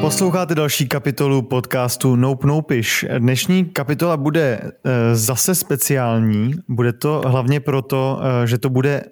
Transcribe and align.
Posloucháte 0.00 0.54
další 0.54 0.88
kapitolu 0.88 1.42
podcastu 1.42 2.16
Nope 2.16 2.46
Nopish. 2.46 3.04
Dnešní 3.18 3.64
kapitola 3.64 4.16
bude 4.16 4.60
e, 4.60 5.16
zase 5.16 5.54
speciální. 5.54 6.54
Bude 6.68 6.92
to 6.92 7.22
hlavně 7.26 7.60
proto, 7.60 8.20
e, 8.42 8.46
že 8.46 8.58
to 8.58 8.70
bude 8.70 9.02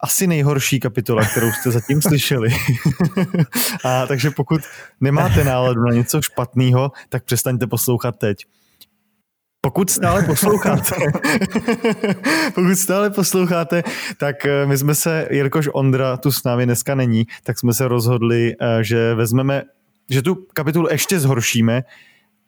asi 0.00 0.26
nejhorší 0.26 0.80
kapitola, 0.80 1.24
kterou 1.24 1.52
jste 1.52 1.70
zatím 1.70 2.02
slyšeli. 2.08 2.48
A 3.84 4.06
takže 4.06 4.30
pokud 4.30 4.60
nemáte 5.00 5.44
náladu 5.44 5.80
na 5.80 5.92
něco 5.92 6.22
špatného, 6.22 6.92
tak 7.08 7.24
přestaňte 7.24 7.66
poslouchat 7.66 8.16
teď. 8.18 8.38
Pokud 9.64 9.90
stále 9.90 10.22
posloucháte, 10.22 10.94
pokud 12.54 12.76
stále 12.76 13.10
posloucháte, 13.10 13.82
tak 14.18 14.46
e, 14.46 14.66
my 14.66 14.78
jsme 14.78 14.94
se, 14.94 15.28
jelikož 15.30 15.68
Ondra 15.72 16.16
tu 16.16 16.32
s 16.32 16.44
námi 16.44 16.64
dneska 16.64 16.94
není, 16.94 17.26
tak 17.42 17.58
jsme 17.58 17.74
se 17.74 17.88
rozhodli, 17.88 18.54
že 18.80 19.14
vezmeme 19.14 19.62
že 20.10 20.22
tu 20.22 20.46
kapitolu 20.54 20.88
ještě 20.90 21.20
zhoršíme 21.20 21.82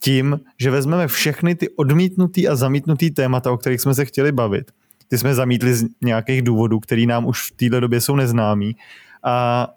tím, 0.01 0.41
že 0.61 0.71
vezmeme 0.71 1.09
všechny 1.09 1.55
ty 1.55 1.69
odmítnutý 1.69 2.49
a 2.49 2.57
zamítnutý 2.57 3.11
témata, 3.11 3.53
o 3.53 3.57
kterých 3.57 3.81
jsme 3.81 3.95
se 3.95 4.05
chtěli 4.05 4.33
bavit. 4.33 4.71
Ty 5.09 5.19
jsme 5.19 5.35
zamítli 5.35 5.75
z 5.75 5.85
nějakých 6.03 6.43
důvodů, 6.43 6.81
který 6.81 7.07
nám 7.07 7.27
už 7.27 7.43
v 7.43 7.57
této 7.57 7.81
době 7.81 8.01
jsou 8.01 8.17
neznámý 8.17 8.77
a 9.25 9.69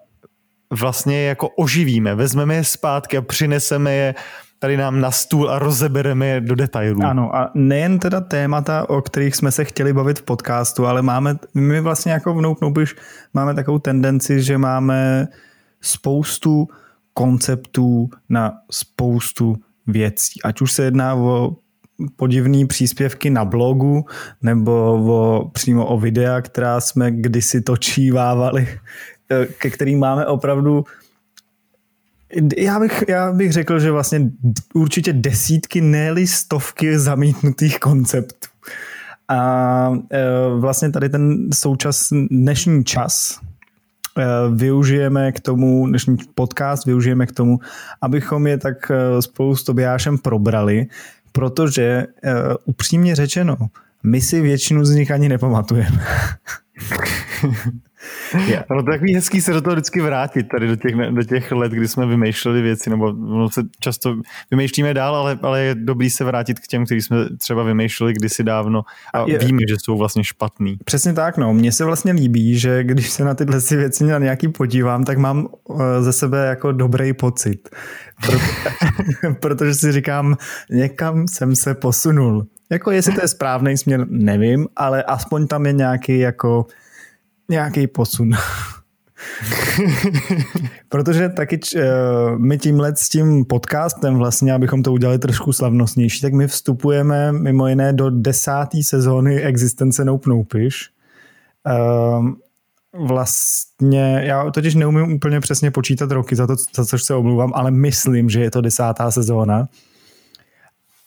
vlastně 0.69 1.25
jako 1.25 1.49
oživíme, 1.49 2.15
vezmeme 2.15 2.55
je 2.55 2.63
zpátky 2.63 3.17
a 3.17 3.21
přineseme 3.21 3.93
je 3.93 4.15
tady 4.59 4.77
nám 4.77 5.01
na 5.01 5.11
stůl 5.11 5.49
a 5.49 5.59
rozebereme 5.59 6.27
je 6.27 6.41
do 6.41 6.55
detailů. 6.55 7.03
Ano 7.03 7.35
a 7.35 7.51
nejen 7.53 7.99
teda 7.99 8.21
témata, 8.21 8.89
o 8.89 9.01
kterých 9.01 9.35
jsme 9.35 9.51
se 9.51 9.65
chtěli 9.65 9.93
bavit 9.93 10.19
v 10.19 10.23
podcastu, 10.23 10.87
ale 10.87 11.01
máme, 11.01 11.35
my 11.53 11.81
vlastně 11.81 12.11
jako 12.11 12.33
v 12.33 12.41
Nope 12.41 12.83
máme 13.33 13.53
takovou 13.53 13.79
tendenci, 13.79 14.41
že 14.41 14.57
máme 14.57 15.27
spoustu 15.81 16.67
konceptů 17.13 18.09
na 18.29 18.53
spoustu 18.71 19.55
věcí. 19.87 20.41
Ať 20.43 20.61
už 20.61 20.71
se 20.71 20.83
jedná 20.83 21.15
o 21.15 21.55
podivné 22.15 22.65
příspěvky 22.65 23.29
na 23.29 23.45
blogu 23.45 24.05
nebo 24.41 24.71
o, 25.07 25.49
přímo 25.53 25.85
o 25.85 25.99
videa, 25.99 26.41
která 26.41 26.81
jsme 26.81 27.11
kdysi 27.11 27.61
točívávali, 27.61 28.67
ke 29.57 29.69
kterým 29.69 29.99
máme 29.99 30.25
opravdu 30.25 30.83
já 32.57 32.79
bych, 32.79 33.03
já 33.07 33.31
bych 33.31 33.51
řekl, 33.51 33.79
že 33.79 33.91
vlastně 33.91 34.31
určitě 34.73 35.13
desítky, 35.13 35.81
ne 35.81 36.27
stovky 36.27 36.99
zamítnutých 36.99 37.79
konceptů. 37.79 38.49
A 39.27 39.91
e, 40.11 40.19
vlastně 40.59 40.91
tady 40.91 41.09
ten 41.09 41.49
součas, 41.53 42.09
dnešní 42.31 42.83
čas, 42.83 43.39
Eh, 44.19 44.25
využijeme 44.55 45.31
k 45.31 45.39
tomu, 45.39 45.87
dnešní 45.87 46.17
podcast 46.35 46.85
využijeme 46.85 47.25
k 47.25 47.31
tomu, 47.31 47.59
abychom 48.01 48.47
je 48.47 48.57
tak 48.57 48.91
eh, 48.91 49.21
spolu 49.21 49.55
s 49.55 49.63
Tobiášem 49.63 50.17
probrali, 50.17 50.87
protože 51.31 52.05
upřímně 52.65 53.15
řečeno, 53.15 53.57
my 54.03 54.21
si 54.21 54.41
většinu 54.41 54.85
z 54.85 54.91
nich 54.91 55.11
ani 55.11 55.29
nepamatujeme. 55.29 56.03
Yeah. 58.47 58.65
No 58.69 58.83
to 58.83 58.91
takový 58.91 59.15
hezký 59.15 59.41
se 59.41 59.53
do 59.53 59.61
toho 59.61 59.75
vždycky 59.75 60.01
vrátit 60.01 60.43
tady 60.43 60.67
do 60.67 60.75
těch, 60.75 60.95
do 60.95 61.23
těch 61.23 61.51
let, 61.51 61.71
kdy 61.71 61.87
jsme 61.87 62.05
vymýšleli 62.05 62.61
věci, 62.61 62.89
nebo 62.89 63.11
no, 63.11 63.49
se 63.49 63.61
často 63.79 64.15
vymýšlíme 64.51 64.93
dál, 64.93 65.15
ale, 65.15 65.39
ale 65.41 65.61
je 65.61 65.75
dobrý 65.75 66.09
se 66.09 66.23
vrátit 66.23 66.59
k 66.59 66.67
těm, 66.67 66.85
který 66.85 67.01
jsme 67.01 67.17
třeba 67.37 67.63
vymýšleli 67.63 68.13
kdysi 68.13 68.43
dávno 68.43 68.81
a 69.13 69.25
je, 69.27 69.37
víme, 69.37 69.59
že 69.69 69.75
jsou 69.83 69.97
vlastně 69.97 70.23
špatný. 70.23 70.77
Přesně 70.85 71.13
tak, 71.13 71.37
no. 71.37 71.53
Mně 71.53 71.71
se 71.71 71.85
vlastně 71.85 72.11
líbí, 72.11 72.59
že 72.59 72.83
když 72.83 73.09
se 73.09 73.23
na 73.23 73.33
tyhle 73.33 73.61
si 73.61 73.75
věci 73.75 74.03
na 74.03 74.19
nějaký 74.19 74.47
podívám, 74.47 75.03
tak 75.03 75.17
mám 75.17 75.47
uh, 75.63 75.81
ze 75.99 76.13
sebe 76.13 76.45
jako 76.45 76.71
dobrý 76.71 77.13
pocit. 77.13 77.69
Proto, 78.25 78.43
protože 79.39 79.73
si 79.73 79.91
říkám, 79.91 80.37
někam 80.69 81.27
jsem 81.27 81.55
se 81.55 81.73
posunul. 81.73 82.47
Jako 82.69 82.91
jestli 82.91 83.13
to 83.13 83.21
je 83.21 83.27
správný 83.27 83.77
směr, 83.77 84.05
nevím, 84.09 84.67
ale 84.75 85.03
aspoň 85.03 85.47
tam 85.47 85.65
je 85.65 85.73
nějaký 85.73 86.19
jako 86.19 86.65
nějaký 87.49 87.87
posun. 87.87 88.31
Protože 90.89 91.29
taky 91.29 91.59
uh, 91.75 91.81
my 92.37 92.57
tímhle 92.57 92.95
s 92.95 93.09
tím 93.09 93.45
podcastem 93.45 94.15
vlastně, 94.15 94.53
abychom 94.53 94.83
to 94.83 94.93
udělali 94.93 95.19
trošku 95.19 95.53
slavnostnější, 95.53 96.21
tak 96.21 96.33
my 96.33 96.47
vstupujeme 96.47 97.31
mimo 97.31 97.67
jiné 97.67 97.93
do 97.93 98.09
desáté 98.09 98.83
sezóny 98.83 99.41
existence 99.41 100.05
Nope 100.05 100.29
Nopish. 100.29 100.89
Uh, 101.65 102.29
vlastně, 103.07 104.21
já 104.23 104.51
totiž 104.51 104.75
neumím 104.75 105.13
úplně 105.13 105.39
přesně 105.39 105.71
počítat 105.71 106.11
roky, 106.11 106.35
za 106.35 106.47
to, 106.47 106.55
za 106.75 106.85
což 106.85 107.03
se 107.03 107.15
omluvám, 107.15 107.51
ale 107.55 107.71
myslím, 107.71 108.29
že 108.29 108.41
je 108.41 108.51
to 108.51 108.61
desátá 108.61 109.11
sezóna. 109.11 109.67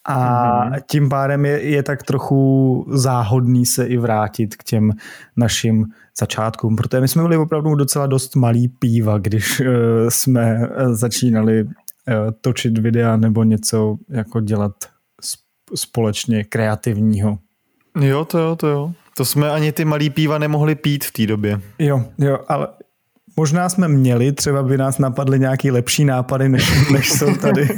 A 0.05 0.17
mm-hmm. 0.17 0.81
tím 0.91 1.09
pádem 1.09 1.45
je, 1.45 1.63
je 1.63 1.83
tak 1.83 2.03
trochu 2.03 2.85
záhodný 2.91 3.67
se 3.67 3.87
i 3.87 3.97
vrátit 3.97 4.57
k 4.57 4.65
těm 4.65 4.91
našim 5.37 5.87
začátkům, 6.21 6.77
protože 6.77 7.01
my 7.01 7.09
jsme 7.09 7.23
byli 7.23 7.37
opravdu 7.37 7.75
docela 7.75 8.07
dost 8.07 8.37
malý 8.37 8.69
píva, 8.69 9.19
když 9.19 9.61
uh, 9.61 9.67
jsme 10.09 10.59
uh, 10.59 10.95
začínali 10.95 11.65
uh, 11.65 11.71
točit 12.41 12.79
videa 12.79 13.17
nebo 13.17 13.45
něco 13.45 13.97
jako 14.09 14.41
dělat 14.41 14.73
společně 15.75 16.45
kreativního. 16.45 17.39
Jo, 18.01 18.25
to 18.25 18.39
jo, 18.39 18.57
to 18.57 18.67
jo. 18.67 18.93
To 19.17 19.25
jsme 19.25 19.51
ani 19.51 19.73
ty 19.73 19.85
malý 19.85 20.11
píva 20.11 20.39
nemohli 20.39 20.75
pít 20.75 21.05
v 21.05 21.13
té 21.13 21.27
době. 21.27 21.61
Jo, 21.79 22.05
jo, 22.19 22.39
ale 22.49 22.69
Možná 23.37 23.69
jsme 23.69 23.89
měli, 23.89 24.33
třeba 24.33 24.63
by 24.63 24.79
nás 24.79 24.99
napadly 24.99 25.39
nějaký 25.39 25.71
lepší 25.71 26.05
nápady, 26.05 26.49
než, 26.49 26.91
než 26.93 27.11
jsou 27.13 27.35
tady 27.35 27.69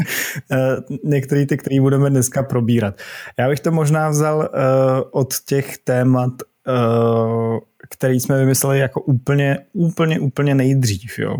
některé 1.04 1.46
ty, 1.46 1.56
které 1.56 1.80
budeme 1.80 2.10
dneska 2.10 2.42
probírat. 2.42 2.94
Já 3.38 3.48
bych 3.48 3.60
to 3.60 3.72
možná 3.72 4.08
vzal 4.08 4.38
uh, 4.38 4.44
od 5.10 5.34
těch 5.46 5.78
témat, 5.78 6.32
uh, 6.66 7.58
který 7.90 8.20
jsme 8.20 8.38
vymysleli 8.38 8.78
jako 8.78 9.00
úplně, 9.00 9.58
úplně, 9.72 10.20
úplně 10.20 10.54
nejdřív, 10.54 11.18
jo. 11.18 11.36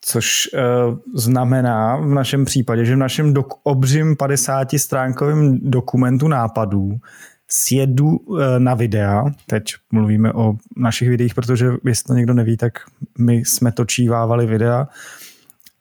Což 0.00 0.48
uh, 0.54 0.98
znamená 1.14 1.96
v 1.96 2.08
našem 2.08 2.44
případě, 2.44 2.84
že 2.84 2.94
v 2.94 2.98
našem 2.98 3.34
dok- 3.34 3.58
obřím 3.62 4.16
50 4.16 4.68
stránkovém 4.76 5.58
dokumentu 5.62 6.28
nápadů 6.28 6.96
sjedu 7.50 8.16
uh, 8.16 8.40
na 8.58 8.74
videa, 8.74 9.24
teď 9.46 9.64
mluvíme 9.92 10.32
o 10.32 10.54
našich 10.76 11.08
videích, 11.08 11.34
protože 11.34 11.70
jestli 11.84 12.04
to 12.04 12.14
někdo 12.14 12.34
neví, 12.34 12.56
tak 12.56 12.72
my 13.18 13.34
jsme 13.34 13.72
točívávali 13.72 14.46
videa. 14.46 14.88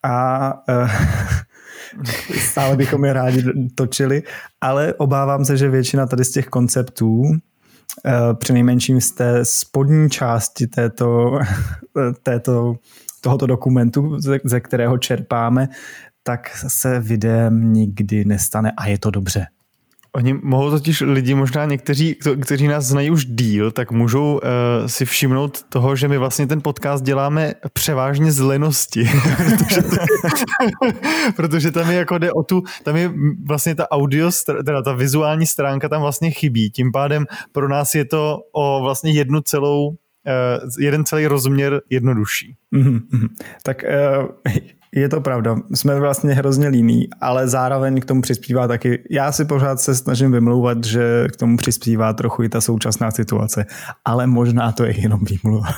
A 0.04 0.54
uh, 0.70 0.90
stále 2.40 2.76
bychom 2.76 3.06
je 3.06 3.14
rádi 3.14 3.44
točili, 3.76 4.24
ale 4.62 4.94
obávám 4.94 5.46
se, 5.46 5.58
že 5.58 5.70
většina 5.70 6.06
tady 6.06 6.26
z 6.26 6.32
těch 6.32 6.48
konceptů 6.48 7.24
Eh, 8.06 8.34
přinejmenším 8.34 9.02
z 9.02 9.12
té 9.12 9.46
spodní 9.46 10.10
části 10.10 10.68
této, 10.68 11.40
této, 12.24 12.76
tohoto 13.22 13.48
dokumentu, 13.48 14.20
ze, 14.20 14.40
ze 14.44 14.60
kterého 14.60 14.98
čerpáme, 14.98 15.70
tak 16.24 16.50
se 16.56 17.00
videem 17.00 17.74
nikdy 17.74 18.26
nestane. 18.26 18.72
A 18.78 18.88
je 18.88 18.98
to 18.98 19.12
dobře. 19.12 19.48
Oni 20.16 20.34
mohou 20.34 20.70
totiž 20.70 21.02
lidi, 21.02 21.36
možná 21.36 21.66
někteří, 21.66 22.16
kteří 22.42 22.68
nás 22.68 22.86
znají 22.86 23.12
už 23.12 23.26
díl, 23.26 23.72
tak 23.72 23.92
můžou 23.92 24.34
uh, 24.34 24.40
si 24.88 25.06
všimnout 25.06 25.64
toho, 25.70 25.96
že 25.96 26.08
my 26.08 26.18
vlastně 26.18 26.48
ten 26.48 26.62
podcast 26.62 27.04
děláme 27.04 27.54
převážně 27.74 28.32
z 28.32 28.40
lenosti. 28.40 29.10
protože, 29.38 29.82
protože 31.36 31.72
tam 31.72 31.92
je 31.92 31.98
jako 31.98 32.18
jde 32.18 32.32
o 32.32 32.44
tu, 32.44 32.64
tam 32.84 32.96
je 32.96 33.12
vlastně 33.48 33.76
ta 33.76 33.92
audio, 33.92 34.32
teda 34.66 34.82
ta 34.82 34.94
vizuální 34.94 35.46
stránka 35.46 35.90
tam 35.90 36.02
vlastně 36.02 36.32
chybí. 36.32 36.72
Tím 36.72 36.92
pádem 36.92 37.26
pro 37.52 37.70
nás 37.70 37.96
je 37.96 38.06
to 38.06 38.40
o 38.52 38.82
vlastně 38.84 39.12
jednu 39.12 39.42
celou 39.42 39.88
uh, 39.88 39.96
jeden 40.80 41.06
celý 41.06 41.28
rozměr 41.28 41.82
jednodušší. 41.90 42.56
Mm-hmm. 42.76 43.28
Tak 43.64 43.84
uh, 43.84 44.52
je 44.96 45.10
to 45.10 45.22
pravda, 45.22 45.56
jsme 45.74 46.00
vlastně 46.00 46.34
hrozně 46.34 46.68
líní, 46.68 47.08
ale 47.22 47.48
zároveň 47.48 48.02
k 48.02 48.06
tomu 48.06 48.22
přispívá 48.22 48.68
taky, 48.68 49.04
já 49.10 49.32
si 49.32 49.46
pořád 49.46 49.82
se 49.82 49.96
snažím 49.96 50.32
vymlouvat, 50.32 50.84
že 50.84 51.28
k 51.34 51.36
tomu 51.36 51.58
přispívá 51.58 52.14
trochu 52.14 52.44
i 52.44 52.50
ta 52.50 52.62
současná 52.62 53.12
situace, 53.12 53.66
ale 54.06 54.28
možná 54.28 54.72
to 54.72 54.86
je 54.86 55.02
jenom 55.02 55.20
výmluva. 55.26 55.70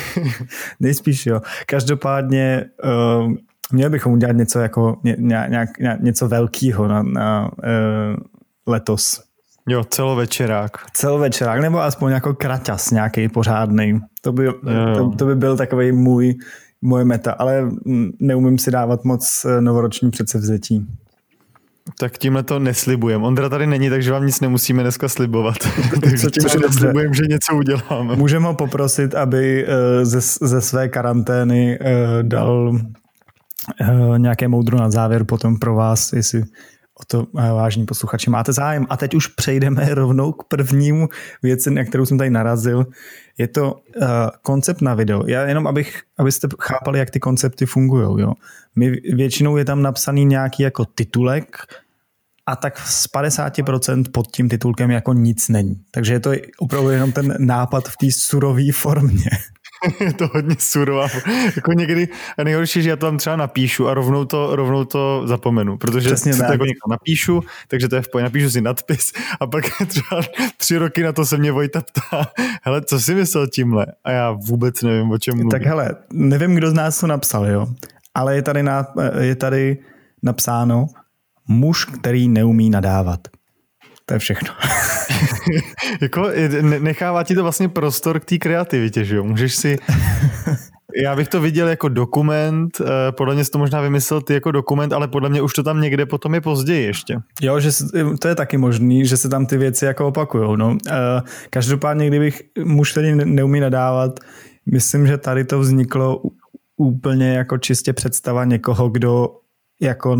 Nejspíš 0.80 1.26
jo. 1.26 1.40
Každopádně 1.66 2.64
uh, 2.84 3.32
měli 3.72 3.90
bychom 3.90 4.12
udělat 4.12 4.36
něco 4.36 4.58
jako 4.58 5.00
ně, 5.04 5.16
nějak, 5.18 5.78
nějak, 5.78 6.00
něco 6.00 6.28
velkého 6.28 6.88
na, 6.88 7.02
na 7.02 7.50
uh, 7.52 8.16
letos. 8.66 9.22
Jo, 9.68 9.84
celovečerák. 9.84 10.70
Celovečerák, 10.92 11.60
nebo 11.60 11.80
aspoň 11.80 12.12
jako 12.12 12.34
kraťas 12.34 12.90
nějaký 12.90 13.28
pořádný. 13.28 14.00
To 14.20 14.32
by, 14.32 14.48
to, 14.96 15.10
to 15.18 15.26
by 15.26 15.34
byl 15.34 15.56
takový 15.56 15.92
můj 15.92 16.34
moje 16.82 17.04
meta, 17.04 17.32
ale 17.32 17.70
neumím 18.20 18.58
si 18.58 18.70
dávat 18.70 19.04
moc 19.04 19.46
eh, 19.48 19.60
novoroční 19.60 20.10
předsevzetí. 20.10 20.86
Tak 21.98 22.18
tímhle 22.18 22.42
to 22.42 22.58
neslibujem. 22.58 23.22
Ondra 23.22 23.48
tady 23.48 23.66
není, 23.66 23.90
takže 23.90 24.12
vám 24.12 24.26
nic 24.26 24.40
nemusíme 24.40 24.82
dneska 24.82 25.08
slibovat. 25.08 25.56
takže 26.00 26.26
tím 26.30 26.60
neslibujem, 26.60 27.14
že 27.14 27.22
něco 27.28 27.56
uděláme. 27.56 28.16
Můžeme 28.16 28.46
ho 28.46 28.54
poprosit, 28.54 29.14
aby 29.14 29.66
eh, 29.66 30.04
ze, 30.04 30.20
ze 30.48 30.60
své 30.60 30.88
karantény 30.88 31.78
eh, 31.80 32.22
dal 32.22 32.78
nějaké 34.16 34.48
moudro 34.48 34.78
na 34.78 34.90
závěr 34.90 35.24
potom 35.24 35.58
pro 35.58 35.74
vás, 35.74 36.12
jestli 36.12 36.42
o 37.00 37.04
to, 37.06 37.26
vážní 37.32 37.86
posluchači, 37.86 38.30
máte 38.30 38.52
zájem. 38.52 38.86
A 38.90 38.96
teď 38.96 39.14
už 39.14 39.26
přejdeme 39.26 39.94
rovnou 39.94 40.32
k 40.32 40.44
prvnímu 40.44 41.08
věci, 41.42 41.70
na 41.70 41.84
kterou 41.84 42.06
jsem 42.06 42.18
tady 42.18 42.30
narazil. 42.30 42.86
Je 43.38 43.48
to 43.48 43.72
uh, 43.72 44.06
koncept 44.42 44.80
na 44.80 44.94
video. 44.94 45.26
Já 45.26 45.42
jenom, 45.42 45.66
abych, 45.66 46.02
abyste 46.18 46.48
chápali, 46.60 46.98
jak 46.98 47.10
ty 47.10 47.20
koncepty 47.20 47.66
fungují. 47.66 48.20
Jo. 48.20 48.32
My 48.76 48.90
většinou 48.90 49.56
je 49.56 49.64
tam 49.64 49.82
napsaný 49.82 50.24
nějaký 50.24 50.62
jako 50.62 50.84
titulek 50.84 51.56
a 52.46 52.56
tak 52.56 52.78
z 52.78 53.08
50% 53.12 54.04
pod 54.12 54.26
tím 54.26 54.48
titulkem 54.48 54.90
jako 54.90 55.12
nic 55.12 55.48
není. 55.48 55.80
Takže 55.90 56.12
je 56.12 56.20
to 56.20 56.30
opravdu 56.58 56.90
jenom 56.90 57.12
ten 57.12 57.36
nápad 57.38 57.88
v 57.88 57.96
té 57.96 58.06
surové 58.10 58.72
formě. 58.72 59.30
je 60.00 60.12
to 60.12 60.28
hodně 60.34 60.56
surová. 60.58 61.06
jako 61.56 61.72
někdy, 61.72 62.08
a 62.38 62.44
nejhorší, 62.44 62.82
že 62.82 62.90
já 62.90 62.96
to 62.96 63.06
tam 63.06 63.18
třeba 63.18 63.36
napíšu 63.36 63.88
a 63.88 63.94
rovnou 63.94 64.24
to, 64.24 64.56
rovnou 64.56 64.84
to 64.84 65.22
zapomenu, 65.26 65.78
protože 65.78 66.08
Přesně 66.08 66.34
to 66.36 66.42
jako 66.42 66.90
napíšu, 66.90 67.40
takže 67.68 67.88
to 67.88 67.96
je 67.96 68.02
v 68.02 68.08
pohodě, 68.08 68.24
napíšu 68.24 68.50
si 68.50 68.60
nadpis 68.60 69.12
a 69.40 69.46
pak 69.46 69.64
třeba 69.88 70.22
tři 70.56 70.78
roky 70.78 71.02
na 71.02 71.12
to 71.12 71.26
se 71.26 71.36
mě 71.36 71.52
Vojta 71.52 71.80
ptá, 71.80 72.26
hele, 72.62 72.82
co 72.82 73.00
jsi 73.00 73.14
myslel 73.14 73.46
tímhle? 73.46 73.86
A 74.04 74.10
já 74.10 74.30
vůbec 74.30 74.82
nevím, 74.82 75.10
o 75.10 75.18
čem 75.18 75.34
mluvím. 75.34 75.50
Tak 75.50 75.62
hele, 75.62 75.90
nevím, 76.12 76.54
kdo 76.54 76.70
z 76.70 76.74
nás 76.74 77.00
to 77.00 77.06
napsal, 77.06 77.46
jo, 77.46 77.66
ale 78.14 78.36
je 78.36 78.42
tady, 78.42 78.62
na, 78.62 78.86
je 79.20 79.36
tady 79.36 79.78
napsáno 80.22 80.86
muž, 81.48 81.84
který 81.84 82.28
neumí 82.28 82.70
nadávat. 82.70 83.20
To 84.06 84.14
je 84.14 84.18
všechno. 84.18 84.48
jako 86.00 86.30
nechává 86.80 87.24
ti 87.24 87.34
to 87.34 87.42
vlastně 87.42 87.68
prostor 87.68 88.20
k 88.20 88.24
té 88.24 88.38
kreativitě, 88.38 89.04
že 89.04 89.16
jo? 89.16 89.24
Můžeš 89.24 89.54
si... 89.56 89.78
Já 91.02 91.16
bych 91.16 91.28
to 91.28 91.40
viděl 91.40 91.68
jako 91.68 91.88
dokument, 91.88 92.80
eh, 92.80 93.12
podle 93.12 93.34
mě 93.34 93.44
jsi 93.44 93.50
to 93.50 93.58
možná 93.58 93.80
vymyslel 93.80 94.20
ty 94.20 94.34
jako 94.34 94.50
dokument, 94.50 94.92
ale 94.92 95.08
podle 95.08 95.28
mě 95.28 95.42
už 95.42 95.52
to 95.52 95.62
tam 95.62 95.80
někde 95.80 96.06
potom 96.06 96.34
je 96.34 96.40
později 96.40 96.86
ještě. 96.86 97.16
Jo, 97.42 97.60
že 97.60 97.70
to 98.18 98.28
je 98.28 98.34
taky 98.34 98.58
možný, 98.58 99.06
že 99.06 99.16
se 99.16 99.28
tam 99.28 99.46
ty 99.46 99.56
věci 99.56 99.84
jako 99.84 100.06
opakujou. 100.06 100.56
No. 100.56 100.78
Eh, 100.88 101.22
každopádně, 101.50 102.06
kdybych 102.06 102.42
muž, 102.64 102.92
který 102.92 103.14
neumí 103.14 103.60
nadávat, 103.60 104.20
myslím, 104.72 105.06
že 105.06 105.18
tady 105.18 105.44
to 105.44 105.58
vzniklo 105.60 106.22
úplně 106.76 107.32
jako 107.32 107.58
čistě 107.58 107.92
představa 107.92 108.44
někoho, 108.44 108.88
kdo 108.88 109.28
jako 109.80 110.18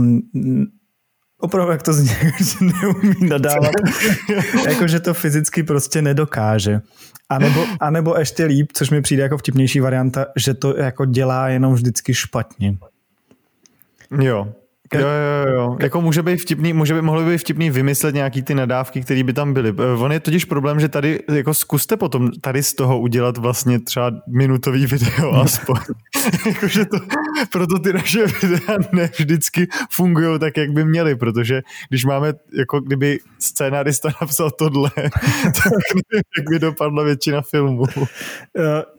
opravdu, 1.42 1.72
jak 1.72 1.82
to 1.82 1.92
zní, 1.92 2.08
že 2.38 2.64
neumí 2.64 3.28
nadávat, 3.28 3.72
jako, 4.68 4.88
že 4.88 5.00
to 5.00 5.14
fyzicky 5.14 5.62
prostě 5.62 6.02
nedokáže. 6.02 6.80
A 7.28 7.38
nebo, 7.38 7.66
a 7.80 7.90
nebo 7.90 8.18
ještě 8.18 8.44
líp, 8.44 8.70
což 8.72 8.90
mi 8.90 9.02
přijde 9.02 9.22
jako 9.22 9.38
vtipnější 9.38 9.80
varianta, 9.80 10.26
že 10.36 10.54
to 10.54 10.76
jako 10.76 11.04
dělá 11.04 11.48
jenom 11.48 11.74
vždycky 11.74 12.14
špatně. 12.14 12.76
Jo, 14.20 14.52
Jo, 14.94 15.08
jo, 15.08 15.54
jo. 15.54 15.76
Jako 15.80 16.00
může 16.00 16.22
být 16.22 16.36
vtipný, 16.36 16.72
může 16.72 16.94
by, 16.94 17.02
mohlo 17.02 17.22
by 17.22 17.30
být 17.30 17.38
vtipný 17.38 17.70
vymyslet 17.70 18.14
nějaký 18.14 18.42
ty 18.42 18.54
nadávky, 18.54 19.00
které 19.00 19.24
by 19.24 19.32
tam 19.32 19.54
byly. 19.54 19.74
Eh, 19.78 19.98
on 19.98 20.12
je 20.12 20.20
totiž 20.20 20.44
problém, 20.44 20.80
že 20.80 20.88
tady, 20.88 21.20
jako 21.34 21.54
zkuste 21.54 21.96
potom 21.96 22.30
tady 22.40 22.62
z 22.62 22.74
toho 22.74 23.00
udělat 23.00 23.36
vlastně 23.36 23.80
třeba 23.80 24.12
minutový 24.28 24.86
video 24.86 25.32
aspoň. 25.42 25.76
Jakože 26.46 26.84
to, 26.84 26.96
proto 27.52 27.78
ty 27.78 27.92
naše 27.92 28.26
videa 28.26 28.78
ne 28.92 29.10
vždycky 29.18 29.68
fungují 29.90 30.38
tak, 30.38 30.56
jak 30.56 30.70
by 30.70 30.84
měly, 30.84 31.14
protože 31.14 31.62
když 31.88 32.04
máme, 32.04 32.32
jako 32.58 32.80
kdyby 32.80 33.18
scénárista 33.38 34.08
napsal 34.20 34.50
tohle, 34.50 34.90
tak 35.44 35.72
nevím, 35.72 36.22
jak 36.38 36.50
by 36.50 36.58
dopadla 36.58 37.02
většina 37.02 37.42
filmů. 37.42 37.84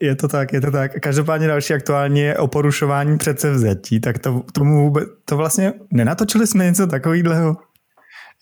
Je 0.00 0.14
to 0.16 0.28
tak, 0.28 0.52
je 0.52 0.60
to 0.60 0.70
tak. 0.70 0.92
Každopádně 1.00 1.46
další 1.48 1.74
aktuálně 1.74 2.24
je 2.24 2.38
o 2.38 2.46
porušování 2.46 3.18
předsevzetí, 3.18 4.00
tak 4.00 4.18
to, 4.18 4.42
tomu 4.52 4.84
vůbec, 4.84 5.08
to 5.24 5.36
vlastně 5.36 5.72
nenatočili 5.92 6.46
jsme 6.46 6.64
něco 6.64 6.86
takového? 6.86 7.56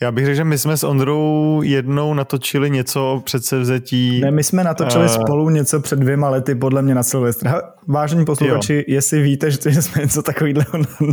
Já 0.03 0.12
bych 0.12 0.25
řekl, 0.25 0.37
že 0.37 0.44
my 0.44 0.59
jsme 0.59 0.77
s 0.77 0.85
Ondrou 0.85 1.62
jednou 1.62 2.15
natočili 2.15 2.71
něco 2.71 3.12
o 3.12 3.21
předsevzetí. 3.21 4.21
Ne, 4.21 4.31
my 4.31 4.44
jsme 4.44 4.65
natočili 4.65 5.05
uh, 5.05 5.11
spolu 5.11 5.50
něco 5.50 5.81
před 5.81 5.99
dvěma 5.99 6.29
lety, 6.29 6.55
podle 6.55 6.83
mě 6.83 6.94
na 6.94 7.03
Silvestra. 7.03 7.61
Vážení 7.89 8.25
posluchači, 8.25 8.75
jo. 8.75 8.83
jestli 8.87 9.23
víte, 9.23 9.50
že 9.50 9.83
jsme 9.83 10.03
něco 10.03 10.23
takového 10.23 10.65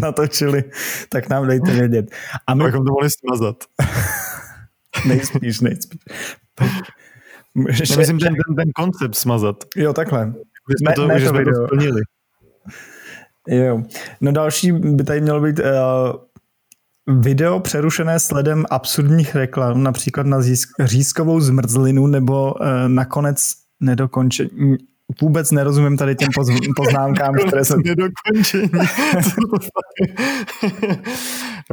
natočili, 0.01 0.63
tak 1.09 1.29
nám 1.29 1.47
dejte 1.47 1.71
vědět. 1.71 2.05
A 2.47 2.53
my... 2.53 2.63
Abychom 2.63 2.85
to 2.85 2.91
mohli 2.91 3.09
smazat. 3.09 3.55
nejspíš, 5.07 5.61
nejspíš. 5.61 6.01
Že... 7.69 7.97
Myslím, 7.97 8.19
ten, 8.19 8.33
ten, 8.33 8.55
ten 8.55 8.69
koncept 8.75 9.15
smazat. 9.15 9.55
Jo, 9.75 9.93
takhle. 9.93 10.25
My 10.25 10.75
jsme 10.79 10.89
ne, 10.89 10.95
to, 10.95 11.07
ne 11.07 11.19
že 11.19 11.25
to 11.25 11.29
jsme 11.29 11.39
video. 11.39 11.61
to 11.61 11.67
splnili. 11.67 12.01
Jo. 13.49 13.83
No 14.21 14.31
další 14.31 14.71
by 14.71 15.03
tady 15.03 15.21
mělo 15.21 15.41
být 15.41 15.59
uh, 15.59 15.65
video 17.21 17.59
přerušené 17.59 18.19
sledem 18.19 18.65
absurdních 18.69 19.35
reklam, 19.35 19.83
například 19.83 20.27
na 20.27 20.37
řízkovou 20.83 21.39
zmrzlinu 21.39 22.07
nebo 22.07 22.53
uh, 22.53 22.67
nakonec 22.87 23.37
nedokončení. 23.79 24.77
Vůbec 25.21 25.51
nerozumím 25.51 25.97
tady 25.97 26.15
těm 26.15 26.29
poznámkám, 26.75 27.35
které 27.47 27.65
se... 27.65 27.75
Nedokončení. 27.77 28.69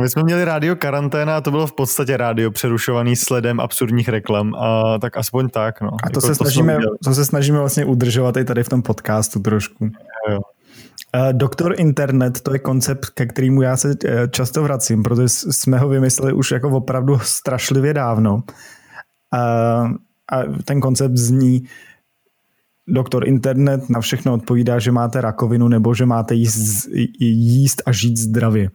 My 0.01 0.09
jsme 0.09 0.23
měli 0.23 0.45
rádio 0.45 0.77
karanténa 0.77 1.37
a 1.37 1.41
to 1.41 1.51
bylo 1.51 1.67
v 1.67 1.73
podstatě 1.73 2.17
rádio 2.17 2.51
přerušovaný 2.51 3.17
sledem 3.17 3.61
absurdních 3.61 4.09
reklam. 4.09 4.55
A 4.55 4.99
tak 4.99 5.17
aspoň 5.17 5.49
tak. 5.49 5.81
No. 5.81 5.89
A 5.89 6.11
to, 6.11 6.19
jako 6.19 6.21
se, 6.21 6.29
to, 6.29 6.35
snažíme, 6.35 6.79
to 7.05 7.15
se 7.15 7.25
snažíme 7.25 7.59
vlastně 7.59 7.85
udržovat 7.85 8.37
i 8.37 8.45
tady 8.45 8.63
v 8.65 8.69
tom 8.69 8.83
podcastu 8.83 9.41
trošku. 9.41 9.91
Jo. 10.31 10.39
Eh, 11.15 11.33
doktor 11.33 11.75
Internet, 11.79 12.41
to 12.41 12.53
je 12.53 12.59
koncept, 12.59 13.07
ke 13.07 13.27
kterému 13.27 13.63
já 13.63 13.77
se 13.77 13.95
eh, 14.05 14.29
často 14.29 14.63
vracím, 14.63 15.03
protože 15.03 15.29
jsme 15.29 15.79
ho 15.79 15.89
vymysleli 15.89 16.33
už 16.33 16.51
jako 16.51 16.69
opravdu 16.69 17.19
strašlivě 17.19 17.95
dávno. 17.95 18.43
A, 19.33 19.41
a 20.33 20.43
ten 20.65 20.81
koncept 20.81 21.17
zní, 21.17 21.63
doktor 22.89 23.29
Internet 23.29 23.91
na 23.91 24.01
všechno 24.01 24.35
odpovídá, 24.35 24.79
že 24.79 24.93
máte 24.93 25.21
rakovinu 25.21 25.69
nebo 25.69 25.95
že 25.95 26.07
máte 26.07 26.35
jíst, 26.35 26.89
jíst 27.19 27.83
a 27.87 27.93
žít 27.93 28.17
zdravě. 28.17 28.71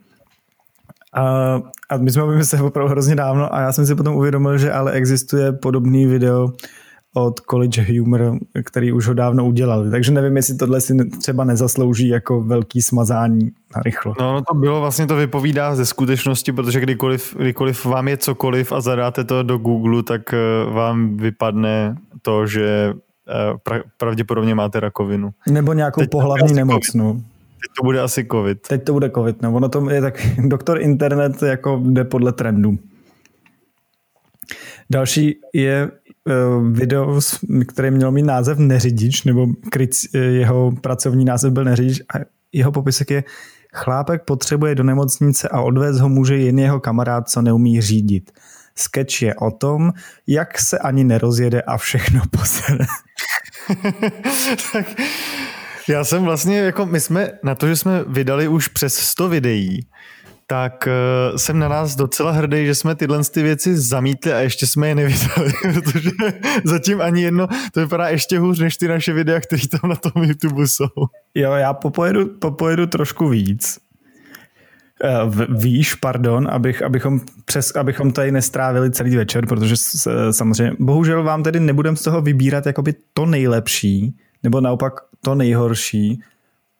A, 1.14 1.54
a 1.88 1.96
my 1.96 2.10
jsme 2.10 2.22
ho 2.22 2.28
vymysleli 2.28 2.64
opravdu 2.64 2.90
hrozně 2.90 3.14
dávno 3.14 3.54
a 3.54 3.60
já 3.60 3.72
jsem 3.72 3.86
si 3.86 3.94
potom 3.94 4.16
uvědomil, 4.16 4.58
že 4.58 4.72
ale 4.72 4.92
existuje 4.92 5.52
podobný 5.52 6.06
video 6.06 6.52
od 7.14 7.40
College 7.40 7.82
Humor, 7.82 8.38
který 8.64 8.92
už 8.92 9.08
ho 9.08 9.14
dávno 9.14 9.46
udělali. 9.46 9.90
Takže 9.90 10.12
nevím, 10.12 10.36
jestli 10.36 10.56
tohle 10.56 10.80
si 10.80 10.94
třeba 11.20 11.44
nezaslouží 11.44 12.08
jako 12.08 12.40
velký 12.40 12.82
smazání 12.82 13.50
na 13.76 13.82
rychlo. 13.82 14.14
No, 14.20 14.32
no 14.32 14.42
to 14.42 14.54
bylo 14.54 14.80
vlastně 14.80 15.06
to 15.06 15.16
vypovídá 15.16 15.74
ze 15.74 15.86
skutečnosti, 15.86 16.52
protože 16.52 16.80
kdykoliv, 16.80 17.36
kdykoliv 17.38 17.84
vám 17.84 18.08
je 18.08 18.16
cokoliv 18.16 18.72
a 18.72 18.80
zadáte 18.80 19.24
to 19.24 19.42
do 19.42 19.58
Google, 19.58 20.02
tak 20.02 20.34
eh, 20.34 20.38
vám 20.70 21.16
vypadne 21.16 21.96
to, 22.22 22.46
že 22.46 22.94
eh, 23.72 23.78
pravděpodobně 23.96 24.54
máte 24.54 24.80
rakovinu. 24.80 25.30
Nebo 25.50 25.72
nějakou 25.72 26.00
Teď 26.00 26.10
pohlavní 26.10 26.54
nemoc. 26.54 26.94
No. 26.94 27.12
Teď 27.14 27.70
to 27.80 27.84
bude 27.84 28.00
asi 28.00 28.26
covid. 28.32 28.68
Teď 28.68 28.84
to 28.84 28.92
bude 28.92 29.10
covid, 29.10 29.42
no. 29.42 29.52
Ono 29.52 29.68
to 29.68 29.90
je 29.90 30.00
tak, 30.00 30.26
doktor 30.38 30.80
internet 30.80 31.42
jako 31.42 31.82
jde 31.84 32.04
podle 32.04 32.32
trendu. 32.32 32.78
Další 34.90 35.36
je 35.52 35.90
video, 36.70 37.20
které 37.68 37.90
mělo 37.90 38.12
mít 38.12 38.22
název 38.22 38.58
Neřidič, 38.58 39.24
nebo 39.24 39.46
kryc, 39.70 40.06
eh, 40.14 40.18
jeho 40.18 40.72
pracovní 40.72 41.24
název 41.24 41.52
byl 41.52 41.64
Neřidič 41.64 42.00
a 42.00 42.18
jeho 42.52 42.72
popisek 42.72 43.10
je 43.10 43.24
Chlápek 43.74 44.22
potřebuje 44.24 44.74
do 44.74 44.84
nemocnice 44.84 45.48
a 45.48 45.60
odvést 45.60 46.00
ho 46.00 46.08
může 46.08 46.36
jen 46.36 46.58
jeho 46.58 46.80
kamarád, 46.80 47.28
co 47.28 47.42
neumí 47.42 47.80
řídit. 47.80 48.32
Sketch 48.74 49.22
je 49.22 49.34
o 49.34 49.50
tom, 49.50 49.92
jak 50.26 50.58
se 50.58 50.78
ani 50.78 51.04
nerozjede 51.04 51.62
a 51.62 51.76
všechno 51.76 52.22
posede. 52.30 52.86
já 55.88 56.04
jsem 56.04 56.24
vlastně, 56.24 56.58
jako 56.58 56.86
my 56.86 57.00
jsme, 57.00 57.30
na 57.44 57.54
to, 57.54 57.68
že 57.68 57.76
jsme 57.76 58.04
vydali 58.06 58.48
už 58.48 58.68
přes 58.68 58.94
100 58.94 59.28
videí, 59.28 59.86
tak 60.52 60.88
uh, 60.88 61.36
jsem 61.36 61.58
na 61.58 61.68
nás 61.68 61.96
docela 61.96 62.30
hrdý, 62.30 62.66
že 62.66 62.74
jsme 62.74 62.94
tyhle 62.94 63.24
ty 63.24 63.42
věci 63.42 63.76
zamítli 63.76 64.32
a 64.32 64.38
ještě 64.38 64.66
jsme 64.66 64.88
je 64.88 64.94
nevydali, 64.94 65.52
protože 65.74 66.10
zatím 66.64 67.00
ani 67.00 67.22
jedno, 67.22 67.46
to 67.72 67.80
vypadá 67.80 68.08
ještě 68.08 68.38
hůř 68.38 68.60
než 68.60 68.76
ty 68.76 68.88
naše 68.88 69.12
videa, 69.12 69.40
které 69.40 69.62
tam 69.68 69.90
na 69.90 69.96
tom 69.96 70.22
YouTube 70.22 70.66
jsou. 70.66 70.88
Jo, 71.34 71.52
já 71.52 71.72
popojedu, 71.72 72.26
popojedu 72.38 72.86
trošku 72.86 73.28
víc. 73.28 73.78
Uh, 75.24 75.60
výš, 75.62 75.94
pardon, 75.94 76.48
abych, 76.50 76.82
abychom, 76.82 77.20
přes, 77.44 77.76
abychom 77.76 78.12
tady 78.12 78.32
nestrávili 78.32 78.90
celý 78.90 79.16
večer, 79.16 79.46
protože 79.46 79.74
samozřejmě, 80.30 80.72
bohužel 80.78 81.22
vám 81.22 81.42
tedy 81.42 81.60
nebudem 81.60 81.96
z 81.96 82.02
toho 82.02 82.22
vybírat 82.22 82.66
jakoby 82.66 82.94
to 83.14 83.26
nejlepší, 83.26 84.16
nebo 84.42 84.60
naopak 84.60 84.92
to 85.20 85.34
nejhorší, 85.34 86.20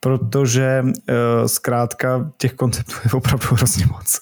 protože 0.03 0.83
uh, 0.83 1.47
zkrátka 1.47 2.31
těch 2.39 2.53
konceptů 2.55 2.95
je 3.05 3.11
opravdu 3.13 3.47
hrozně 3.51 3.87
moc. 3.87 4.21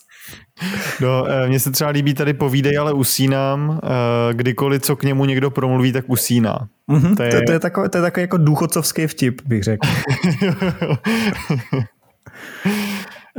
No, 1.00 1.26
eh, 1.28 1.48
mně 1.48 1.60
se 1.60 1.70
třeba 1.70 1.90
líbí 1.90 2.14
tady 2.14 2.32
povídej, 2.34 2.78
ale 2.78 2.92
usínám. 2.92 3.80
Eh, 3.82 4.34
kdykoliv, 4.34 4.82
co 4.82 4.96
k 4.96 5.02
němu 5.02 5.24
někdo 5.24 5.50
promluví, 5.50 5.92
tak 5.92 6.04
usíná. 6.08 6.68
Mm-hmm, 6.90 7.16
to, 7.16 7.22
je... 7.22 7.30
To, 7.30 7.40
to, 7.46 7.52
je 7.52 7.58
takový, 7.58 7.88
to 7.88 7.98
je 7.98 8.02
takový 8.02 8.22
jako 8.22 8.36
důchodcovský 8.36 9.06
vtip, 9.06 9.42
bych 9.46 9.62
řekl. 9.62 9.88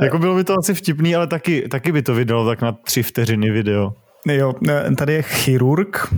jako 0.00 0.18
bylo 0.18 0.34
by 0.34 0.44
to 0.44 0.54
asi 0.58 0.74
vtipný, 0.74 1.16
ale 1.16 1.26
taky, 1.26 1.68
taky 1.68 1.92
by 1.92 2.02
to 2.02 2.14
vydalo 2.14 2.46
tak 2.46 2.62
na 2.62 2.72
tři 2.72 3.02
vteřiny 3.02 3.50
video. 3.50 3.92
Jo, 4.28 4.54
eh, 4.68 4.94
tady 4.96 5.12
je 5.12 5.22
chirurg, 5.22 6.14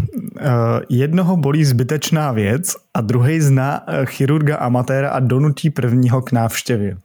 jednoho 0.88 1.36
bolí 1.36 1.64
zbytečná 1.64 2.32
věc 2.32 2.72
a 2.94 3.00
druhý 3.00 3.40
zná 3.40 3.86
chirurga 4.04 4.56
amatéra 4.56 5.10
a 5.10 5.20
donutí 5.20 5.70
prvního 5.70 6.22
k 6.22 6.32
návštěvě. 6.32 6.96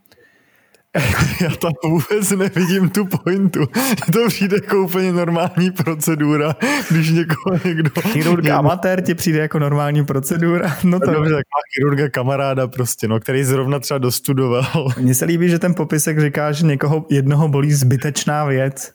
Já 1.41 1.49
tam 1.49 1.71
vůbec 1.83 2.31
nevidím 2.31 2.89
tu 2.89 3.05
pointu. 3.05 3.65
To 4.13 4.27
přijde 4.27 4.57
jako 4.63 4.81
úplně 4.81 5.11
normální 5.11 5.71
procedura, 5.71 6.55
když 6.91 7.09
někoho 7.09 7.59
někdo... 7.65 7.91
Chirurg 8.01 8.43
někdo... 8.43 8.57
amatér 8.57 9.01
ti 9.01 9.15
přijde 9.15 9.39
jako 9.39 9.59
normální 9.59 10.05
procedura? 10.05 10.77
No 10.83 10.99
to... 10.99 11.11
Dobře, 11.11 11.33
tak 11.33 11.45
má 11.45 11.61
chirurga 11.75 12.09
kamaráda 12.09 12.67
prostě, 12.67 13.07
no, 13.07 13.19
který 13.19 13.43
zrovna 13.43 13.79
třeba 13.79 13.97
dostudoval. 13.97 14.87
Mně 14.99 15.15
se 15.15 15.25
líbí, 15.25 15.49
že 15.49 15.59
ten 15.59 15.73
popisek 15.73 16.19
říká, 16.19 16.51
že 16.51 16.65
někoho 16.65 17.05
jednoho 17.09 17.47
bolí 17.47 17.73
zbytečná 17.73 18.45
věc. 18.45 18.93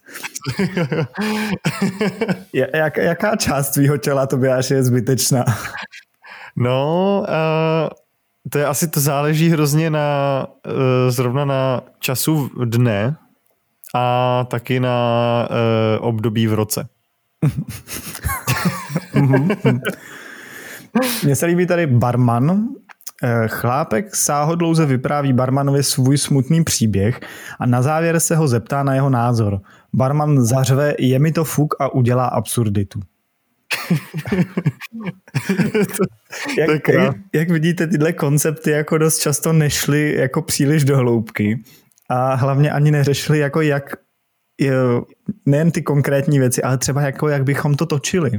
Jak, 2.75 2.97
jaká 2.97 3.37
část 3.37 3.71
tvýho 3.71 3.97
těla 3.97 4.27
to 4.27 4.39
až 4.57 4.71
je 4.71 4.83
zbytečná? 4.83 5.45
No, 6.57 7.27
uh 7.29 8.04
to 8.51 8.59
je 8.59 8.67
asi 8.67 8.89
to 8.89 9.01
záleží 9.01 9.49
hrozně 9.49 9.91
na 9.91 10.47
eh, 10.67 11.11
zrovna 11.11 11.45
na 11.45 11.83
času 11.99 12.51
dne 12.65 13.17
a 13.95 14.45
taky 14.51 14.81
na 14.81 15.49
uh, 15.51 16.07
období 16.09 16.47
v 16.47 16.55
roce. 16.55 16.89
Mně 21.25 21.37
se 21.37 21.47
líbí 21.47 21.67
tady 21.67 21.87
barman. 21.87 22.69
Eh, 23.23 23.49
chlápek 23.49 24.17
sáhodlouze 24.17 24.87
vypráví 24.87 25.33
barmanovi 25.33 25.83
svůj 25.83 26.19
smutný 26.19 26.65
příběh 26.65 27.21
a 27.61 27.67
na 27.67 27.83
závěr 27.83 28.21
se 28.21 28.37
ho 28.37 28.49
zeptá 28.49 28.83
na 28.83 28.95
jeho 28.95 29.11
názor. 29.11 29.61
Barman 29.93 30.45
zařve, 30.45 30.95
je 30.99 31.19
mi 31.19 31.33
to 31.33 31.45
fuk 31.45 31.75
a 31.81 31.95
udělá 31.95 32.27
absurditu. 32.27 33.01
Jak, 36.59 36.89
jak, 36.89 37.17
jak 37.35 37.51
vidíte, 37.51 37.87
tyhle 37.87 38.13
koncepty 38.13 38.71
jako 38.71 38.99
dost 38.99 39.19
často 39.19 39.53
nešly 39.53 40.15
jako 40.15 40.43
příliš 40.43 40.85
do 40.85 40.97
hloubky 40.97 41.63
a 42.11 42.35
hlavně 42.35 42.73
ani 42.73 42.91
neřešili 42.91 43.39
jako 43.39 43.61
jak 43.61 43.97
nejen 45.47 45.71
ty 45.71 45.83
konkrétní 45.83 46.39
věci, 46.39 46.63
ale 46.63 46.79
třeba 46.79 47.03
jako 47.03 47.29
jak 47.29 47.45
bychom 47.45 47.75
to 47.75 47.87
točili. 47.87 48.31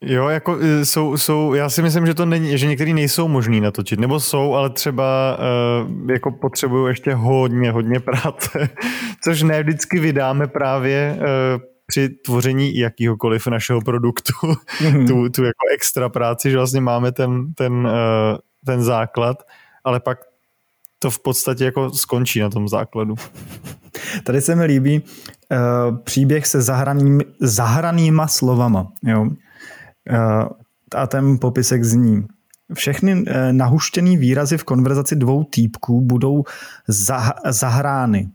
Jo, 0.00 0.28
jako 0.28 0.58
e, 0.60 0.84
jsou, 0.84 1.16
jsou, 1.16 1.54
já 1.54 1.70
si 1.70 1.82
myslím, 1.82 2.06
že 2.06 2.14
to 2.14 2.26
není, 2.26 2.58
že 2.58 2.66
některý 2.66 2.94
nejsou 2.94 3.28
možný 3.28 3.60
natočit, 3.60 4.00
nebo 4.00 4.20
jsou, 4.20 4.54
ale 4.54 4.70
třeba 4.70 5.38
uh, 5.38 6.10
jako 6.10 6.30
potřebují 6.30 6.90
ještě 6.90 7.14
hodně, 7.14 7.70
hodně 7.70 8.00
práce, 8.00 8.68
což 9.24 9.42
ne 9.42 9.62
vždycky 9.62 9.98
vydáme 9.98 10.46
právě 10.46 11.16
uh, 11.18 11.75
při 11.86 12.08
tvoření 12.08 12.78
jakýhokoliv 12.78 13.46
našeho 13.46 13.80
produktu 13.80 14.32
mm-hmm. 14.42 15.06
tu, 15.08 15.28
tu 15.28 15.44
jako 15.44 15.66
extra 15.74 16.08
práci, 16.08 16.50
že 16.50 16.56
vlastně 16.56 16.80
máme 16.80 17.12
ten, 17.12 17.54
ten, 17.54 17.72
uh, 17.72 18.38
ten 18.66 18.82
základ, 18.82 19.42
ale 19.84 20.00
pak 20.00 20.18
to 20.98 21.10
v 21.10 21.22
podstatě 21.22 21.64
jako 21.64 21.90
skončí 21.90 22.40
na 22.40 22.50
tom 22.50 22.68
základu. 22.68 23.14
Tady 24.24 24.40
se 24.40 24.54
mi 24.54 24.64
líbí 24.64 25.02
uh, 25.02 25.96
příběh 25.96 26.46
se 26.46 26.62
zahranými, 26.62 27.24
zahranýma 27.40 28.28
slovama. 28.28 28.92
Jo? 29.02 29.22
Uh, 29.22 29.28
a 30.94 31.06
ten 31.06 31.38
popisek 31.38 31.84
zní. 31.84 32.26
Všechny 32.74 33.14
uh, 33.14 33.22
nahuštěný 33.52 34.16
výrazy 34.16 34.58
v 34.58 34.64
konverzaci 34.64 35.16
dvou 35.16 35.44
týpků 35.44 36.00
budou 36.00 36.44
zah- 36.88 37.50
zahrány. 37.50 38.30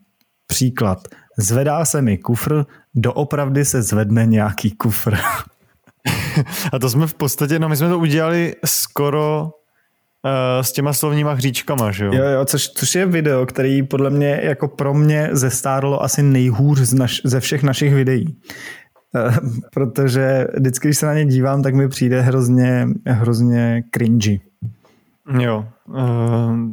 Příklad. 0.47 1.07
Zvedá 1.37 1.85
se 1.85 2.01
mi 2.01 2.17
kufr, 2.17 2.65
doopravdy 2.95 3.65
se 3.65 3.81
zvedne 3.81 4.25
nějaký 4.25 4.71
kufr. 4.71 5.17
A 6.73 6.79
to 6.79 6.89
jsme 6.89 7.07
v 7.07 7.13
podstatě, 7.13 7.59
no 7.59 7.69
my 7.69 7.77
jsme 7.77 7.89
to 7.89 7.99
udělali 7.99 8.55
skoro 8.65 9.43
uh, 10.25 10.61
s 10.61 10.71
těma 10.71 10.93
slovníma 10.93 11.33
hříčkama, 11.33 11.91
že 11.91 12.05
jo? 12.05 12.11
Jo, 12.13 12.25
jo, 12.25 12.45
což, 12.45 12.67
což 12.67 12.95
je 12.95 13.05
video, 13.05 13.45
který 13.45 13.83
podle 13.83 14.09
mě 14.09 14.39
jako 14.43 14.67
pro 14.67 14.93
mě 14.93 15.29
zestárlo 15.31 16.03
asi 16.03 16.23
nejhůř 16.23 16.79
z 16.79 16.93
naš, 16.93 17.21
ze 17.23 17.39
všech 17.39 17.63
našich 17.63 17.93
videí. 17.93 18.37
Uh, 19.15 19.35
protože 19.73 20.47
vždycky, 20.57 20.87
když 20.87 20.97
se 20.97 21.05
na 21.05 21.13
ně 21.13 21.25
dívám, 21.25 21.63
tak 21.63 21.75
mi 21.75 21.89
přijde 21.89 22.21
hrozně, 22.21 22.87
hrozně 23.07 23.83
cringy. 23.93 24.41
Jo, 25.39 25.65
uh, 25.87 25.97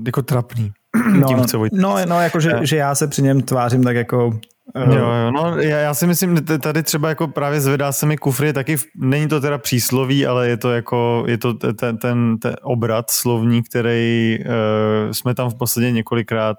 jako 0.07 0.23
trapný. 0.23 0.73
No, 1.07 1.29
Tím 1.29 1.37
no, 1.37 1.45
no, 1.73 2.07
no, 2.07 2.21
jako 2.21 2.41
že, 2.41 2.53
že 2.63 2.77
já 2.77 2.95
se 2.95 3.09
při 3.09 3.23
něm 3.23 3.43
tvářím 3.43 3.85
tak 3.85 3.97
jako 3.97 4.41
Jo, 4.77 4.93
jo, 4.93 5.31
no 5.31 5.57
já, 5.59 5.79
já 5.79 5.95
si 5.95 6.07
myslím, 6.07 6.45
tady 6.45 6.83
třeba 6.83 7.09
jako 7.09 7.29
právě 7.29 7.61
zvedá 7.61 7.93
se 7.93 8.07
mi 8.07 8.17
kufry, 8.17 8.53
taky 8.53 8.77
není 8.97 9.29
to 9.29 9.41
teda 9.41 9.59
přísloví, 9.59 10.27
ale 10.27 10.49
je 10.49 10.57
to 10.57 10.73
jako, 10.73 11.25
je 11.27 11.39
to 11.39 11.55
ten, 11.55 11.99
ten, 11.99 12.39
ten 12.39 12.57
obrat 12.63 13.11
slovní, 13.11 13.63
který 13.63 14.39
uh, 14.41 15.13
jsme 15.13 15.35
tam 15.35 15.51
v 15.51 15.55
posledně 15.55 15.93
několikrát 15.93 16.57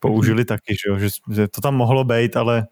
použili 0.00 0.44
taky, 0.44 0.74
že, 0.74 0.90
jo? 0.90 0.98
Že, 0.98 1.08
že 1.32 1.48
to 1.48 1.60
tam 1.60 1.74
mohlo 1.74 2.04
být, 2.04 2.36
ale 2.36 2.66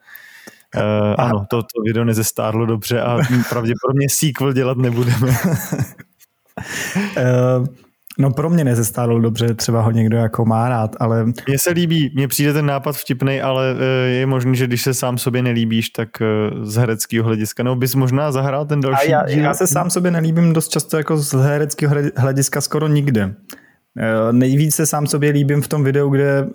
uh, 0.77 1.15
ano, 1.19 1.47
to, 1.51 1.63
to 1.63 1.83
video 1.87 2.05
nezestárlo 2.05 2.67
dobře 2.67 3.01
a 3.01 3.19
pravděpodobně 3.49 4.09
sequel 4.11 4.53
dělat 4.53 4.79
nebudeme. 4.79 5.37
uh, 7.17 7.67
No 8.21 8.31
pro 8.31 8.51
mě 8.51 8.65
nezestálo 8.65 9.19
dobře, 9.19 9.55
třeba 9.55 9.83
ho 9.83 9.91
někdo 9.91 10.17
jako 10.17 10.45
má 10.45 10.69
rád, 10.69 10.97
ale... 11.01 11.25
Mně 11.25 11.59
se 11.59 11.71
líbí, 11.71 12.13
mně 12.15 12.29
přijde 12.29 12.53
ten 12.53 12.67
nápad 12.67 12.97
vtipný, 12.97 13.41
ale 13.41 13.77
eh, 13.79 14.09
je 14.09 14.27
možný, 14.27 14.57
že 14.57 14.67
když 14.67 14.83
se 14.83 14.95
sám 14.95 15.19
sobě 15.19 15.43
nelíbíš, 15.43 15.91
tak 15.91 16.09
eh, 16.23 16.27
z 16.63 16.75
hereckého 16.75 17.25
hlediska, 17.27 17.63
nebo 17.63 17.77
bys 17.77 17.95
možná 17.95 18.33
zahrál 18.33 18.67
ten 18.67 18.81
další 18.81 19.09
A 19.09 19.11
já, 19.11 19.27
díl? 19.27 19.43
já 19.45 19.55
se 19.55 19.67
sám 19.67 19.91
sobě 19.91 20.11
nelíbím 20.11 20.53
dost 20.53 20.69
často 20.69 20.97
jako 20.97 21.17
z 21.17 21.33
hereckého 21.33 21.95
hlediska 22.17 22.61
skoro 22.61 22.89
nikde. 22.89 23.35
Eh, 23.99 24.33
nejvíc 24.33 24.75
se 24.75 24.87
sám 24.87 25.07
sobě 25.07 25.31
líbím 25.31 25.63
v 25.63 25.69
tom 25.69 25.85
videu, 25.85 26.09
kde 26.09 26.47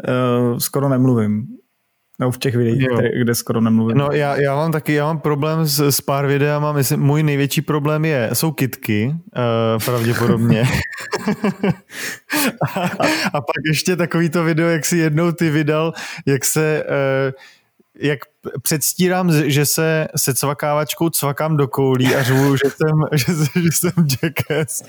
skoro 0.57 0.89
nemluvím. 0.89 1.45
No 2.19 2.31
v 2.31 2.37
těch 2.37 2.55
videích, 2.55 2.87
které, 2.93 3.09
kde 3.21 3.35
skoro 3.35 3.61
nemluvím. 3.61 3.97
No 3.97 4.09
já, 4.11 4.35
já 4.41 4.55
mám 4.55 4.71
taky, 4.71 4.93
já 4.93 5.05
mám 5.05 5.19
problém 5.19 5.65
s, 5.65 5.79
s 5.79 6.01
pár 6.01 6.27
videama, 6.27 6.71
myslím, 6.71 6.99
můj 6.99 7.23
největší 7.23 7.61
problém 7.61 8.05
je, 8.05 8.29
jsou 8.33 8.51
kitky, 8.51 9.15
uh, 9.15 9.83
pravděpodobně. 9.85 10.63
a, 12.75 12.81
a 13.33 13.41
pak 13.41 13.61
ještě 13.67 13.95
takový 13.95 14.29
to 14.29 14.43
video, 14.43 14.67
jak 14.67 14.85
si 14.85 14.97
jednou 14.97 15.31
ty 15.31 15.49
vydal, 15.49 15.93
jak 16.25 16.45
se 16.45 16.83
uh, 16.83 17.33
jak 17.99 18.19
předstírám, 18.61 19.31
že 19.45 19.65
se 19.65 20.07
se 20.15 20.33
cvakávačkou 20.33 21.09
cvakám 21.09 21.57
do 21.57 21.67
koulí 21.67 22.15
a 22.15 22.23
řvu, 22.23 22.55
že 22.55 22.69
jsem, 22.69 23.01
že, 23.35 23.61
že 23.61 23.69
jsem 23.71 23.91
jackass. 24.23 24.83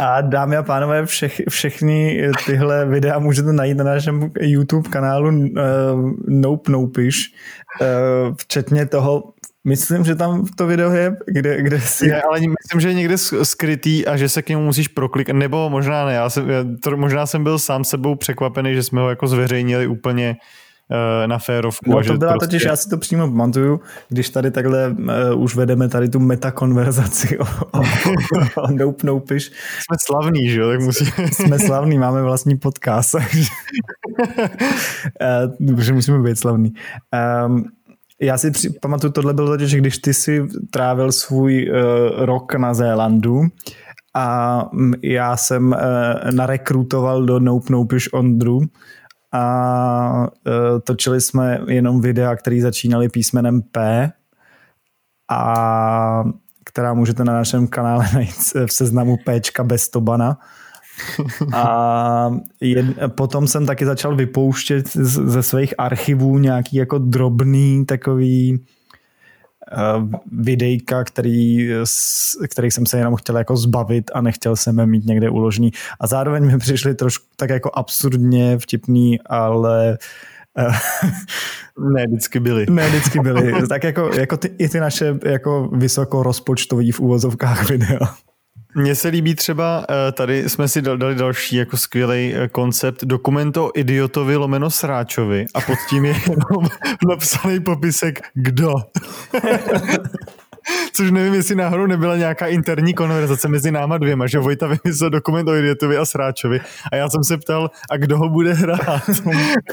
a 0.00 0.20
dámy 0.20 0.56
a 0.56 0.62
pánové, 0.62 1.06
všech, 1.06 1.42
všechny 1.48 2.28
tyhle 2.46 2.86
videa 2.86 3.18
můžete 3.18 3.52
najít 3.52 3.76
na 3.76 3.84
našem 3.84 4.30
YouTube 4.40 4.88
kanálu 4.88 5.28
uh, 5.28 5.44
Nope 6.28 6.72
Nopish, 6.72 7.16
uh, 7.80 8.34
včetně 8.36 8.86
toho 8.86 9.34
Myslím, 9.66 10.04
že 10.04 10.14
tam 10.14 10.46
to 10.56 10.66
video 10.66 10.90
je, 10.90 11.16
kde, 11.26 11.62
kde 11.62 11.80
si... 11.80 12.06
Je, 12.06 12.22
ale 12.22 12.40
myslím, 12.40 12.80
že 12.80 12.88
je 12.88 12.94
někde 12.94 13.18
skrytý 13.42 14.06
a 14.06 14.16
že 14.16 14.28
se 14.28 14.42
k 14.42 14.48
němu 14.48 14.64
musíš 14.64 14.88
proklikat, 14.88 15.36
nebo 15.36 15.70
možná 15.70 16.06
ne, 16.06 16.14
já 16.14 16.30
jsem, 16.30 16.46
to, 16.82 16.96
možná 16.96 17.26
jsem 17.26 17.44
byl 17.44 17.58
sám 17.58 17.84
sebou 17.84 18.14
překvapený, 18.14 18.74
že 18.74 18.82
jsme 18.82 19.00
ho 19.00 19.10
jako 19.10 19.26
zveřejnili 19.26 19.86
úplně 19.86 20.36
na 21.26 21.38
férovku. 21.38 21.90
No 21.90 22.04
to 22.04 22.18
byla 22.18 22.32
prostě... 22.32 22.46
totiž, 22.46 22.64
já 22.64 22.76
si 22.76 22.88
to 22.88 22.98
přímo 22.98 23.26
pamatuju, 23.28 23.80
když 24.08 24.30
tady 24.30 24.50
takhle 24.50 24.88
uh, 25.32 25.42
už 25.42 25.56
vedeme 25.56 25.88
tady 25.88 26.08
tu 26.08 26.20
metakonverzaci 26.20 27.38
o, 27.38 27.44
o, 27.72 27.80
o 28.56 28.70
Nope 28.70 29.06
Nopiš. 29.06 29.44
Jsme 29.78 29.96
slavní, 30.06 30.48
že 30.48 30.60
jo, 30.60 30.68
tak 30.68 30.80
musíme. 30.80 31.10
Jsme 31.32 31.58
slavní, 31.58 31.98
máme 31.98 32.22
vlastní 32.22 32.58
podcast, 32.58 33.12
takže 33.12 33.44
uh, 35.60 35.92
musíme 35.92 36.22
být 36.22 36.38
slavní. 36.38 36.72
Um, 37.46 37.64
já 38.20 38.38
si 38.38 38.50
při, 38.50 38.70
pamatuju, 38.70 39.12
tohle 39.12 39.34
bylo 39.34 39.48
totiž, 39.48 39.74
když 39.74 39.98
ty 39.98 40.14
si 40.14 40.46
trávil 40.70 41.12
svůj 41.12 41.70
uh, 41.70 42.24
rok 42.24 42.54
na 42.54 42.74
Zélandu 42.74 43.40
a 44.16 44.60
já 45.02 45.36
jsem 45.36 45.66
uh, 45.66 45.78
narekrutoval 46.30 47.24
do 47.24 47.40
Nope 47.40 47.72
Nopiš 47.72 48.12
Ondru, 48.12 48.60
a 49.34 50.26
uh, 50.46 50.80
točili 50.84 51.20
jsme 51.20 51.60
jenom 51.68 52.00
videa, 52.00 52.36
které 52.36 52.60
začínaly 52.60 53.08
písmenem 53.08 53.62
P 53.62 54.12
a 55.30 56.24
která 56.64 56.94
můžete 56.94 57.24
na 57.24 57.32
našem 57.32 57.66
kanále 57.66 58.08
najít 58.14 58.36
v 58.66 58.72
seznamu 58.72 59.16
Pčka 59.16 59.64
bez 59.64 59.88
Tobana. 59.88 60.38
A 61.52 62.30
jed, 62.60 62.86
potom 63.08 63.46
jsem 63.46 63.66
taky 63.66 63.86
začal 63.86 64.16
vypouštět 64.16 64.96
ze 64.96 65.42
svých 65.42 65.74
archivů 65.78 66.38
nějaký 66.38 66.76
jako 66.76 66.98
drobný 66.98 67.86
takový 67.86 68.64
videjka, 70.32 71.04
který, 71.04 71.70
který 72.48 72.70
jsem 72.70 72.86
se 72.86 72.98
jenom 72.98 73.16
chtěl 73.16 73.38
jako 73.38 73.56
zbavit 73.56 74.10
a 74.14 74.20
nechtěl 74.20 74.56
jsem 74.56 74.78
je 74.78 74.86
mít 74.86 75.06
někde 75.06 75.30
uložený. 75.30 75.70
A 76.00 76.06
zároveň 76.06 76.46
mi 76.46 76.58
přišly 76.58 76.94
trošku 76.94 77.26
tak 77.36 77.50
jako 77.50 77.70
absurdně 77.74 78.58
vtipný, 78.58 79.20
ale 79.26 79.98
ne, 81.94 82.06
vždycky 82.06 82.40
byly. 82.40 82.66
Ne, 82.70 82.88
vždycky 82.88 83.20
byly. 83.20 83.52
tak 83.68 83.84
jako, 83.84 84.10
jako 84.14 84.36
ty, 84.36 84.50
i 84.58 84.68
ty 84.68 84.80
naše 84.80 85.18
jako 85.24 85.68
vysoko 85.72 86.22
rozpočtový 86.22 86.92
v 86.92 87.00
úvozovkách 87.00 87.70
videa. 87.70 88.14
Mně 88.76 88.94
se 88.94 89.08
líbí 89.08 89.34
třeba, 89.34 89.86
eh, 89.90 90.12
tady 90.12 90.48
jsme 90.48 90.68
si 90.68 90.82
dali 90.82 91.14
další 91.14 91.56
jako 91.56 91.76
skvělý 91.76 92.34
eh, 92.34 92.48
koncept, 92.48 93.04
dokument 93.04 93.56
o 93.56 93.70
idiotovi 93.74 94.36
lomeno 94.36 94.70
sráčovi 94.70 95.46
a 95.54 95.60
pod 95.60 95.78
tím 95.90 96.04
je 96.04 96.14
jenom 96.30 96.68
napsaný 97.08 97.60
popisek 97.60 98.20
kdo. 98.34 98.74
Což 100.92 101.10
nevím, 101.10 101.34
jestli 101.34 101.54
náhodou 101.54 101.86
nebyla 101.86 102.16
nějaká 102.16 102.46
interní 102.46 102.94
konverzace 102.94 103.48
mezi 103.48 103.70
náma 103.70 103.98
dvěma, 103.98 104.26
že 104.26 104.38
Vojta 104.38 104.66
vymyslel 104.66 105.10
dokument 105.10 105.48
o 105.48 105.56
Idiotovi 105.56 105.96
a 105.96 106.04
Sráčovi 106.04 106.60
a 106.92 106.96
já 106.96 107.08
jsem 107.08 107.24
se 107.24 107.36
ptal, 107.36 107.70
a 107.90 107.96
kdo 107.96 108.18
ho 108.18 108.28
bude 108.28 108.54
hrát? 108.54 109.10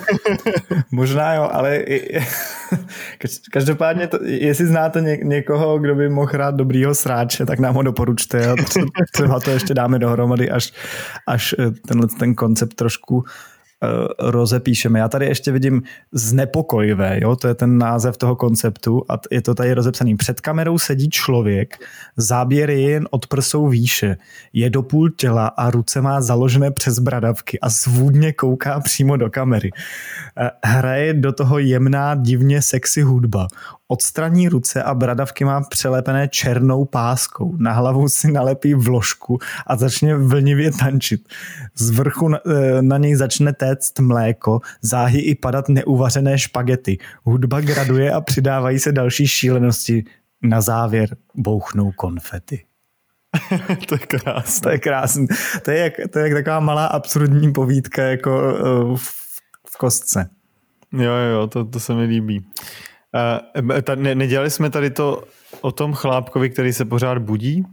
Možná 0.92 1.34
jo, 1.34 1.50
ale 1.52 1.80
každopádně, 3.52 4.08
to, 4.08 4.20
jestli 4.24 4.66
znáte 4.66 5.02
ně, 5.02 5.18
někoho, 5.24 5.80
kdo 5.80 5.96
by 5.96 6.10
mohl 6.10 6.32
hrát 6.34 6.56
dobrýho 6.56 6.96
Sráče, 6.96 7.46
tak 7.46 7.60
nám 7.60 7.76
ho 7.76 7.84
doporučte 7.84 8.56
třeba 9.14 9.40
to 9.40 9.52
ještě 9.52 9.74
dáme 9.74 10.00
dohromady, 10.00 10.50
až, 10.50 10.74
až 11.28 11.56
eh, 11.60 11.72
tenhle 11.88 12.08
ten 12.20 12.36
koncept 12.36 12.74
trošku 12.74 13.24
rozepíšeme. 14.20 15.00
Já 15.00 15.10
tady 15.10 15.26
ještě 15.26 15.52
vidím 15.52 15.82
znepokojivé, 16.12 17.20
jo? 17.22 17.36
to 17.36 17.48
je 17.48 17.56
ten 17.56 17.78
název 17.78 18.18
toho 18.18 18.36
konceptu 18.36 19.04
a 19.10 19.20
je 19.32 19.42
to 19.42 19.56
tady 19.56 19.74
rozepsaný. 19.74 20.16
Před 20.16 20.42
kamerou 20.42 20.80
sedí 20.80 21.10
člověk, 21.10 21.86
záběr 22.18 22.70
je 22.70 22.82
jen 22.82 23.08
od 23.12 23.28
prsou 23.28 23.68
výše, 23.68 24.18
je 24.54 24.70
do 24.70 24.84
půl 24.84 25.10
těla 25.10 25.48
a 25.48 25.70
ruce 25.70 26.02
má 26.02 26.22
založené 26.22 26.72
přes 26.72 27.00
bradavky 27.00 27.60
a 27.60 27.70
svůdně 27.70 28.34
kouká 28.34 28.80
přímo 28.80 29.18
do 29.18 29.30
kamery. 29.30 29.70
Eh, 30.38 30.50
hraje 30.64 31.14
do 31.14 31.32
toho 31.32 31.60
jemná, 31.60 32.16
divně 32.16 32.62
sexy 32.62 33.02
hudba. 33.02 33.48
Odstraní 33.92 34.50
ruce 34.50 34.84
a 34.84 34.94
bradavky 34.94 35.46
má 35.46 35.62
přelepené 35.62 36.28
černou 36.28 36.86
páskou. 36.86 37.56
Na 37.58 37.74
hlavu 37.74 38.10
si 38.10 38.32
nalepí 38.32 38.74
vložku 38.74 39.40
a 39.68 39.76
začne 39.76 40.18
vlnivě 40.18 40.72
tančit. 40.72 41.28
Z 41.76 41.90
vrchu 41.90 42.28
na, 42.28 42.40
eh, 42.48 42.82
na 42.82 42.98
něj 42.98 43.16
začne 43.16 43.54
téct 43.54 44.00
mléko, 44.00 44.60
záhy 44.82 45.20
i 45.20 45.36
padat 45.36 45.70
neuvařené 45.70 46.40
špagety. 46.40 46.98
Hudba 47.24 47.62
graduje 47.62 48.12
a 48.12 48.22
přidávají 48.22 48.80
se 48.80 48.92
další 48.92 49.28
šílenosti. 49.28 50.04
Na 50.44 50.62
závěr 50.62 51.18
bouchnou 51.36 51.92
konfety. 51.92 52.66
to 53.88 53.96
je 53.96 54.00
krásné. 54.00 54.62
To 54.64 54.70
je 54.70 54.80
krásné. 54.80 55.26
To 55.62 55.72
je, 55.72 55.78
jak, 55.78 55.94
to 56.10 56.20
je 56.20 56.24
jak 56.30 56.34
taková 56.34 56.60
malá 56.60 56.86
absurdní 56.86 57.54
povídka 57.54 58.04
jako 58.04 58.54
uh, 58.54 58.98
v, 58.98 59.04
v 59.68 59.78
kostce. 59.78 60.30
Jo, 60.94 61.14
jo, 61.14 61.48
to, 61.48 61.66
to 61.66 61.80
se 61.80 61.94
mi 61.94 62.04
líbí. 62.04 62.46
Uh, 63.14 63.82
ta, 63.82 63.96
ne, 63.96 64.16
nedělali 64.16 64.50
jsme 64.50 64.70
tady 64.70 64.90
to 64.90 65.24
o 65.62 65.72
tom 65.72 65.94
chlápkovi, 65.94 66.50
který 66.50 66.74
se 66.74 66.86
pořád 66.86 67.18
budí? 67.18 67.66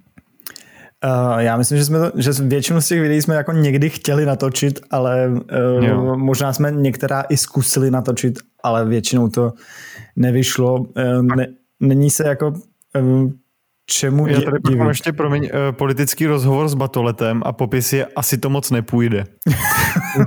Uh, 1.04 1.38
já 1.38 1.56
myslím, 1.56 1.78
že 1.78 1.84
jsme 1.84 1.98
to, 1.98 2.20
že 2.20 2.32
většinu 2.32 2.80
z 2.80 2.88
těch 2.88 3.00
videí 3.00 3.22
jsme 3.22 3.34
jako 3.34 3.52
někdy 3.52 3.90
chtěli 3.90 4.26
natočit, 4.26 4.80
ale 4.90 5.28
uh, 5.28 6.16
možná 6.16 6.52
jsme 6.52 6.70
některá 6.70 7.20
i 7.28 7.36
zkusili 7.36 7.90
natočit, 7.90 8.38
ale 8.62 8.84
většinou 8.84 9.28
to 9.28 9.52
nevyšlo. 10.16 10.74
Uh, 10.74 11.22
ne, 11.36 11.46
není 11.80 12.10
se 12.10 12.28
jako 12.28 12.48
uh, 12.48 13.30
čemu 13.86 14.26
Já 14.26 14.40
tady 14.40 14.58
divit. 14.68 14.88
ještě 14.88 15.12
promiň, 15.12 15.42
uh, 15.42 15.76
politický 15.76 16.26
rozhovor 16.26 16.68
s 16.68 16.74
Batoletem 16.74 17.42
a 17.44 17.52
popis 17.52 17.92
je 17.92 18.06
asi 18.06 18.38
to 18.38 18.50
moc 18.50 18.70
nepůjde. 18.70 19.24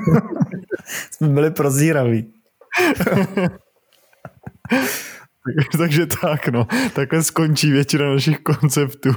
jsme 1.11 1.27
byli 1.27 1.51
prozíraví. 1.51 2.33
Takže 5.77 6.05
tak, 6.05 6.47
no. 6.47 6.67
Takhle 6.93 7.23
skončí 7.23 7.71
většina 7.71 8.13
našich 8.13 8.39
konceptů. 8.39 9.11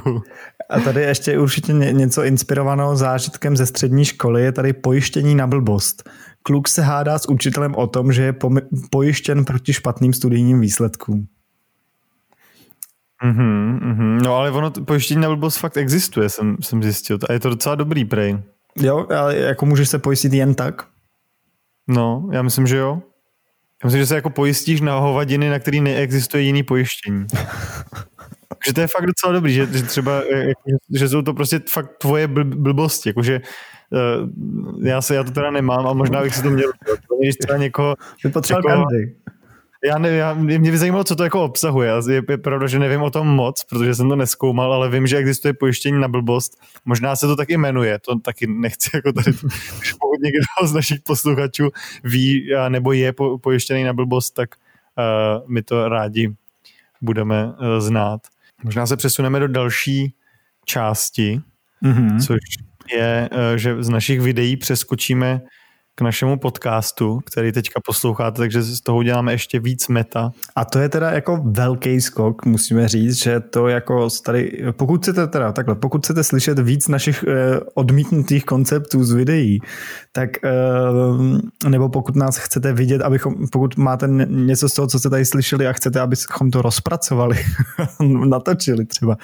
A 0.71 0.81
tady 0.81 1.03
ještě 1.03 1.39
určitě 1.39 1.73
něco 1.73 2.25
inspirovaného 2.25 2.97
zážitkem 2.97 3.57
ze 3.57 3.67
střední 3.67 4.05
školy 4.05 4.43
je 4.43 4.53
tady 4.53 4.73
pojištění 4.73 5.35
na 5.35 5.47
blbost. 5.47 6.11
Kluk 6.43 6.69
se 6.69 6.83
hádá 6.83 7.19
s 7.19 7.29
učitelem 7.29 7.75
o 7.75 7.87
tom, 7.87 8.13
že 8.13 8.23
je 8.23 8.35
pojištěn 8.91 9.45
proti 9.45 9.73
špatným 9.73 10.13
studijním 10.13 10.61
výsledkům. 10.61 11.27
Mm-hmm, 13.25 13.79
mm-hmm. 13.79 14.23
No 14.23 14.35
ale 14.35 14.51
ono, 14.51 14.71
pojištění 14.71 15.21
na 15.21 15.29
blbost 15.29 15.57
fakt 15.57 15.77
existuje, 15.77 16.29
jsem, 16.29 16.57
jsem 16.61 16.83
zjistil. 16.83 17.19
A 17.29 17.33
je 17.33 17.41
to 17.41 17.51
docela 17.51 17.75
dobrý 17.75 18.05
prej. 18.05 18.39
Jo, 18.81 19.07
ale 19.17 19.37
jako 19.37 19.67
můžeš 19.67 19.89
se 19.89 19.99
pojistit 19.99 20.33
jen 20.33 20.55
tak? 20.55 20.87
No, 21.89 22.29
já 22.33 22.43
myslím, 22.43 22.67
že 22.67 22.77
jo. 22.77 23.03
Já 23.85 23.87
myslím, 23.87 24.03
že 24.03 24.07
se 24.07 24.15
jako 24.15 24.31
pojistíš 24.31 24.81
na 24.81 24.99
hovadiny, 24.99 25.51
na 25.51 25.59
který 25.59 25.81
neexistuje 25.81 26.43
jiný 26.43 26.63
pojištění. 26.63 27.27
že 28.67 28.73
to 28.73 28.81
je 28.81 28.87
fakt 28.87 29.07
docela 29.07 29.33
dobrý, 29.33 29.55
že, 29.55 29.67
že 29.67 29.83
třeba, 29.83 30.23
eh, 30.33 30.49
jako, 30.49 30.61
že 30.95 31.09
jsou 31.09 31.23
to 31.23 31.35
prostě 31.35 31.61
fakt 31.69 31.99
tvoje 31.99 32.29
bl, 32.29 32.45
blbosti, 32.45 33.09
jakože 33.09 33.41
uh, 33.91 34.87
já 34.87 35.03
se, 35.03 35.15
já 35.15 35.25
to 35.25 35.31
teda 35.31 35.51
nemám 35.51 35.87
a 35.87 35.93
možná 35.93 36.23
bych 36.23 36.35
si 36.35 36.43
to 36.43 36.51
měl, 36.51 36.71
když 37.21 37.37
třeba 37.37 37.59
někoho... 37.59 37.97
Potřeboval 38.33 38.95
jako. 38.95 39.13
Já, 39.87 39.99
ne, 39.99 40.09
já, 40.09 40.35
mě 40.35 40.71
by 40.71 40.79
zajímalo, 40.79 41.05
co 41.05 41.17
to 41.17 41.25
jako 41.25 41.45
obsahuje. 41.45 41.93
Je, 42.11 42.23
je 42.29 42.39
pravda, 42.39 42.67
že 42.67 42.79
nevím 42.79 43.03
o 43.03 43.11
tom 43.11 43.29
moc, 43.29 43.65
protože 43.65 43.95
jsem 43.95 44.09
to 44.09 44.17
neskoumal, 44.17 44.73
ale 44.73 44.91
vím, 44.91 45.07
že 45.07 45.17
existuje 45.17 45.55
pojištění 45.55 46.01
na 46.01 46.09
blbost. 46.09 46.61
Možná 46.85 47.17
se 47.17 47.27
to 47.27 47.37
tak 47.37 47.49
jmenuje, 47.49 47.99
to 47.99 48.19
taky 48.19 48.47
nechci 48.47 48.91
jako 48.95 49.13
tady, 49.13 49.33
pokud 49.33 50.21
někdo 50.23 50.69
z 50.69 50.73
našich 50.73 51.01
posluchačů 51.01 51.71
ví 52.05 52.51
nebo 52.69 52.93
je 52.93 53.13
po, 53.13 53.39
pojištěný 53.39 53.85
na 53.85 53.93
blbost, 53.93 54.31
tak 54.31 54.51
uh, 54.55 55.51
my 55.51 55.63
to 55.63 55.89
rádi 55.89 56.35
budeme 57.01 57.47
uh, 57.47 57.53
znát. 57.79 58.21
Možná 58.65 58.87
se 58.87 58.97
přesuneme 58.97 59.41
do 59.41 59.49
další 59.49 60.15
části, 60.65 61.41
mm-hmm. 61.83 62.27
což 62.27 62.39
je, 62.93 63.29
uh, 63.33 63.39
že 63.57 63.83
z 63.83 63.89
našich 63.89 64.21
videí 64.21 64.57
přeskočíme 64.57 65.41
k 65.95 66.01
našemu 66.01 66.39
podcastu, 66.39 67.21
který 67.27 67.53
teďka 67.53 67.81
posloucháte, 67.87 68.37
takže 68.37 68.63
z 68.63 68.81
toho 68.81 68.99
uděláme 68.99 69.33
ještě 69.33 69.61
víc 69.61 69.89
meta. 69.89 70.33
A 70.57 70.65
to 70.65 70.79
je 70.79 70.89
teda 70.89 71.11
jako 71.11 71.41
velký 71.45 72.01
skok, 72.01 72.45
musíme 72.45 72.89
říct, 72.89 73.23
že 73.23 73.41
to 73.41 73.69
jako 73.69 74.09
tady, 74.25 74.63
pokud 74.73 75.01
chcete 75.03 75.27
teda 75.27 75.53
takhle, 75.53 75.75
pokud 75.75 76.05
chcete 76.05 76.25
slyšet 76.25 76.59
víc 76.59 76.89
našich 76.89 77.25
eh, 77.29 77.61
odmítnutých 77.75 78.45
konceptů 78.45 79.05
z 79.05 79.13
videí, 79.13 79.61
tak 80.13 80.31
eh, 80.45 81.69
nebo 81.69 81.89
pokud 81.89 82.17
nás 82.17 82.37
chcete 82.37 82.73
vidět, 82.73 83.03
abychom, 83.03 83.35
pokud 83.53 83.77
máte 83.77 84.07
něco 84.29 84.69
z 84.69 84.75
toho, 84.75 84.89
co 84.89 84.99
jste 84.99 85.11
tady 85.11 85.25
slyšeli 85.25 85.67
a 85.67 85.73
chcete, 85.73 86.01
abychom 86.01 86.51
to 86.51 86.63
rozpracovali, 86.63 87.37
natočili 88.29 88.87
třeba, 88.87 89.17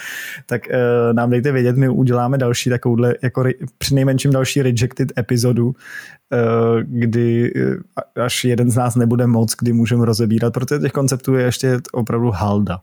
tak 0.47 0.71
eh, 0.71 0.79
nám 1.13 1.31
dejte 1.31 1.53
vědět, 1.53 1.77
my 1.77 1.89
uděláme 1.89 2.39
další 2.39 2.71
takovouhle, 2.71 3.15
jako 3.23 3.45
přinejmenším 3.79 4.31
další 4.31 4.63
rejected 4.63 5.13
epizodu, 5.19 5.75
kdy 6.83 7.53
eh, 7.57 8.23
až 8.23 8.45
jeden 8.45 8.71
z 8.71 8.77
nás 8.77 8.97
nebude 8.97 9.27
moc, 9.27 9.55
kdy 9.59 9.73
můžeme 9.73 10.05
rozebírat, 10.05 10.53
protože 10.53 10.81
těch 10.81 10.93
konceptů 10.93 11.35
je 11.35 11.45
ještě 11.45 11.79
opravdu 11.93 12.31
halda. 12.31 12.81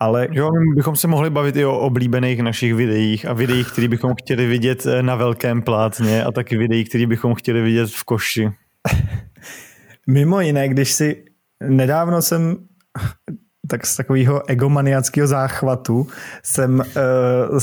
Ale... 0.00 0.28
Jo, 0.30 0.50
my 0.50 0.74
bychom 0.76 0.96
se 0.96 1.08
mohli 1.08 1.30
bavit 1.30 1.56
i 1.56 1.64
o 1.64 1.78
oblíbených 1.78 2.42
našich 2.42 2.74
videích 2.74 3.26
a 3.26 3.32
videích, 3.32 3.72
které 3.72 3.88
bychom 3.88 4.14
chtěli 4.14 4.46
vidět 4.46 4.86
eh, 4.86 5.02
na 5.02 5.16
velkém 5.16 5.62
plátně 5.62 6.24
a 6.24 6.32
taky 6.32 6.56
videích, 6.56 6.88
které 6.88 7.06
bychom 7.06 7.34
chtěli 7.34 7.62
vidět 7.62 7.90
v 7.90 8.04
koši. 8.04 8.50
Mimo 10.06 10.40
jiné, 10.40 10.68
když 10.68 10.92
si 10.92 11.24
nedávno 11.68 12.22
jsem 12.22 12.56
tak 13.68 13.86
z 13.86 13.96
takového 13.96 14.50
egomaniackého 14.50 15.26
záchvatu 15.26 16.06
jsem 16.42 16.80
uh, 16.80 17.58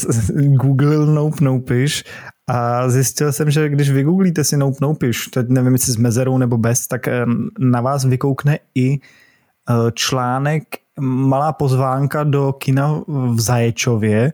googlil 0.55 1.05
Nope 1.05 1.43
Nopish 1.45 2.03
a 2.47 2.89
zjistil 2.89 3.31
jsem, 3.31 3.51
že 3.51 3.69
když 3.69 3.89
vygooglíte 3.89 4.43
si 4.43 4.57
Nope 4.57 4.77
Nopish, 4.81 5.29
teď 5.29 5.49
nevím, 5.49 5.73
jestli 5.73 5.93
s 5.93 5.97
mezerou 5.97 6.37
nebo 6.37 6.57
bez, 6.57 6.87
tak 6.87 7.07
eh, 7.07 7.25
na 7.59 7.81
vás 7.81 8.05
vykoukne 8.05 8.59
i 8.75 8.99
eh, 8.99 9.73
článek, 9.93 10.63
malá 10.99 11.53
pozvánka 11.53 12.23
do 12.23 12.53
kina 12.53 13.01
v 13.07 13.39
Zaječově 13.39 14.33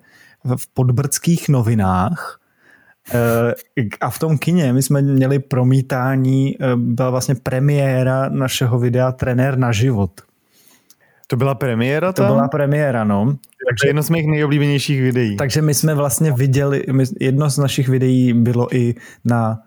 v 0.56 0.73
podbrdských 0.73 1.49
novinách, 1.49 2.39
a 4.01 4.10
v 4.10 4.19
tom 4.19 4.38
kině 4.38 4.73
my 4.73 4.84
jsme 4.84 5.01
měli 5.01 5.39
promítání, 5.39 6.58
byla 6.75 7.10
vlastně 7.10 7.36
premiéra 7.36 8.30
našeho 8.30 8.80
videa 8.80 9.12
Trenér 9.12 9.58
na 9.58 9.71
život. 9.71 10.12
To 11.27 11.35
byla 11.35 11.55
premiéra 11.55 12.13
tam? 12.13 12.27
To 12.27 12.33
byla 12.33 12.47
premiéra, 12.47 13.03
no. 13.03 13.25
takže 13.69 13.88
jedno 13.89 14.03
z 14.03 14.09
mých 14.09 14.27
nejoblíbenějších 14.27 15.01
videí. 15.01 15.35
Takže 15.35 15.61
my 15.61 15.73
jsme 15.73 15.95
vlastně 15.95 16.31
viděli, 16.31 16.83
my, 16.91 17.03
jedno 17.19 17.49
z 17.49 17.57
našich 17.57 17.89
videí 17.89 18.33
bylo 18.33 18.75
i 18.75 18.95
na 19.25 19.59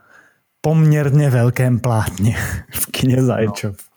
poměrně 0.61 1.31
velkém 1.31 1.81
plátně 1.81 2.37
v 2.73 2.87
kině 2.87 3.23
Zajčov. 3.23 3.77
No. 3.77 3.89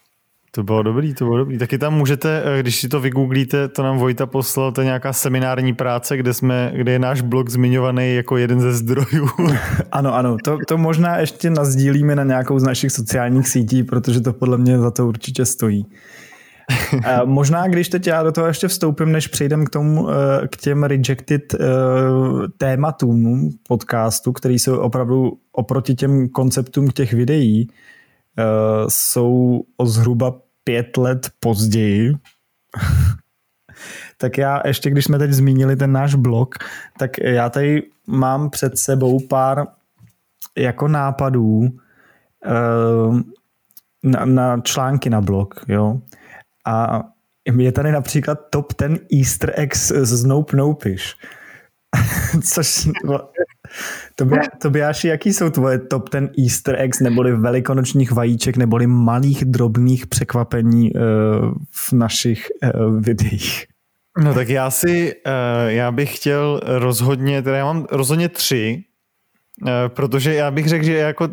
To 0.54 0.64
bylo 0.64 0.84
dobrý, 0.84 1.14
to 1.14 1.26
bylo 1.26 1.38
dobrý. 1.38 1.58
Taky 1.58 1.78
tam 1.78 1.94
můžete, 1.94 2.44
eh, 2.46 2.60
když 2.60 2.76
si 2.76 2.90
to 2.90 3.00
vygooglíte, 3.00 3.68
to 3.68 3.84
nám 3.84 3.98
Vojta 3.98 4.26
poslal, 4.26 4.72
to 4.72 4.82
je 4.82 4.86
nějaká 4.86 5.14
seminární 5.14 5.74
práce, 5.74 6.18
kde, 6.18 6.34
jsme, 6.34 6.72
kde 6.76 6.92
je 6.92 7.00
náš 7.00 7.22
blog 7.22 7.50
zmiňovaný 7.50 8.16
jako 8.16 8.38
jeden 8.38 8.62
ze 8.62 8.74
zdrojů. 8.74 9.30
Ano, 9.92 10.16
ano, 10.16 10.38
to, 10.44 10.58
to 10.68 10.78
možná 10.78 11.18
ještě 11.18 11.50
nazdílíme 11.50 12.16
na 12.16 12.24
nějakou 12.24 12.60
z 12.60 12.64
našich 12.64 12.92
sociálních 12.92 13.48
sítí, 13.48 13.84
protože 13.84 14.22
to 14.22 14.34
podle 14.34 14.58
mě 14.58 14.80
za 14.80 14.92
to 14.92 15.08
určitě 15.08 15.46
stojí. 15.46 15.86
Možná, 17.26 17.68
když 17.68 17.90
teď 17.90 18.08
já 18.08 18.24
do 18.24 18.32
toho 18.32 18.48
ještě 18.48 18.68
vstoupím, 18.68 19.12
než 19.12 19.28
přejdem 19.28 19.66
k 19.66 19.70
tomu, 19.70 20.10
eh, 20.10 20.48
k 20.48 20.58
těm 20.58 20.84
rejected 20.84 21.54
eh, 21.54 21.58
tématům 22.58 23.50
podcastu, 23.68 24.32
který 24.32 24.60
jsou 24.60 24.78
opravdu 24.78 25.32
oproti 25.52 25.96
těm 25.96 26.30
konceptům 26.30 26.88
těch 26.88 27.14
videí, 27.14 27.68
uh, 27.68 28.88
jsou 28.88 29.62
o 29.78 29.86
zhruba 29.86 30.34
pět 30.64 30.98
let 30.98 31.30
později. 31.40 32.14
tak 34.18 34.38
já 34.38 34.62
ještě, 34.66 34.90
když 34.90 35.06
jsme 35.06 35.18
teď 35.20 35.32
zmínili 35.32 35.76
ten 35.76 35.92
náš 35.92 36.16
blog, 36.16 36.56
tak 36.98 37.12
já 37.24 37.50
tady 37.50 37.84
mám 38.08 38.50
před 38.50 38.78
sebou 38.78 39.28
pár 39.28 39.68
jako 40.58 40.88
nápadů 40.88 41.70
na, 44.04 44.26
na 44.26 44.62
články 44.62 45.10
na 45.10 45.22
blog, 45.22 45.66
jo. 45.68 46.02
A 46.66 47.04
je 47.58 47.72
tady 47.72 47.92
například 47.92 48.40
top 48.50 48.74
10 48.82 49.02
easter 49.20 49.54
eggs 49.56 49.92
z 49.96 50.24
Nope 50.26 50.58
Nopish. 50.58 51.16
Což 52.54 52.88
to 54.16 54.26
by, 54.26 54.40
to 54.62 54.70
by 54.70 54.80
Jáši, 54.80 55.08
jaký 55.08 55.34
jsou 55.34 55.50
tvoje 55.50 55.80
top 55.80 56.10
ten 56.10 56.30
easter 56.40 56.82
eggs, 56.82 57.00
neboli 57.00 57.36
velikonočních 57.38 58.12
vajíček, 58.12 58.58
neboli 58.58 58.88
malých 58.88 59.46
drobných 59.46 60.08
překvapení 60.08 60.94
uh, 60.94 61.02
v 61.72 61.94
našich 61.94 62.48
uh, 62.64 63.02
videích? 63.02 63.66
No 64.24 64.34
tak 64.34 64.50
já 64.50 64.72
si, 64.72 65.14
uh, 65.16 65.70
já 65.70 65.92
bych 65.92 66.16
chtěl 66.16 66.62
rozhodně, 66.66 67.42
teda 67.42 67.58
já 67.58 67.66
mám 67.66 67.86
rozhodně 67.92 68.30
tři, 68.30 68.84
protože 69.88 70.34
já 70.34 70.52
bych 70.52 70.68
řekl, 70.68 70.86
že 70.86 70.94
jako 70.94 71.30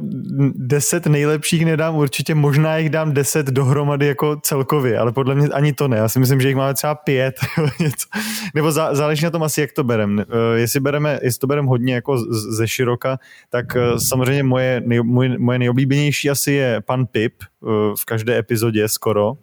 deset 0.54 1.06
nejlepších 1.06 1.64
nedám 1.64 1.96
určitě, 1.96 2.34
možná 2.34 2.76
jich 2.76 2.90
dám 2.90 3.12
deset 3.12 3.46
dohromady 3.46 4.06
jako 4.06 4.36
celkově, 4.42 4.98
ale 4.98 5.12
podle 5.12 5.34
mě 5.34 5.48
ani 5.48 5.72
to 5.72 5.88
ne. 5.88 5.96
Já 5.96 6.08
si 6.08 6.18
myslím, 6.18 6.40
že 6.40 6.48
jich 6.48 6.56
máme 6.56 6.74
třeba 6.74 6.94
pět, 6.94 7.34
nebo 8.54 8.72
zá, 8.72 8.94
záleží 8.94 9.24
na 9.24 9.30
tom 9.30 9.42
asi, 9.42 9.60
jak 9.60 9.72
to 9.72 9.84
berem. 9.84 10.18
Eh, 10.20 10.24
jestli, 10.58 10.80
bereme, 10.80 11.18
jestli 11.22 11.38
to 11.38 11.46
berem 11.46 11.66
hodně 11.66 11.94
jako 11.94 12.18
ze 12.32 12.68
široka, 12.68 13.18
tak 13.50 13.76
eh, 13.76 14.00
samozřejmě 14.00 14.42
moje, 14.42 14.82
nej, 14.84 15.02
moje, 15.02 15.38
moje 15.38 15.58
nejoblíbenější 15.58 16.30
asi 16.30 16.52
je 16.52 16.80
pan 16.80 17.06
Pip 17.06 17.34
v 18.00 18.04
každé 18.04 18.38
epizodě 18.38 18.88
skoro 18.88 19.36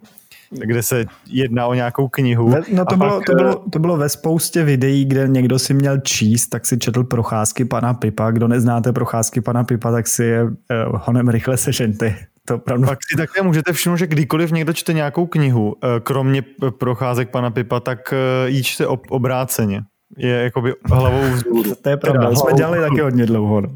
kde 0.50 0.82
se 0.82 1.04
jedná 1.26 1.66
o 1.66 1.74
nějakou 1.74 2.08
knihu. 2.08 2.54
No 2.72 2.84
to, 2.84 2.96
bylo, 2.96 3.10
pak, 3.10 3.24
to, 3.26 3.34
bylo, 3.34 3.64
to 3.72 3.78
bylo 3.78 3.96
ve 3.96 4.08
spoustě 4.08 4.64
videí, 4.64 5.04
kde 5.04 5.28
někdo 5.28 5.58
si 5.58 5.74
měl 5.74 6.00
číst, 6.00 6.46
tak 6.46 6.66
si 6.66 6.78
četl 6.78 7.04
procházky 7.04 7.64
pana 7.64 7.94
Pipa. 7.94 8.30
Kdo 8.30 8.48
neznáte 8.48 8.92
procházky 8.92 9.40
pana 9.40 9.64
Pipa, 9.64 9.92
tak 9.92 10.08
si 10.08 10.24
je 10.24 10.42
uh, 10.44 10.50
honem 10.92 11.28
rychle 11.28 11.56
sežente. 11.56 12.16
To 12.44 12.58
pravdu. 12.58 12.86
Pak 12.86 12.98
si 13.10 13.16
také 13.16 13.42
můžete 13.42 13.72
všimnout, 13.72 13.96
že 13.96 14.06
kdykoliv 14.06 14.52
někdo 14.52 14.72
čte 14.72 14.92
nějakou 14.92 15.26
knihu, 15.26 15.76
eh, 15.84 16.00
kromě 16.00 16.42
procházek 16.78 17.30
pana 17.30 17.50
Pipa, 17.50 17.80
tak 17.80 18.12
eh, 18.12 18.50
ji 18.50 18.62
čte 18.62 18.86
ob- 18.86 19.06
obráceně 19.10 19.82
je 20.16 20.30
jakoby 20.30 20.74
hlavou 20.84 21.22
vzhůru. 21.34 21.74
To 21.82 21.88
je 21.88 21.96
pravda, 21.96 22.30
to 22.30 22.36
jsme 22.36 22.52
dělali 22.52 22.80
taky 22.80 23.00
hodně 23.00 23.26
dlouho. 23.26 23.60
No. 23.60 23.68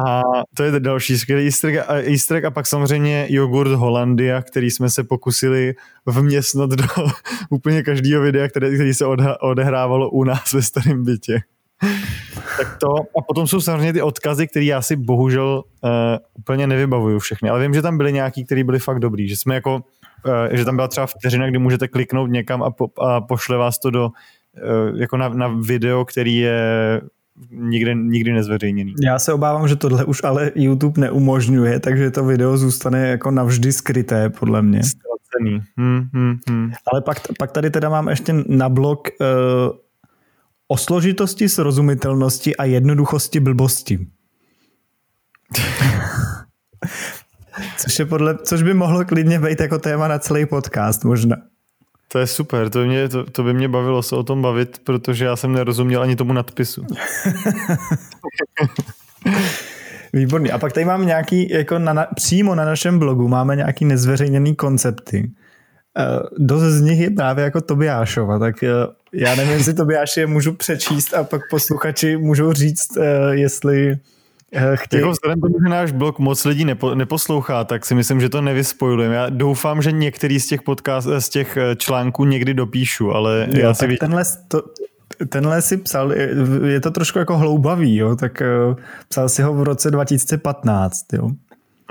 A 0.00 0.22
to 0.56 0.62
je 0.62 0.80
další 0.80 1.18
skvělý 1.18 1.44
easter 1.44 1.70
egg, 1.70 1.84
easter 1.88 2.36
egg 2.36 2.44
a 2.44 2.50
pak 2.50 2.66
samozřejmě 2.66 3.26
jogurt 3.30 3.72
Holandia, 3.72 4.42
který 4.42 4.70
jsme 4.70 4.90
se 4.90 5.04
pokusili 5.04 5.74
vměstnat 6.06 6.70
do 6.70 6.84
úplně 7.50 7.82
každého 7.82 8.22
videa, 8.22 8.48
které, 8.48 8.74
který 8.74 8.94
se 8.94 9.06
odehrávalo 9.40 10.10
u 10.10 10.24
nás 10.24 10.52
ve 10.52 10.62
starém 10.62 11.04
bytě. 11.04 11.40
tak 12.56 12.76
to, 12.80 12.88
a 13.18 13.22
potom 13.28 13.46
jsou 13.46 13.60
samozřejmě 13.60 13.92
ty 13.92 14.02
odkazy, 14.02 14.46
které 14.46 14.64
já 14.64 14.82
si 14.82 14.96
bohužel 14.96 15.62
uh, 15.84 15.90
úplně 16.34 16.66
nevybavuju 16.66 17.18
všechny, 17.18 17.50
ale 17.50 17.60
vím, 17.62 17.74
že 17.74 17.82
tam 17.82 17.96
byly 17.96 18.12
nějaký, 18.12 18.44
které 18.44 18.64
byly 18.64 18.78
fakt 18.78 18.98
dobrý, 18.98 19.28
že 19.28 19.36
jsme 19.36 19.54
jako, 19.54 19.74
uh, 19.74 20.56
že 20.56 20.64
tam 20.64 20.76
byla 20.76 20.88
třeba 20.88 21.06
vteřina, 21.06 21.48
kdy 21.48 21.58
můžete 21.58 21.88
kliknout 21.88 22.30
někam 22.30 22.62
a, 22.62 22.70
po, 22.70 22.88
a 23.00 23.20
pošle 23.20 23.56
vás 23.56 23.78
to 23.78 23.90
do 23.90 24.10
jako 24.94 25.16
na, 25.16 25.28
na 25.28 25.48
video, 25.48 26.04
který 26.04 26.36
je 26.36 27.00
nikdy, 27.50 27.94
nikdy 27.94 28.32
nezveřejněný. 28.32 28.94
Já 29.02 29.18
se 29.18 29.32
obávám, 29.32 29.68
že 29.68 29.76
tohle 29.76 30.04
už 30.04 30.24
ale 30.24 30.50
YouTube 30.54 31.00
neumožňuje, 31.00 31.80
takže 31.80 32.10
to 32.10 32.24
video 32.24 32.56
zůstane 32.56 33.08
jako 33.08 33.30
navždy 33.30 33.72
skryté, 33.72 34.30
podle 34.30 34.62
mě. 34.62 34.82
Ztracený. 34.82 35.62
Hmm, 35.76 36.08
hmm, 36.12 36.38
hmm. 36.48 36.72
Ale 36.92 37.00
pak, 37.00 37.20
pak 37.38 37.52
tady 37.52 37.70
teda 37.70 37.88
mám 37.88 38.08
ještě 38.08 38.34
na 38.48 38.68
blog 38.68 39.08
uh, 39.20 39.26
o 40.68 40.76
složitosti, 40.76 41.48
srozumitelnosti 41.48 42.56
a 42.56 42.64
jednoduchosti 42.64 43.40
blbosti. 43.40 44.06
což, 47.76 47.98
je 47.98 48.06
podle, 48.06 48.38
což 48.38 48.62
by 48.62 48.74
mohlo 48.74 49.04
klidně 49.04 49.38
být 49.38 49.60
jako 49.60 49.78
téma 49.78 50.08
na 50.08 50.18
celý 50.18 50.46
podcast 50.46 51.04
možná. 51.04 51.36
To 52.14 52.18
je 52.18 52.26
super, 52.26 52.70
to 52.70 52.78
by, 52.78 52.86
mě, 52.86 53.08
to, 53.08 53.24
to 53.24 53.42
by 53.42 53.54
mě 53.54 53.68
bavilo 53.68 54.02
se 54.02 54.16
o 54.16 54.22
tom 54.22 54.42
bavit, 54.42 54.80
protože 54.84 55.24
já 55.24 55.36
jsem 55.36 55.52
nerozuměl 55.52 56.02
ani 56.02 56.16
tomu 56.16 56.32
nadpisu. 56.32 56.86
Výborný. 60.12 60.50
A 60.50 60.58
pak 60.58 60.72
tady 60.72 60.86
mám 60.86 61.06
nějaký, 61.06 61.50
jako 61.50 61.78
na, 61.78 62.06
přímo 62.14 62.54
na 62.54 62.64
našem 62.64 62.98
blogu 62.98 63.28
máme 63.28 63.56
nějaký 63.56 63.84
nezveřejněný 63.84 64.56
koncepty. 64.56 65.30
Uh, 65.98 66.46
dost 66.46 66.62
z 66.62 66.80
nich 66.80 67.00
je 67.00 67.10
právě 67.10 67.44
jako 67.44 67.60
Tobiášova, 67.60 68.38
tak 68.38 68.54
uh, 68.62 68.68
já 69.12 69.34
nevím, 69.34 69.52
jestli 69.52 69.74
Tobiáši 69.74 70.20
je 70.20 70.26
můžu 70.26 70.52
přečíst 70.52 71.14
a 71.14 71.24
pak 71.24 71.40
posluchači 71.50 72.16
můžou 72.16 72.52
říct, 72.52 72.96
uh, 72.96 73.04
jestli 73.30 73.98
chtějí... 74.74 75.00
Jako 75.00 75.10
vzhledem 75.10 75.40
tomu, 75.40 75.54
že 75.64 75.68
náš 75.68 75.92
blog 75.92 76.18
moc 76.18 76.44
lidí 76.44 76.64
nepo, 76.64 76.94
neposlouchá, 76.94 77.64
tak 77.64 77.86
si 77.86 77.94
myslím, 77.94 78.20
že 78.20 78.28
to 78.28 78.40
nevyspojujeme. 78.40 79.14
Já 79.14 79.28
doufám, 79.28 79.82
že 79.82 79.92
některý 79.92 80.40
z 80.40 80.46
těch 80.46 80.62
podcast, 80.62 81.08
z 81.18 81.28
těch 81.28 81.56
eh, 81.56 81.76
článků 81.76 82.24
někdy 82.24 82.54
dopíšu, 82.54 83.12
ale 83.12 83.46
jo, 83.50 83.60
já 83.60 83.74
si 83.74 83.88
tak 83.88 83.98
tenhle, 83.98 84.24
to, 84.48 84.62
tenhle 85.28 85.62
si 85.62 85.76
psal, 85.76 86.12
je 86.64 86.80
to 86.80 86.90
trošku 86.90 87.18
jako 87.18 87.38
hloubavý, 87.38 87.96
jo, 87.96 88.16
tak 88.16 88.42
uh, 88.68 88.76
psal 89.08 89.28
si 89.28 89.42
ho 89.42 89.54
v 89.54 89.62
roce 89.62 89.90
2015, 89.90 91.12
jo. 91.12 91.30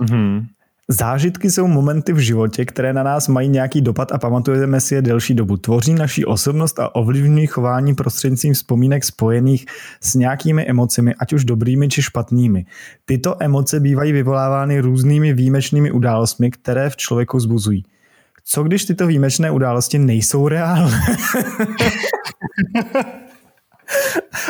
Mm-hmm. 0.01 0.45
Zážitky 0.89 1.51
jsou 1.51 1.67
momenty 1.67 2.13
v 2.13 2.17
životě, 2.17 2.65
které 2.65 2.93
na 2.93 3.03
nás 3.03 3.27
mají 3.27 3.49
nějaký 3.49 3.81
dopad 3.81 4.11
a 4.11 4.17
pamatujeme 4.17 4.81
si 4.81 4.95
je 4.95 5.01
delší 5.01 5.33
dobu. 5.33 5.57
Tvoří 5.57 5.93
naší 5.93 6.25
osobnost 6.25 6.79
a 6.79 6.95
ovlivňují 6.95 7.47
chování 7.47 7.95
prostřednictvím 7.95 8.53
vzpomínek 8.53 9.03
spojených 9.03 9.65
s 10.01 10.15
nějakými 10.15 10.65
emocemi, 10.65 11.15
ať 11.19 11.33
už 11.33 11.45
dobrými 11.45 11.89
či 11.89 12.01
špatnými. 12.01 12.65
Tyto 13.05 13.35
emoce 13.39 13.79
bývají 13.79 14.11
vyvolávány 14.11 14.79
různými 14.79 15.33
výjimečnými 15.33 15.91
událostmi, 15.91 16.51
které 16.51 16.89
v 16.89 16.97
člověku 16.97 17.39
zbuzují. 17.39 17.83
Co 18.45 18.63
když 18.63 18.85
tyto 18.85 19.07
výjimečné 19.07 19.51
události 19.51 19.99
nejsou 19.99 20.47
reálné? 20.47 21.01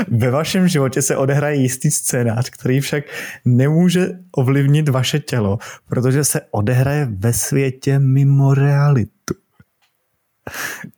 Ve 0.08 0.32
vašem 0.32 0.68
životě 0.68 1.02
se 1.02 1.18
odehraje 1.18 1.56
jistý 1.56 1.92
scénář, 1.92 2.50
který 2.50 2.80
však 2.80 3.04
nemůže 3.46 4.10
ovlivnit 4.32 4.90
vaše 4.90 5.20
tělo, 5.20 5.58
protože 5.90 6.24
se 6.24 6.42
odehraje 6.52 7.08
ve 7.12 7.34
světě 7.34 8.00
mimo 8.00 8.54
realitu. 8.54 9.34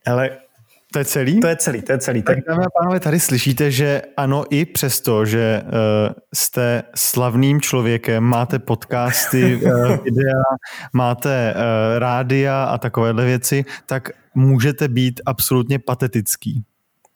Ale 0.05 0.29
to 0.95 0.99
je 0.99 1.05
celý? 1.05 1.39
To 1.39 1.47
je 1.47 1.55
celý, 1.55 1.81
to 1.81 1.91
je 1.91 1.97
celý. 1.97 2.21
Tak 2.21 2.37
dámy 2.47 2.63
a 2.65 2.79
pánové, 2.79 2.99
tady 2.99 3.19
slyšíte, 3.19 3.71
že 3.71 4.01
ano, 4.17 4.45
i 4.49 4.65
přesto, 4.65 5.25
že 5.25 5.61
uh, 5.63 5.69
jste 6.33 6.83
slavným 6.95 7.61
člověkem, 7.61 8.23
máte 8.23 8.59
podcasty, 8.59 9.55
uh, 9.55 9.71
videa, 10.03 10.43
máte 10.93 11.53
uh, 11.55 11.99
rádia 11.99 12.63
a 12.63 12.77
takovéhle 12.77 13.25
věci, 13.25 13.65
tak 13.85 14.09
můžete 14.35 14.87
být 14.87 15.21
absolutně 15.25 15.79
patetický. 15.79 16.63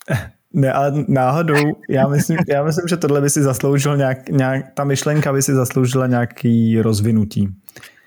Ne, 0.53 0.73
ale 0.73 1.05
náhodou, 1.07 1.73
já 1.89 2.07
myslím, 2.07 2.37
já 2.49 2.63
myslím, 2.63 2.87
že 2.87 2.97
tohle 2.97 3.21
by 3.21 3.29
si 3.29 3.41
zasloužil 3.41 3.97
nějak, 3.97 4.29
nějak, 4.29 4.65
ta 4.73 4.83
myšlenka 4.83 5.33
by 5.33 5.41
si 5.41 5.53
zasloužila 5.53 6.07
nějaký 6.07 6.81
rozvinutí. 6.81 7.49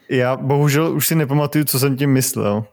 Já 0.08 0.36
bohužel 0.36 0.92
už 0.92 1.06
si 1.06 1.14
nepamatuju, 1.14 1.64
co 1.64 1.78
jsem 1.78 1.96
tím 1.96 2.10
myslel. 2.10 2.64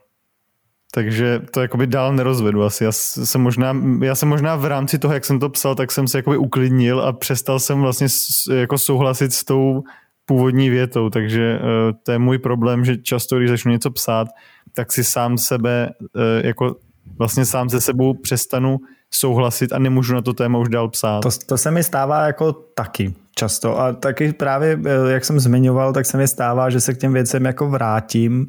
Takže 0.94 1.40
to 1.50 1.60
jakoby 1.60 1.86
dál 1.86 2.12
nerozvedu 2.12 2.62
asi. 2.62 2.84
Já 2.84 2.92
jsem 2.92 3.40
možná, 3.40 3.76
já 4.02 4.14
jsem 4.14 4.28
možná 4.28 4.56
v 4.56 4.64
rámci 4.64 4.98
toho, 4.98 5.14
jak 5.14 5.24
jsem 5.24 5.40
to 5.40 5.48
psal, 5.48 5.74
tak 5.74 5.92
jsem 5.92 6.08
se 6.08 6.18
jakoby 6.18 6.36
uklidnil 6.36 7.00
a 7.00 7.12
přestal 7.12 7.58
jsem 7.58 7.80
vlastně 7.80 8.06
jako 8.54 8.78
souhlasit 8.78 9.32
s 9.32 9.44
tou 9.44 9.82
původní 10.26 10.70
větou, 10.70 11.10
takže 11.10 11.58
uh, 11.58 11.98
to 12.02 12.12
je 12.12 12.18
můj 12.18 12.38
problém, 12.38 12.84
že 12.84 12.96
často, 12.96 13.38
když 13.38 13.50
začnu 13.50 13.72
něco 13.72 13.90
psát, 13.90 14.28
tak 14.74 14.92
si 14.92 15.04
sám 15.04 15.38
sebe, 15.38 15.90
uh, 16.00 16.46
jako 16.46 16.76
vlastně 17.18 17.44
sám 17.44 17.68
se 17.68 17.80
sebou 17.80 18.14
přestanu 18.14 18.78
souhlasit 19.14 19.72
a 19.72 19.78
nemůžu 19.78 20.14
na 20.14 20.22
to 20.22 20.32
téma 20.32 20.58
už 20.58 20.68
dál 20.68 20.88
psát. 20.88 21.20
To, 21.20 21.28
to 21.46 21.58
se 21.58 21.70
mi 21.70 21.84
stává 21.84 22.26
jako 22.26 22.52
taky 22.52 23.14
často 23.36 23.80
a 23.80 23.92
taky 23.92 24.32
právě, 24.32 24.78
eh, 24.84 25.12
jak 25.12 25.24
jsem 25.24 25.40
zmiňoval, 25.40 25.92
tak 25.92 26.06
se 26.06 26.16
mi 26.16 26.28
stává, 26.28 26.70
že 26.70 26.80
se 26.80 26.94
k 26.94 26.98
těm 26.98 27.12
věcem 27.12 27.44
jako 27.44 27.68
vrátím 27.68 28.46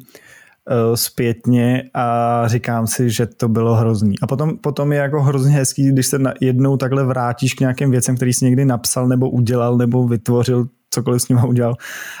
uh, 0.70 0.94
zpětně 0.94 1.90
a 1.94 2.42
říkám 2.46 2.86
si, 2.86 3.10
že 3.10 3.26
to 3.26 3.48
bylo 3.48 3.74
hrozný. 3.74 4.14
A 4.22 4.26
potom, 4.26 4.58
potom 4.58 4.92
je 4.92 4.98
jako 4.98 5.22
hrozně 5.22 5.52
hezký, 5.52 5.88
když 5.88 6.06
se 6.06 6.18
jednou 6.40 6.76
takhle 6.76 7.04
vrátíš 7.04 7.54
k 7.54 7.60
nějakým 7.60 7.90
věcem, 7.90 8.16
který 8.16 8.32
jsi 8.32 8.44
někdy 8.44 8.64
napsal 8.64 9.08
nebo 9.08 9.30
udělal 9.30 9.76
nebo 9.76 10.08
vytvořil, 10.08 10.66
cokoliv 10.90 11.22
s 11.22 11.28
nima 11.28 11.44
udělal 11.44 11.74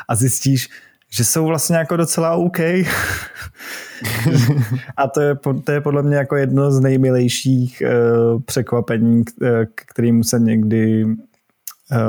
a 0.08 0.14
zjistíš, 0.14 0.68
že 1.12 1.24
jsou 1.24 1.46
vlastně 1.46 1.76
jako 1.76 1.96
docela 1.96 2.34
OK. 2.34 2.58
a 4.96 5.08
to 5.14 5.20
je, 5.20 5.34
to 5.64 5.72
je 5.72 5.80
podle 5.80 6.02
mě 6.02 6.16
jako 6.16 6.36
jedno 6.36 6.72
z 6.72 6.80
nejmilejších 6.80 7.82
uh, 7.86 8.40
překvapení, 8.42 9.24
k, 9.24 9.84
kterým 9.86 10.24
se 10.24 10.38
někdy 10.38 11.06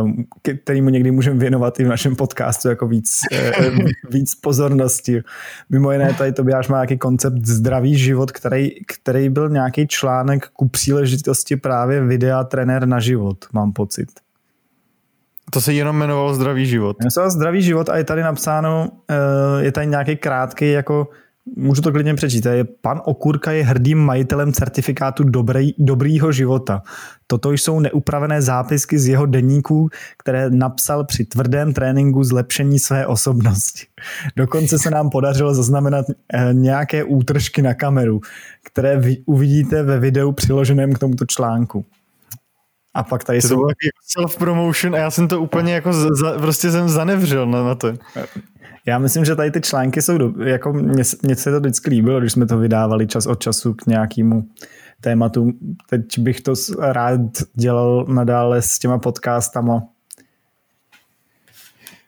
um, 0.03 0.25
kterýmu 0.63 0.89
někdy 0.89 1.11
můžeme 1.11 1.39
věnovat 1.39 1.79
i 1.79 1.83
v 1.83 1.87
našem 1.87 2.15
podcastu 2.15 2.69
jako 2.69 2.87
víc, 2.87 3.19
uh, 3.31 3.77
víc 4.09 4.35
pozornosti. 4.35 5.21
Mimo 5.69 5.91
jiné 5.91 6.13
tady 6.13 6.33
Tobiáš 6.33 6.67
má 6.67 6.77
nějaký 6.77 6.97
koncept 6.97 7.45
zdravý 7.45 7.97
život, 7.97 8.31
který, 8.31 8.71
který 8.85 9.29
byl 9.29 9.49
nějaký 9.49 9.87
článek 9.87 10.47
ku 10.53 10.69
příležitosti 10.69 11.55
právě 11.55 12.05
videa 12.05 12.43
trenér 12.43 12.85
na 12.85 12.99
život, 12.99 13.37
mám 13.53 13.73
pocit. 13.73 14.22
To 15.53 15.61
se 15.61 15.73
jenom 15.73 15.95
jmenovalo 15.95 16.33
Zdravý 16.33 16.65
život. 16.65 16.97
Jmenovalo 16.99 17.31
Zdravý 17.31 17.61
život 17.61 17.89
a 17.89 17.97
je 17.97 18.03
tady 18.03 18.23
napsáno, 18.23 18.87
je 19.59 19.71
tady 19.71 19.87
nějaký 19.87 20.15
krátký 20.15 20.71
jako 20.71 21.07
můžu 21.55 21.81
to 21.81 21.91
klidně 21.91 22.13
přečíst, 22.13 22.45
je 22.45 22.63
pan 22.81 23.01
Okurka 23.05 23.51
je 23.51 23.63
hrdým 23.63 23.97
majitelem 23.97 24.53
certifikátu 24.53 25.23
dobrý, 25.23 25.73
dobrýho 25.77 26.31
života. 26.31 26.81
Toto 27.27 27.51
jsou 27.51 27.79
neupravené 27.79 28.41
zápisky 28.41 28.99
z 28.99 29.07
jeho 29.07 29.25
denníků, 29.25 29.89
které 30.17 30.49
napsal 30.49 31.03
při 31.03 31.25
tvrdém 31.25 31.73
tréninku 31.73 32.23
zlepšení 32.23 32.79
své 32.79 33.07
osobnosti. 33.07 33.85
Dokonce 34.35 34.79
se 34.79 34.89
nám 34.89 35.09
podařilo 35.09 35.53
zaznamenat 35.53 36.05
nějaké 36.51 37.03
útržky 37.03 37.61
na 37.61 37.73
kameru, 37.73 38.21
které 38.65 39.01
uvidíte 39.25 39.83
ve 39.83 39.99
videu 39.99 40.31
přiloženém 40.31 40.93
k 40.93 40.99
tomuto 40.99 41.25
článku. 41.25 41.85
A 42.93 43.03
pak 43.03 43.23
tady 43.23 43.41
to 43.41 43.47
jsou... 43.47 43.55
To 43.55 43.73
self-promotion 44.19 44.95
a 44.95 44.97
já 44.97 45.11
jsem 45.11 45.27
to 45.27 45.41
úplně 45.41 45.73
jako 45.73 45.93
za, 45.93 46.31
prostě 46.37 46.71
jsem 46.71 46.89
zanevřel 46.89 47.45
na, 47.45 47.63
na 47.63 47.75
to. 47.75 47.93
Já 48.85 48.99
myslím, 48.99 49.25
že 49.25 49.35
tady 49.35 49.51
ty 49.51 49.61
články 49.61 50.01
jsou, 50.01 50.17
do, 50.17 50.33
jako 50.43 50.73
mně, 50.73 51.03
mně 51.23 51.35
se 51.35 51.51
to 51.51 51.59
vždycky 51.59 51.89
líbilo, 51.89 52.19
když 52.19 52.31
jsme 52.31 52.45
to 52.45 52.57
vydávali 52.57 53.07
čas 53.07 53.25
od 53.25 53.39
času 53.39 53.73
k 53.73 53.85
nějakému 53.85 54.43
tématu. 55.01 55.51
Teď 55.89 56.19
bych 56.19 56.41
to 56.41 56.53
rád 56.79 57.21
dělal 57.53 58.05
nadále 58.09 58.61
s 58.61 58.79
těma 58.79 58.97
podcastama, 58.97 59.83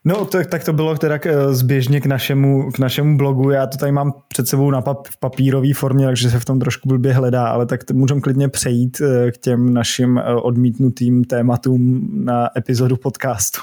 No, 0.07 0.25
to, 0.25 0.43
tak 0.43 0.63
to 0.63 0.73
bylo 0.73 0.97
teda 0.97 1.19
k, 1.19 1.53
zběžně 1.53 2.01
k 2.01 2.05
našemu, 2.05 2.71
k 2.71 2.79
našemu 2.79 3.17
blogu. 3.17 3.49
Já 3.49 3.67
to 3.67 3.77
tady 3.77 3.91
mám 3.91 4.13
před 4.27 4.47
sebou 4.47 4.71
na 4.71 4.81
pap, 4.81 5.07
v 5.07 5.19
papírové 5.19 5.73
formě, 5.73 6.05
takže 6.05 6.29
se 6.29 6.39
v 6.39 6.45
tom 6.45 6.59
trošku 6.59 6.89
blbě 6.89 7.13
hledá, 7.13 7.47
ale 7.47 7.65
tak 7.65 7.91
můžeme 7.91 8.21
klidně 8.21 8.49
přejít 8.49 9.01
eh, 9.01 9.31
k 9.31 9.37
těm 9.37 9.73
našim 9.73 10.17
eh, 10.17 10.35
odmítnutým 10.35 11.23
tématům 11.23 12.09
na 12.25 12.49
epizodu 12.57 12.97
podcastu. 12.97 13.59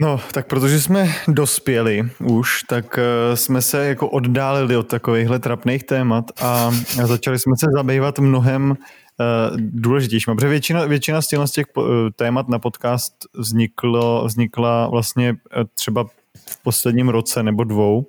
No, 0.00 0.20
tak 0.32 0.46
protože 0.46 0.80
jsme 0.80 1.14
dospěli 1.28 2.02
už, 2.24 2.62
tak 2.62 2.98
jsme 3.34 3.62
se 3.62 3.86
jako 3.86 4.08
oddálili 4.08 4.76
od 4.76 4.86
takovýchhle 4.86 5.38
trapných 5.38 5.84
témat 5.84 6.24
a 6.40 6.70
začali 7.04 7.38
jsme 7.38 7.52
se 7.58 7.66
zabývat 7.76 8.18
mnohem 8.18 8.76
uh, 9.20 9.56
důležitějším. 9.60 10.34
Protože 10.34 10.48
většina, 10.48 10.84
většina 10.84 11.22
z 11.22 11.50
těch 11.50 11.66
uh, 11.76 11.84
témat 12.16 12.48
na 12.48 12.58
podcast 12.58 13.14
vzniklo, 13.34 14.24
vznikla 14.26 14.88
vlastně 14.88 15.32
uh, 15.32 15.62
třeba 15.74 16.04
v 16.48 16.62
posledním 16.62 17.08
roce 17.08 17.42
nebo 17.42 17.64
dvou. 17.64 18.06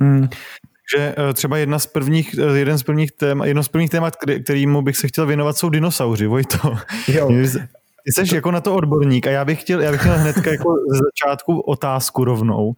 Hmm. 0.00 0.28
Že 0.96 1.14
třeba 1.34 1.58
jedna 1.58 1.78
z 1.78 1.86
prvních, 1.86 2.34
jeden 2.54 2.78
z 2.78 2.82
prvních 2.82 3.12
témat, 3.12 3.46
jedno 3.46 3.62
z 3.62 3.68
prvních 3.68 3.90
témat, 3.90 4.16
kterýmu 4.44 4.82
bych 4.82 4.96
se 4.96 5.08
chtěl 5.08 5.26
věnovat, 5.26 5.56
jsou 5.56 5.68
dinosauři, 5.68 6.26
Vojto. 6.26 6.58
Jo. 7.08 7.28
Ty 8.04 8.12
jsi 8.12 8.28
to... 8.28 8.34
jako 8.34 8.50
na 8.50 8.60
to 8.60 8.74
odborník 8.74 9.26
a 9.26 9.30
já 9.30 9.44
bych 9.44 9.60
chtěl, 9.60 9.80
já 9.80 9.90
bych 9.90 10.00
chtěl 10.00 10.18
hned 10.18 10.36
jako 10.36 10.74
ze 10.90 10.98
začátku 11.04 11.60
otázku 11.60 12.24
rovnou. 12.24 12.74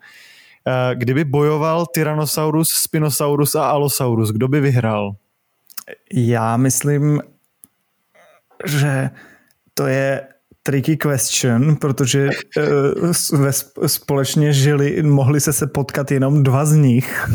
Eh, 0.69 0.95
kdyby 0.95 1.25
bojoval 1.25 1.87
Tyrannosaurus, 1.87 2.71
Spinosaurus 2.71 3.55
a 3.55 3.69
Allosaurus, 3.69 4.31
kdo 4.31 4.49
by 4.49 4.61
vyhrál? 4.61 5.13
Já 6.13 6.57
myslím, 6.57 7.21
že 8.65 9.11
to 9.75 9.87
je 9.87 10.29
tricky 10.63 10.97
question, 10.97 11.77
protože 11.77 12.31
uh, 12.57 13.11
společně 13.87 14.53
žili, 14.53 15.03
mohli 15.03 15.41
se 15.41 15.53
se 15.53 15.67
potkat 15.67 16.11
jenom 16.11 16.43
dva 16.43 16.65
z 16.65 16.77
nich. 16.77 17.29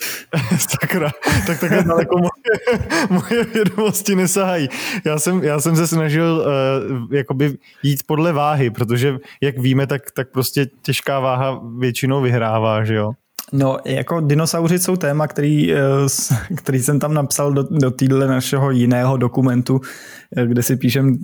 Sakra, 0.58 1.10
tak 1.46 1.60
takhle 1.60 1.84
daleko 1.84 2.18
moje, 2.18 2.80
moje 3.10 3.44
vědomosti 3.44 4.14
nesahají. 4.14 4.68
Já 5.04 5.18
jsem, 5.18 5.42
já 5.42 5.60
jsem 5.60 5.76
se 5.76 5.86
snažil 5.86 6.44
uh, 6.46 7.14
jakoby 7.14 7.58
jít 7.82 8.02
podle 8.06 8.32
váhy, 8.32 8.70
protože 8.70 9.18
jak 9.40 9.58
víme, 9.58 9.86
tak, 9.86 10.10
tak 10.10 10.30
prostě 10.30 10.66
těžká 10.82 11.20
váha 11.20 11.60
většinou 11.78 12.20
vyhrává, 12.22 12.84
že 12.84 12.94
jo? 12.94 13.12
No, 13.52 13.78
jako 13.84 14.20
dinosauři 14.20 14.78
jsou 14.78 14.96
téma, 14.96 15.28
který, 15.28 15.74
eh, 15.74 15.78
který 16.56 16.82
jsem 16.82 17.00
tam 17.00 17.14
napsal 17.14 17.52
do, 17.52 17.62
do 17.62 17.90
týdle 17.90 18.26
našeho 18.26 18.70
jiného 18.70 19.16
dokumentu, 19.16 19.80
eh, 20.36 20.46
kde 20.46 20.62
si 20.62 20.76
píšem 20.76 21.18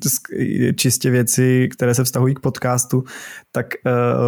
čistě 0.76 1.10
věci, 1.10 1.68
které 1.72 1.94
se 1.94 2.04
vztahují 2.04 2.34
k 2.34 2.40
podcastu, 2.40 3.04
tak 3.52 3.66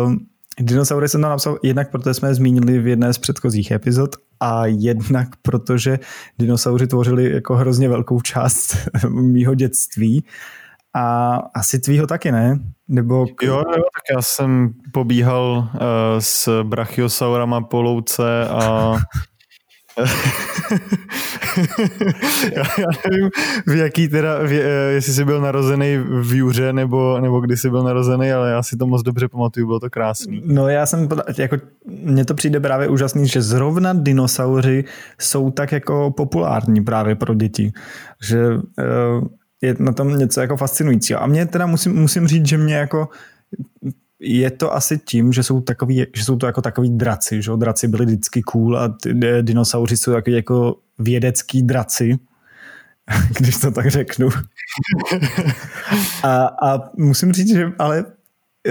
uh, 0.05 0.15
Dinosaury 0.61 1.09
jsem 1.09 1.21
tam 1.21 1.31
napsal 1.31 1.59
jednak, 1.63 1.91
protože 1.91 2.15
jsme 2.15 2.29
je 2.29 2.35
zmínili 2.35 2.79
v 2.79 2.87
jedné 2.87 3.13
z 3.13 3.19
předchozích 3.19 3.71
epizod 3.71 4.17
a 4.41 4.67
jednak, 4.67 5.29
protože 5.43 5.99
dinosauři 6.39 6.87
tvořili 6.87 7.33
jako 7.33 7.57
hrozně 7.57 7.89
velkou 7.89 8.21
část 8.21 8.77
mýho 9.09 9.55
dětství 9.55 10.25
a 10.95 11.37
asi 11.55 11.79
tvýho 11.79 12.07
taky, 12.07 12.33
ne? 12.33 12.59
Nebo... 12.89 13.27
Jo, 13.43 13.57
jo, 13.57 13.65
tak 13.65 14.03
já 14.15 14.23
jsem 14.23 14.73
pobíhal 14.93 15.69
uh, 15.75 15.81
s 16.19 16.63
brachiosaurama 16.63 17.61
po 17.61 17.83
louce 17.83 18.49
a 18.49 18.97
já, 22.57 22.65
já 22.79 22.87
nevím, 23.11 23.31
v 23.67 23.77
jaký 23.77 24.09
teda, 24.09 24.39
v, 24.39 24.53
eh, 24.53 24.93
jestli 24.93 25.13
jsi 25.13 25.25
byl 25.25 25.41
narozený 25.41 25.97
v 25.97 26.35
Juře 26.35 26.73
nebo, 26.73 27.21
nebo 27.21 27.41
kdy 27.41 27.57
jsi 27.57 27.71
byl 27.71 27.83
narozený, 27.83 28.33
ale 28.33 28.51
já 28.51 28.63
si 28.63 28.77
to 28.77 28.87
moc 28.87 29.03
dobře 29.03 29.29
pamatuju, 29.29 29.67
bylo 29.67 29.81
to 29.81 29.91
krásný. 29.91 30.43
No 30.45 30.69
já 30.69 30.87
jsem, 30.87 31.09
jako, 31.39 31.57
mně 31.87 32.25
to 32.25 32.35
přijde 32.35 32.61
právě 32.61 32.89
úžasný, 32.89 33.29
že 33.29 33.43
zrovna 33.43 33.93
dinosauři 33.93 34.85
jsou 35.19 35.51
tak 35.51 35.73
jako 35.73 36.11
populární 36.11 36.85
právě 36.85 37.15
pro 37.15 37.35
děti, 37.35 37.73
že 38.23 38.49
uh, 38.49 38.61
je 39.63 39.77
na 39.79 39.93
tom 39.93 40.19
něco 40.19 40.41
jako 40.41 40.57
fascinujícího. 40.57 41.23
A 41.23 41.27
mě 41.27 41.47
teda 41.47 41.67
musím, 41.67 41.95
musím 41.95 42.27
říct, 42.27 42.47
že 42.47 42.59
mě 42.59 42.75
jako 42.75 43.09
je 44.21 44.51
to 44.51 44.75
asi 44.75 44.99
tím, 44.99 45.33
že 45.33 45.43
jsou, 45.43 45.61
takový, 45.61 46.07
že 46.15 46.25
jsou 46.25 46.37
to 46.37 46.47
jako 46.47 46.63
takový 46.63 46.91
draci, 46.91 47.43
že 47.43 47.51
draci 47.57 47.89
byli 47.89 48.07
vždycky 48.07 48.43
cool 48.43 48.79
a 48.79 48.97
dinosauři 49.41 49.97
jsou 49.97 50.13
takový 50.13 50.37
jako 50.37 50.77
vědecký 50.99 51.63
draci, 51.63 52.19
když 53.39 53.57
to 53.57 53.71
tak 53.71 53.87
řeknu. 53.87 54.29
a, 56.23 56.47
a 56.47 56.91
musím 56.97 57.33
říct, 57.33 57.49
že 57.55 57.73
ale 57.79 58.05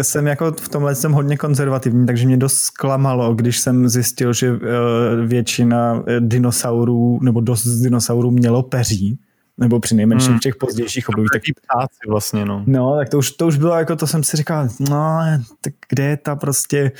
jsem 0.01 0.27
jako 0.27 0.51
v 0.51 0.69
tomhle 0.69 0.95
jsem 0.95 1.11
hodně 1.11 1.37
konzervativní, 1.37 2.05
takže 2.05 2.25
mě 2.25 2.37
dost 2.37 2.57
zklamalo, 2.57 3.35
když 3.35 3.59
jsem 3.59 3.89
zjistil, 3.89 4.33
že 4.33 4.47
eh, 4.47 5.25
většina 5.25 6.03
dinosaurů 6.19 7.19
nebo 7.21 7.41
dost 7.41 7.67
dinosaurů 7.67 8.31
mělo 8.31 8.63
peří 8.63 9.19
nebo 9.59 9.79
při 9.79 9.95
nejmenším 9.95 10.29
hmm. 10.29 10.37
v 10.37 10.41
těch 10.41 10.55
pozdějších 10.55 11.09
obdobích. 11.09 11.29
Taky 11.33 11.53
ptáci 11.53 11.99
vlastně, 12.09 12.45
no. 12.45 12.63
No, 12.67 12.95
tak 12.97 13.09
to 13.09 13.17
už, 13.17 13.31
to 13.31 13.47
už 13.47 13.57
bylo 13.57 13.77
jako, 13.77 13.95
to 13.95 14.07
jsem 14.07 14.23
si 14.23 14.37
říkal, 14.37 14.67
no, 14.89 15.19
tak 15.61 15.73
kde 15.89 16.03
je 16.03 16.17
ta 16.17 16.35
prostě 16.35 16.91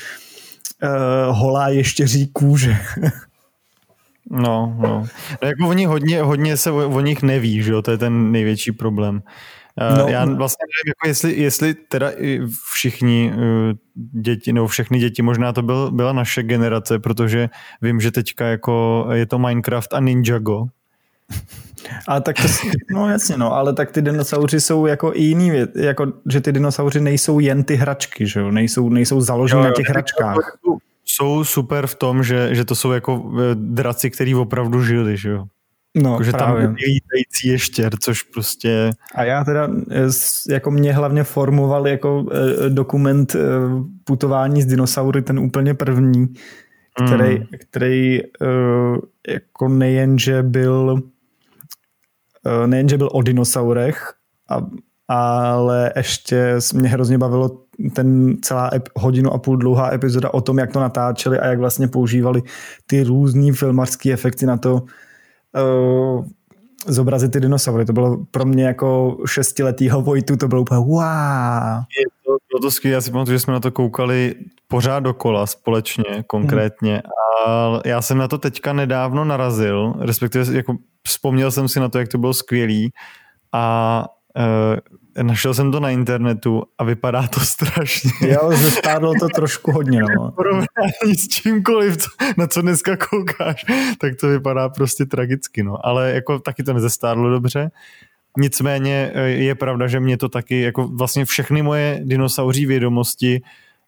uh, 0.82 1.36
holá 1.36 1.68
ještěří 1.68 2.26
kůže? 2.32 2.76
no, 4.30 4.76
no. 4.80 4.88
no. 4.88 5.08
jako 5.42 5.68
oni 5.68 5.84
hodně, 5.86 6.22
hodně 6.22 6.56
se 6.56 6.70
o, 6.70 6.90
o 6.90 7.00
nich 7.00 7.22
neví, 7.22 7.62
že 7.62 7.72
jo, 7.72 7.82
to 7.82 7.90
je 7.90 7.98
ten 7.98 8.32
největší 8.32 8.72
problém. 8.72 9.22
Uh, 9.90 9.98
no, 9.98 10.08
já 10.08 10.24
vlastně 10.24 10.64
nevím, 10.64 10.88
jako 10.88 11.08
jestli, 11.08 11.34
jestli 11.34 11.74
teda 11.74 12.12
všichni 12.72 13.32
uh, 13.34 13.42
děti, 14.22 14.52
nebo 14.52 14.66
všechny 14.66 14.98
děti, 14.98 15.22
možná 15.22 15.52
to 15.52 15.62
byl, 15.62 15.90
byla 15.90 16.12
naše 16.12 16.42
generace, 16.42 16.98
protože 16.98 17.48
vím, 17.82 18.00
že 18.00 18.10
teďka 18.10 18.46
jako 18.46 19.06
je 19.12 19.26
to 19.26 19.38
Minecraft 19.38 19.94
a 19.94 20.00
Ninjago, 20.00 20.66
a 22.08 22.20
tak 22.20 22.36
to, 22.36 22.42
no 22.90 23.08
jasně, 23.08 23.36
no, 23.36 23.54
ale 23.54 23.72
tak 23.72 23.92
ty 23.92 24.02
dinosauři 24.02 24.60
jsou 24.60 24.86
jako 24.86 25.12
i 25.14 25.22
jiný 25.22 25.50
věc, 25.50 25.70
jako, 25.74 26.12
že 26.30 26.40
ty 26.40 26.52
dinosauři 26.52 27.00
nejsou 27.00 27.38
jen 27.38 27.64
ty 27.64 27.74
hračky, 27.74 28.26
že 28.26 28.40
jo, 28.40 28.50
nejsou, 28.50 28.88
nejsou 28.88 29.20
založeny 29.20 29.62
na 29.62 29.70
těch 29.70 29.88
hračkách. 29.88 30.58
Jsou 31.04 31.44
super 31.44 31.86
v 31.86 31.94
tom, 31.94 32.22
že, 32.22 32.54
že 32.54 32.64
to 32.64 32.74
jsou 32.74 32.92
jako 32.92 33.32
eh, 33.38 33.54
draci, 33.54 34.10
který 34.10 34.34
opravdu 34.34 34.84
žili, 34.84 35.16
že 35.16 35.30
jo. 35.30 35.44
No, 35.94 36.12
jako, 36.12 36.22
že 36.22 36.32
právě. 36.32 36.66
tam 36.66 36.74
lítající 36.74 37.48
ještěr, 37.48 37.92
což 38.00 38.22
prostě... 38.22 38.90
A 39.14 39.24
já 39.24 39.44
teda, 39.44 39.68
jako 40.50 40.70
mě 40.70 40.92
hlavně 40.92 41.24
formoval 41.24 41.88
jako 41.88 42.26
dokument 42.68 43.36
putování 44.04 44.62
s 44.62 44.66
dinosaury, 44.66 45.22
ten 45.22 45.38
úplně 45.38 45.74
první, 45.74 46.28
který, 47.06 47.38
mm. 47.38 47.46
který 47.70 48.20
jako 49.28 49.68
nejenže 49.68 50.42
byl 50.42 51.02
nejenže 52.66 52.98
byl 52.98 53.08
o 53.12 53.22
dinosaurech, 53.22 54.12
a, 54.48 54.66
ale 55.08 55.92
ještě 55.96 56.56
mě 56.74 56.88
hrozně 56.88 57.18
bavilo 57.18 57.50
ten 57.94 58.36
celá 58.42 58.70
ep, 58.74 58.88
hodinu 58.96 59.32
a 59.32 59.38
půl 59.38 59.56
dlouhá 59.56 59.94
epizoda 59.94 60.34
o 60.34 60.40
tom, 60.40 60.58
jak 60.58 60.72
to 60.72 60.80
natáčeli 60.80 61.38
a 61.38 61.46
jak 61.46 61.58
vlastně 61.58 61.88
používali 61.88 62.42
ty 62.86 63.02
různý 63.02 63.52
filmařské 63.52 64.12
efekty 64.12 64.46
na 64.46 64.56
to 64.56 64.74
uh, 64.74 66.24
zobrazit 66.86 67.32
ty 67.32 67.40
dinosaury. 67.40 67.84
To 67.84 67.92
bylo 67.92 68.24
pro 68.30 68.44
mě 68.44 68.64
jako 68.64 69.18
šestiletýho 69.26 70.02
Vojtu, 70.02 70.36
to 70.36 70.48
bylo 70.48 70.60
úplně 70.60 70.80
wow. 70.80 70.98
To, 72.60 72.70
skvělé, 72.70 72.94
já 72.94 73.00
si 73.00 73.10
pamatuju, 73.10 73.34
že 73.34 73.40
jsme 73.40 73.52
na 73.52 73.60
to 73.60 73.70
koukali 73.70 74.34
pořád 74.68 75.00
dokola 75.00 75.46
společně 75.46 76.24
konkrétně 76.26 76.92
hmm. 76.92 77.02
a 77.48 77.80
já 77.84 78.02
jsem 78.02 78.18
na 78.18 78.28
to 78.28 78.38
teďka 78.38 78.72
nedávno 78.72 79.24
narazil, 79.24 79.94
respektive 79.98 80.56
jako 80.56 80.76
vzpomněl 81.06 81.50
jsem 81.50 81.68
si 81.68 81.80
na 81.80 81.88
to, 81.88 81.98
jak 81.98 82.08
to 82.08 82.18
bylo 82.18 82.34
skvělý 82.34 82.92
a 83.52 84.06
uh, 84.36 85.22
našel 85.22 85.54
jsem 85.54 85.72
to 85.72 85.80
na 85.80 85.90
internetu 85.90 86.62
a 86.78 86.84
vypadá 86.84 87.28
to 87.28 87.40
strašně. 87.44 88.10
Jo, 88.20 88.50
zestárlo 88.54 89.12
to 89.20 89.28
trošku 89.34 89.72
hodně. 89.72 90.00
No. 90.00 90.32
Porovnání 90.32 91.14
s 91.18 91.28
čímkoliv, 91.28 91.96
na 92.38 92.46
co 92.46 92.62
dneska 92.62 92.96
koukáš, 92.96 93.64
tak 94.00 94.12
to 94.20 94.28
vypadá 94.28 94.68
prostě 94.68 95.06
tragicky. 95.06 95.62
No. 95.62 95.86
Ale 95.86 96.10
jako 96.10 96.38
taky 96.38 96.62
to 96.62 96.72
nezestárlo 96.72 97.30
dobře. 97.30 97.70
Nicméně 98.38 99.10
eh, 99.14 99.28
je 99.28 99.54
pravda, 99.54 99.86
že 99.86 100.00
mě 100.00 100.16
to 100.16 100.28
taky, 100.28 100.60
jako 100.60 100.88
vlastně 100.88 101.24
všechny 101.24 101.62
moje 101.62 102.00
dinosauří 102.04 102.66
vědomosti 102.66 103.40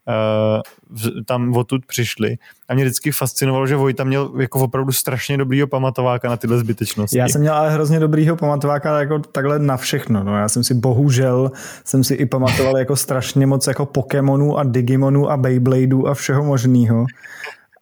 uh, 0.08 1.24
tam 1.24 1.56
odtud 1.56 1.86
přišli. 1.86 2.36
A 2.68 2.74
mě 2.74 2.84
vždycky 2.84 3.12
fascinovalo, 3.12 3.66
že 3.66 3.76
Vojta 3.76 4.04
měl 4.04 4.32
jako 4.40 4.60
opravdu 4.60 4.92
strašně 4.92 5.36
dobrýho 5.36 5.66
pamatováka 5.66 6.28
na 6.28 6.36
tyhle 6.36 6.58
zbytečnosti. 6.58 7.18
Já 7.18 7.28
jsem 7.28 7.40
měl 7.40 7.54
ale 7.54 7.70
hrozně 7.70 8.00
dobrýho 8.00 8.36
pamatováka 8.36 8.98
jako 8.98 9.18
takhle 9.18 9.58
na 9.58 9.76
všechno. 9.76 10.24
No. 10.24 10.38
Já 10.38 10.48
jsem 10.48 10.64
si 10.64 10.74
bohužel 10.74 11.50
jsem 11.84 12.04
si 12.04 12.14
i 12.14 12.26
pamatoval 12.26 12.78
jako 12.78 12.96
strašně 12.96 13.46
moc 13.46 13.66
jako 13.66 13.86
Pokémonů 13.86 14.58
a 14.58 14.64
Digimonů 14.64 15.30
a 15.30 15.36
Beybladeů 15.36 16.06
a 16.06 16.14
všeho 16.14 16.44
možného. 16.44 17.06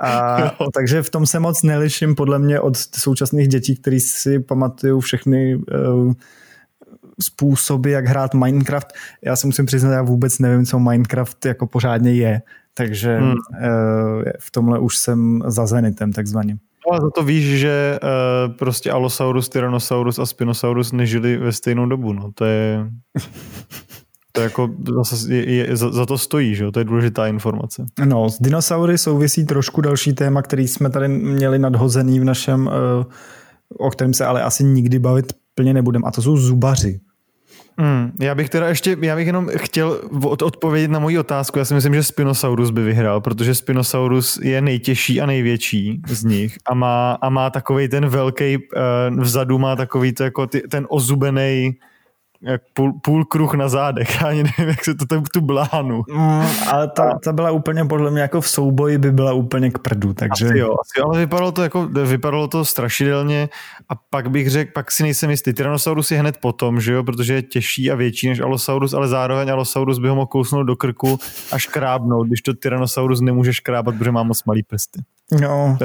A, 0.01 0.37
takže 0.75 1.03
v 1.03 1.11
tom 1.11 1.27
se 1.27 1.41
moc 1.41 1.63
neliším 1.63 2.15
podle 2.15 2.39
mě 2.39 2.61
od 2.61 2.77
současných 2.77 3.49
dětí, 3.49 3.77
kteří 3.77 4.01
si 4.01 4.41
pamatují 4.41 5.01
všechny 5.01 5.57
uh, 5.57 6.13
způsoby, 7.23 7.93
jak 7.93 8.07
hrát 8.07 8.35
Minecraft. 8.35 8.93
Já 9.25 9.37
si 9.37 9.47
musím 9.47 9.67
přiznat, 9.67 9.93
já 9.93 10.03
vůbec 10.03 10.39
nevím, 10.39 10.67
co 10.67 10.79
Minecraft 10.79 11.47
jako 11.47 11.67
pořádně 11.67 12.13
je, 12.13 12.43
takže 12.75 13.19
hmm. 13.19 13.35
Eh, 13.61 14.33
v 14.39 14.51
tomhle 14.51 14.79
už 14.79 14.97
jsem 14.97 15.43
za 15.47 15.67
Zenitem 15.67 16.13
takzvaně. 16.13 16.57
No 16.89 16.97
a 16.97 17.01
za 17.01 17.11
to 17.11 17.23
víš, 17.23 17.61
že 17.61 17.99
uh, 18.03 18.57
prostě 18.57 18.91
Allosaurus, 18.91 19.49
Tyrannosaurus 19.49 20.19
a 20.19 20.27
Spinosaurus 20.27 20.93
nežili 20.93 21.37
ve 21.37 21.53
stejnou 21.53 21.87
dobu, 21.87 22.13
no 22.13 22.31
to 22.35 22.45
je... 22.45 22.87
To 24.33 24.41
jako 24.41 24.71
zase 24.97 25.35
je, 25.35 25.55
je, 25.55 25.77
za, 25.77 25.91
za 25.91 26.07
to 26.07 26.19
stojí, 26.19 26.55
že 26.55 26.65
jo? 26.65 26.73
To 26.73 26.79
je 26.79 26.85
důležitá 26.85 27.27
informace. 27.27 27.87
No, 28.05 28.31
s 28.31 28.39
dinosaury 28.43 28.99
souvisí 28.99 29.47
trošku 29.47 29.81
další 29.81 30.13
téma, 30.13 30.43
který 30.43 30.69
jsme 30.69 30.91
tady 30.91 31.09
měli 31.09 31.59
nadhozený 31.59 32.21
v 32.21 32.25
našem, 32.25 32.67
uh, 32.67 33.05
o 33.79 33.91
kterém 33.91 34.15
se 34.15 34.27
ale 34.27 34.43
asi 34.43 34.65
nikdy 34.65 34.99
bavit 34.99 35.33
plně 35.55 35.75
nebudeme, 35.75 36.03
a 36.07 36.11
to 36.11 36.23
jsou 36.23 36.37
zubaři. 36.37 37.01
Hmm, 37.81 38.13
já 38.21 38.35
bych 38.35 38.49
teda 38.49 38.69
ještě, 38.69 38.97
já 39.01 39.17
bych 39.17 39.27
jenom 39.27 39.49
chtěl 39.57 40.01
odpovědět 40.43 40.91
na 40.91 40.99
moji 40.99 41.19
otázku. 41.19 41.59
Já 41.59 41.65
si 41.65 41.75
myslím, 41.75 41.95
že 41.95 42.03
Spinosaurus 42.03 42.71
by 42.71 42.83
vyhrál, 42.83 43.21
protože 43.21 43.55
Spinosaurus 43.55 44.39
je 44.43 44.61
nejtěžší 44.61 45.21
a 45.21 45.27
největší 45.27 46.03
z 46.09 46.25
nich 46.25 46.59
a 46.67 46.75
má, 46.75 47.13
a 47.13 47.29
má 47.29 47.51
takový 47.51 47.89
ten 47.89 48.09
velký, 48.09 48.57
uh, 48.57 49.21
vzadu 49.21 49.59
má 49.59 49.77
takový 49.77 50.13
to 50.13 50.25
jako 50.25 50.47
ty, 50.47 50.61
ten 50.61 50.87
ozubený 50.89 51.79
jak 52.43 52.63
půl, 52.73 52.93
půl 53.05 53.25
kruh 53.25 53.55
na 53.55 53.69
zádech, 53.69 54.09
já 54.21 54.27
ani 54.27 54.43
nevím, 54.43 54.69
jak 54.69 54.85
se 54.85 54.95
to 54.95 55.07
tam 55.07 55.25
tu 55.25 55.41
blánu. 55.41 56.03
Mm, 56.11 56.47
ale 56.71 56.89
ta, 56.89 57.19
ta, 57.25 57.33
byla 57.33 57.51
úplně 57.51 57.85
podle 57.85 58.11
mě 58.11 58.21
jako 58.21 58.41
v 58.41 58.49
souboji 58.49 58.99
by 58.99 59.13
byla 59.13 59.33
úplně 59.33 59.71
k 59.71 59.79
prdu, 59.79 60.15
takže... 60.15 60.47
Asi 60.47 60.59
jo, 60.59 60.75
asi, 60.81 61.05
ale 61.05 61.19
vypadalo 61.19 61.53
to 61.53 61.63
jako, 61.63 61.87
vypadalo 61.87 62.49
to 62.49 62.65
strašidelně 62.65 63.49
a 63.89 63.95
pak 64.11 64.31
bych 64.31 64.51
řekl, 64.51 64.71
pak 64.75 64.91
si 64.91 65.03
nejsem 65.03 65.31
jistý, 65.31 65.53
Tyrannosaurus 65.53 66.11
je 66.11 66.19
hned 66.19 66.37
potom, 66.37 66.81
že 66.81 66.93
jo, 66.93 67.05
protože 67.05 67.35
je 67.35 67.43
těžší 67.43 67.91
a 67.91 67.95
větší 67.95 68.29
než 68.29 68.41
Allosaurus, 68.41 68.95
ale 68.95 69.09
zároveň 69.09 69.51
Allosaurus 69.51 69.99
by 69.99 70.09
ho 70.09 70.15
mohl 70.15 70.27
kousnout 70.27 70.67
do 70.67 70.77
krku 70.77 71.19
a 71.53 71.59
škrábnout, 71.59 72.27
když 72.27 72.41
to 72.41 72.55
Tyrannosaurus 72.55 73.21
nemůže 73.21 73.53
škrábat, 73.53 73.95
protože 73.95 74.11
má 74.11 74.23
moc 74.23 74.45
malý 74.45 74.63
prsty. 74.63 75.03
No, 75.41 75.79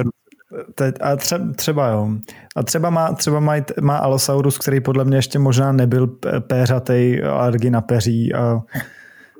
Teď, 0.75 0.95
a 1.01 1.15
třeba, 1.15 1.45
třeba 1.55 1.87
jo. 1.87 2.09
A 2.55 2.63
třeba 2.63 2.89
má, 2.89 3.13
třeba 3.13 3.39
má, 3.39 3.55
má 3.81 3.97
Allosaurus, 3.97 4.57
který 4.57 4.79
podle 4.79 5.05
mě 5.05 5.17
ještě 5.17 5.39
možná 5.39 5.71
nebyl 5.71 6.07
péřatej 6.39 7.23
alergii 7.29 7.69
na 7.71 7.81
peří 7.81 8.33
a 8.33 8.61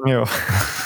Jo, 0.07 0.25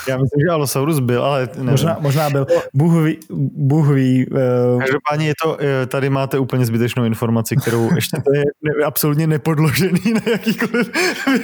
já 0.08 0.18
myslím, 0.18 0.42
že 0.46 0.52
Allosaurus 0.52 1.00
byl, 1.00 1.26
ale 1.26 1.50
nevím. 1.56 1.70
Možná, 1.70 1.98
možná 2.00 2.30
byl. 2.30 2.46
Bůh 2.74 3.04
ví. 3.04 3.20
Bůh 3.56 3.90
ví 3.90 4.28
uh... 4.28 4.80
Každopádně 4.80 5.28
je 5.28 5.34
to, 5.44 5.58
eh, 5.62 5.86
tady 5.86 6.10
máte 6.10 6.40
úplně 6.40 6.66
zbytečnou 6.66 7.04
informaci, 7.04 7.56
kterou 7.56 7.96
ještě 7.96 8.18
to 8.18 8.34
je 8.34 8.44
ne, 8.64 8.86
absolutně 8.86 9.28
nepodložený 9.28 10.14
na 10.14 10.22
jakýkoliv 10.32 10.92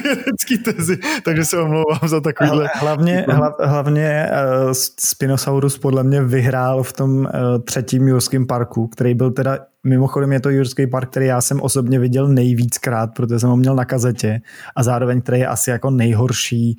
vědecký 0.02 0.58
tezi, 0.58 0.98
takže 1.24 1.44
se 1.44 1.58
omlouvám 1.58 2.08
za 2.08 2.20
takovýhle. 2.20 2.68
Hlavně, 2.74 3.26
hla, 3.28 3.56
hlavně 3.60 4.30
uh, 4.30 4.70
Spinosaurus 5.00 5.78
podle 5.78 6.02
mě 6.02 6.22
vyhrál 6.22 6.82
v 6.82 6.92
tom 6.92 7.18
uh, 7.18 7.26
třetím 7.64 8.08
Jurském 8.08 8.46
parku, 8.46 8.86
který 8.86 9.14
byl 9.14 9.30
teda 9.30 9.58
Mimochodem 9.86 10.32
je 10.32 10.40
to 10.40 10.50
Jurský 10.50 10.86
park, 10.86 11.10
který 11.10 11.26
já 11.26 11.40
jsem 11.40 11.60
osobně 11.60 11.98
viděl 11.98 12.28
nejvíckrát, 12.28 13.10
protože 13.16 13.38
jsem 13.38 13.50
ho 13.50 13.56
měl 13.56 13.74
na 13.74 13.84
kazetě 13.84 14.40
a 14.76 14.82
zároveň 14.82 15.20
který 15.20 15.40
je 15.40 15.46
asi 15.46 15.70
jako 15.70 15.90
nejhorší 15.90 16.76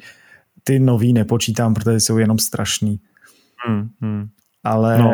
ty 0.67 0.79
nový 0.79 1.13
nepočítám, 1.13 1.73
protože 1.73 1.99
jsou 1.99 2.17
jenom 2.17 2.39
strašný. 2.39 2.99
Hmm, 3.67 3.89
hmm. 4.01 4.27
Ale 4.63 4.97
no. 4.97 5.13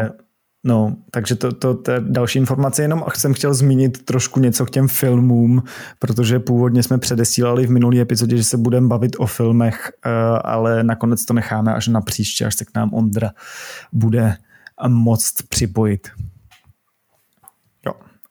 No, 0.66 0.96
takže 1.12 1.36
to, 1.36 1.52
to, 1.52 1.74
to 1.74 1.92
je 1.92 2.00
další 2.00 2.40
informace, 2.40 2.82
jenom 2.82 3.04
jsem 3.16 3.34
chtěl 3.34 3.54
zmínit 3.54 4.06
trošku 4.06 4.40
něco 4.40 4.66
k 4.66 4.70
těm 4.70 4.88
filmům, 4.88 5.64
protože 6.00 6.40
původně 6.40 6.84
jsme 6.84 6.98
předesílali 6.98 7.68
v 7.68 7.72
minulý 7.72 8.02
epizodě, 8.02 8.38
že 8.38 8.44
se 8.44 8.58
budeme 8.58 8.88
bavit 8.88 9.16
o 9.20 9.26
filmech, 9.26 9.92
eh, 10.06 10.10
ale 10.44 10.84
nakonec 10.84 11.26
to 11.26 11.34
necháme 11.34 11.74
až 11.74 11.88
na 11.88 12.02
příště, 12.02 12.46
až 12.46 12.56
se 12.56 12.66
k 12.66 12.76
nám 12.76 12.94
Ondra 12.94 13.32
bude 13.92 14.38
moct 14.88 15.42
připojit. 15.50 16.08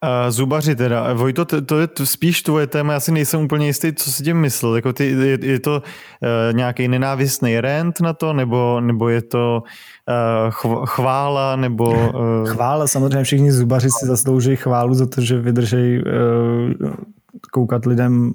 Uh, 0.03 0.29
zubaři 0.29 0.75
teda. 0.75 1.13
Vojto, 1.13 1.45
to, 1.45 1.61
to 1.61 1.79
je 1.79 1.87
spíš 2.03 2.43
tvoje 2.43 2.67
téma, 2.67 2.93
já 2.93 2.99
si 2.99 3.11
nejsem 3.11 3.41
úplně 3.41 3.65
jistý, 3.65 3.93
co 3.93 4.11
si 4.11 4.23
tím 4.23 4.37
myslel. 4.37 4.75
Jako 4.75 4.93
ty, 4.93 5.07
je, 5.07 5.37
je 5.41 5.59
to 5.59 5.75
uh, 5.81 6.55
nějaký 6.55 6.87
nenávistný 6.87 7.59
rent 7.59 8.01
na 8.01 8.13
to, 8.13 8.33
nebo, 8.33 8.81
nebo 8.81 9.09
je 9.09 9.21
to 9.21 9.63
uh, 9.63 10.85
chvála, 10.85 11.55
nebo... 11.55 11.89
Uh... 11.89 12.49
Chvála, 12.49 12.87
samozřejmě 12.87 13.23
všichni 13.23 13.51
zubaři 13.51 13.89
si 13.99 14.05
zaslouží 14.05 14.55
chválu 14.55 14.93
za 14.93 15.05
to, 15.05 15.21
že 15.21 15.39
vydržej 15.39 16.03
uh, 16.03 16.93
koukat 17.51 17.85
lidem 17.85 18.33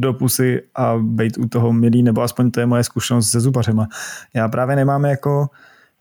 do 0.00 0.12
pusy 0.12 0.62
a 0.74 0.98
být 1.02 1.38
u 1.38 1.48
toho 1.48 1.72
milý, 1.72 2.02
nebo 2.02 2.22
aspoň 2.22 2.50
to 2.50 2.60
je 2.60 2.66
moje 2.66 2.84
zkušenost 2.84 3.30
se 3.30 3.40
zubařema. 3.40 3.86
Já 4.34 4.48
právě 4.48 4.76
nemám 4.76 5.04
jako 5.04 5.46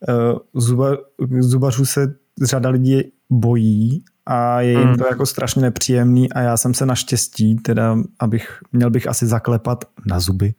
uh, 0.08 0.62
zuba, 0.62 0.98
zubařů 1.40 1.86
se 1.86 2.16
řada 2.44 2.70
lidí 2.70 3.04
bojí 3.30 4.04
a 4.32 4.62
je 4.62 4.72
jim 4.72 4.88
hmm. 4.88 4.98
to 4.98 5.08
jako 5.08 5.26
strašně 5.26 5.62
nepříjemný 5.62 6.34
a 6.34 6.40
já 6.40 6.58
jsem 6.58 6.74
se 6.74 6.86
naštěstí, 6.86 7.56
teda 7.56 7.98
abych, 8.20 8.60
měl 8.72 8.90
bych 8.90 9.08
asi 9.08 9.28
zaklepat 9.28 9.86
na 10.06 10.20
zuby 10.20 10.54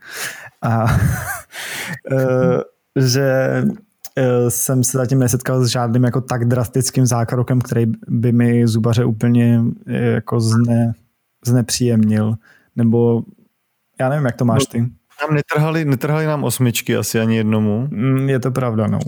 a 0.62 0.84
eh, 2.12 2.60
že 2.96 3.62
eh, 4.16 4.50
jsem 4.50 4.84
se 4.84 4.98
zatím 4.98 5.18
nesetkal 5.18 5.64
s 5.64 5.68
žádným 5.68 6.04
jako 6.04 6.20
tak 6.20 6.44
drastickým 6.44 7.06
zákrokem, 7.06 7.60
který 7.60 7.86
by 8.08 8.32
mi 8.32 8.66
zubaře 8.66 9.04
úplně 9.04 9.62
eh, 9.86 9.96
jako 9.96 10.40
zne, 10.40 10.92
znepříjemnil. 11.46 12.34
Nebo 12.76 13.22
já 14.00 14.08
nevím, 14.08 14.26
jak 14.26 14.36
to 14.36 14.44
máš 14.44 14.66
ty. 14.66 14.80
Nám 14.80 15.34
netrhali, 15.34 15.84
netrhali 15.84 16.26
nám 16.26 16.44
osmičky 16.44 16.96
asi 16.96 17.20
ani 17.20 17.36
jednomu. 17.36 17.88
Mm, 17.90 18.28
je 18.28 18.40
to 18.40 18.50
pravda, 18.50 18.86
no 18.86 18.98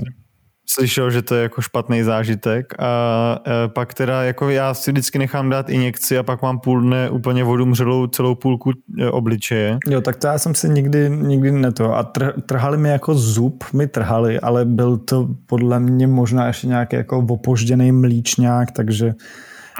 slyšel, 0.66 1.10
že 1.10 1.22
to 1.22 1.34
je 1.34 1.42
jako 1.42 1.60
špatný 1.60 2.02
zážitek 2.02 2.74
a 2.78 3.38
e, 3.46 3.68
pak 3.68 3.94
teda 3.94 4.22
jako 4.22 4.50
já 4.50 4.74
si 4.74 4.92
vždycky 4.92 5.18
nechám 5.18 5.50
dát 5.50 5.70
injekci 5.70 6.18
a 6.18 6.22
pak 6.22 6.42
mám 6.42 6.58
půl 6.58 6.80
dne 6.80 7.10
úplně 7.10 7.44
vodu 7.44 7.66
mřelou 7.66 8.06
celou 8.06 8.34
půlku 8.34 8.70
e, 8.98 9.10
obličeje. 9.10 9.78
Jo, 9.86 10.00
tak 10.00 10.16
to 10.16 10.26
já 10.26 10.38
jsem 10.38 10.54
si 10.54 10.68
nikdy, 10.68 11.10
nikdy 11.10 11.52
neto 11.52 11.94
a 11.94 12.02
tr, 12.02 12.40
trhali 12.40 12.78
mi 12.78 12.88
jako 12.88 13.14
zub, 13.14 13.64
mi 13.72 13.86
trhali, 13.86 14.40
ale 14.40 14.64
byl 14.64 14.96
to 14.96 15.28
podle 15.46 15.80
mě 15.80 16.06
možná 16.06 16.46
ještě 16.46 16.66
nějaký 16.66 16.96
jako 16.96 17.26
opožděný 17.30 17.92
mlíčňák, 17.92 18.70
takže 18.70 19.14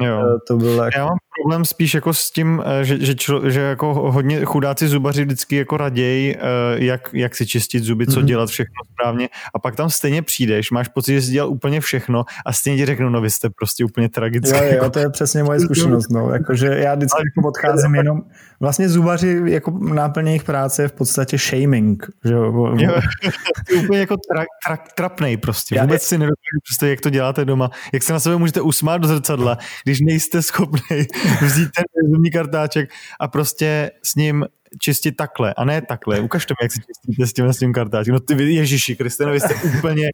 Jo. 0.00 0.20
E, 0.20 0.38
to 0.48 0.56
bylo 0.56 0.84
jako... 0.84 0.98
Já 0.98 1.04
mám 1.04 1.18
problém 1.40 1.64
spíš 1.64 1.94
jako 1.94 2.14
s 2.14 2.30
tím, 2.30 2.62
eh, 2.66 2.84
že, 2.84 3.06
že, 3.06 3.14
člo, 3.14 3.50
že 3.50 3.60
jako 3.60 3.94
hodně 3.94 4.44
chudáci 4.44 4.88
zubaři 4.88 5.24
vždycky 5.24 5.56
jako 5.56 5.76
raději, 5.76 6.36
eh, 6.36 6.40
jak, 6.84 7.10
jak 7.12 7.34
si 7.34 7.46
čistit 7.46 7.84
zuby, 7.84 8.06
co 8.06 8.20
mm-hmm. 8.20 8.24
dělat 8.24 8.48
všechno 8.48 8.74
správně 8.92 9.28
a 9.54 9.58
pak 9.58 9.76
tam 9.76 9.90
stejně 9.90 10.22
přijdeš, 10.22 10.70
máš 10.70 10.88
pocit, 10.88 11.12
že 11.14 11.22
jsi 11.22 11.32
dělal 11.32 11.50
úplně 11.50 11.80
všechno 11.80 12.24
a 12.46 12.52
stejně 12.52 12.78
ti 12.78 12.86
řeknou, 12.86 13.08
no 13.08 13.20
vy 13.20 13.30
jste 13.30 13.50
prostě 13.50 13.84
úplně 13.84 14.08
tragický. 14.08 14.58
Jo, 14.58 14.64
jo, 14.82 14.90
to 14.90 14.98
je 14.98 15.10
přesně 15.10 15.42
moje 15.42 15.60
zkušenost, 15.64 16.10
no, 16.10 16.30
jakože 16.30 16.66
já 16.66 16.94
vždycky 16.94 17.22
jako 17.36 17.48
odcházím 17.48 17.94
jenom, 17.94 18.22
vlastně 18.60 18.88
zubaři 18.88 19.42
jako 19.44 19.70
náplně 19.70 20.30
jejich 20.30 20.44
práce 20.44 20.82
je 20.82 20.88
v 20.88 20.92
podstatě 20.92 21.38
shaming, 21.38 22.06
že 22.24 22.34
jo. 22.34 22.74
jo 22.76 22.94
úplně 23.84 23.98
jako 23.98 24.16
tra, 24.16 24.44
tra, 24.66 24.78
trapnej 24.96 25.36
prostě, 25.36 25.80
vůbec 25.80 26.02
si 26.02 26.18
nedokážu 26.18 26.60
představit, 26.62 26.90
jak 26.90 27.00
to 27.00 27.10
děláte 27.10 27.44
doma, 27.44 27.70
jak 27.92 28.02
se 28.02 28.12
na 28.12 28.20
sebe 28.20 28.36
můžete 28.36 28.60
usmát 28.60 29.00
do 29.00 29.08
zrcadla, 29.08 29.58
když 29.84 30.00
nejste 30.00 30.42
schopný 30.42 31.06
vzít 31.42 31.68
ten 31.76 32.10
zubní 32.10 32.30
kartáček 32.30 32.90
a 33.20 33.28
prostě 33.28 33.90
s 34.02 34.14
ním 34.14 34.44
čistit 34.80 35.12
takhle, 35.12 35.54
a 35.54 35.64
ne 35.64 35.82
takhle. 35.82 36.20
Ukažte 36.20 36.54
mi, 36.54 36.64
jak 36.64 36.72
si 36.72 36.78
čistíte 36.78 37.26
s 37.26 37.32
tím, 37.32 37.52
s 37.52 37.58
tím 37.58 37.72
kartáčkem. 37.72 38.14
No 38.14 38.20
ty 38.20 38.54
Ježiši 38.54 38.96
Kriste, 38.96 39.26
no 39.26 39.32
vy 39.32 39.40
jste 39.40 39.54
úplně 39.78 40.10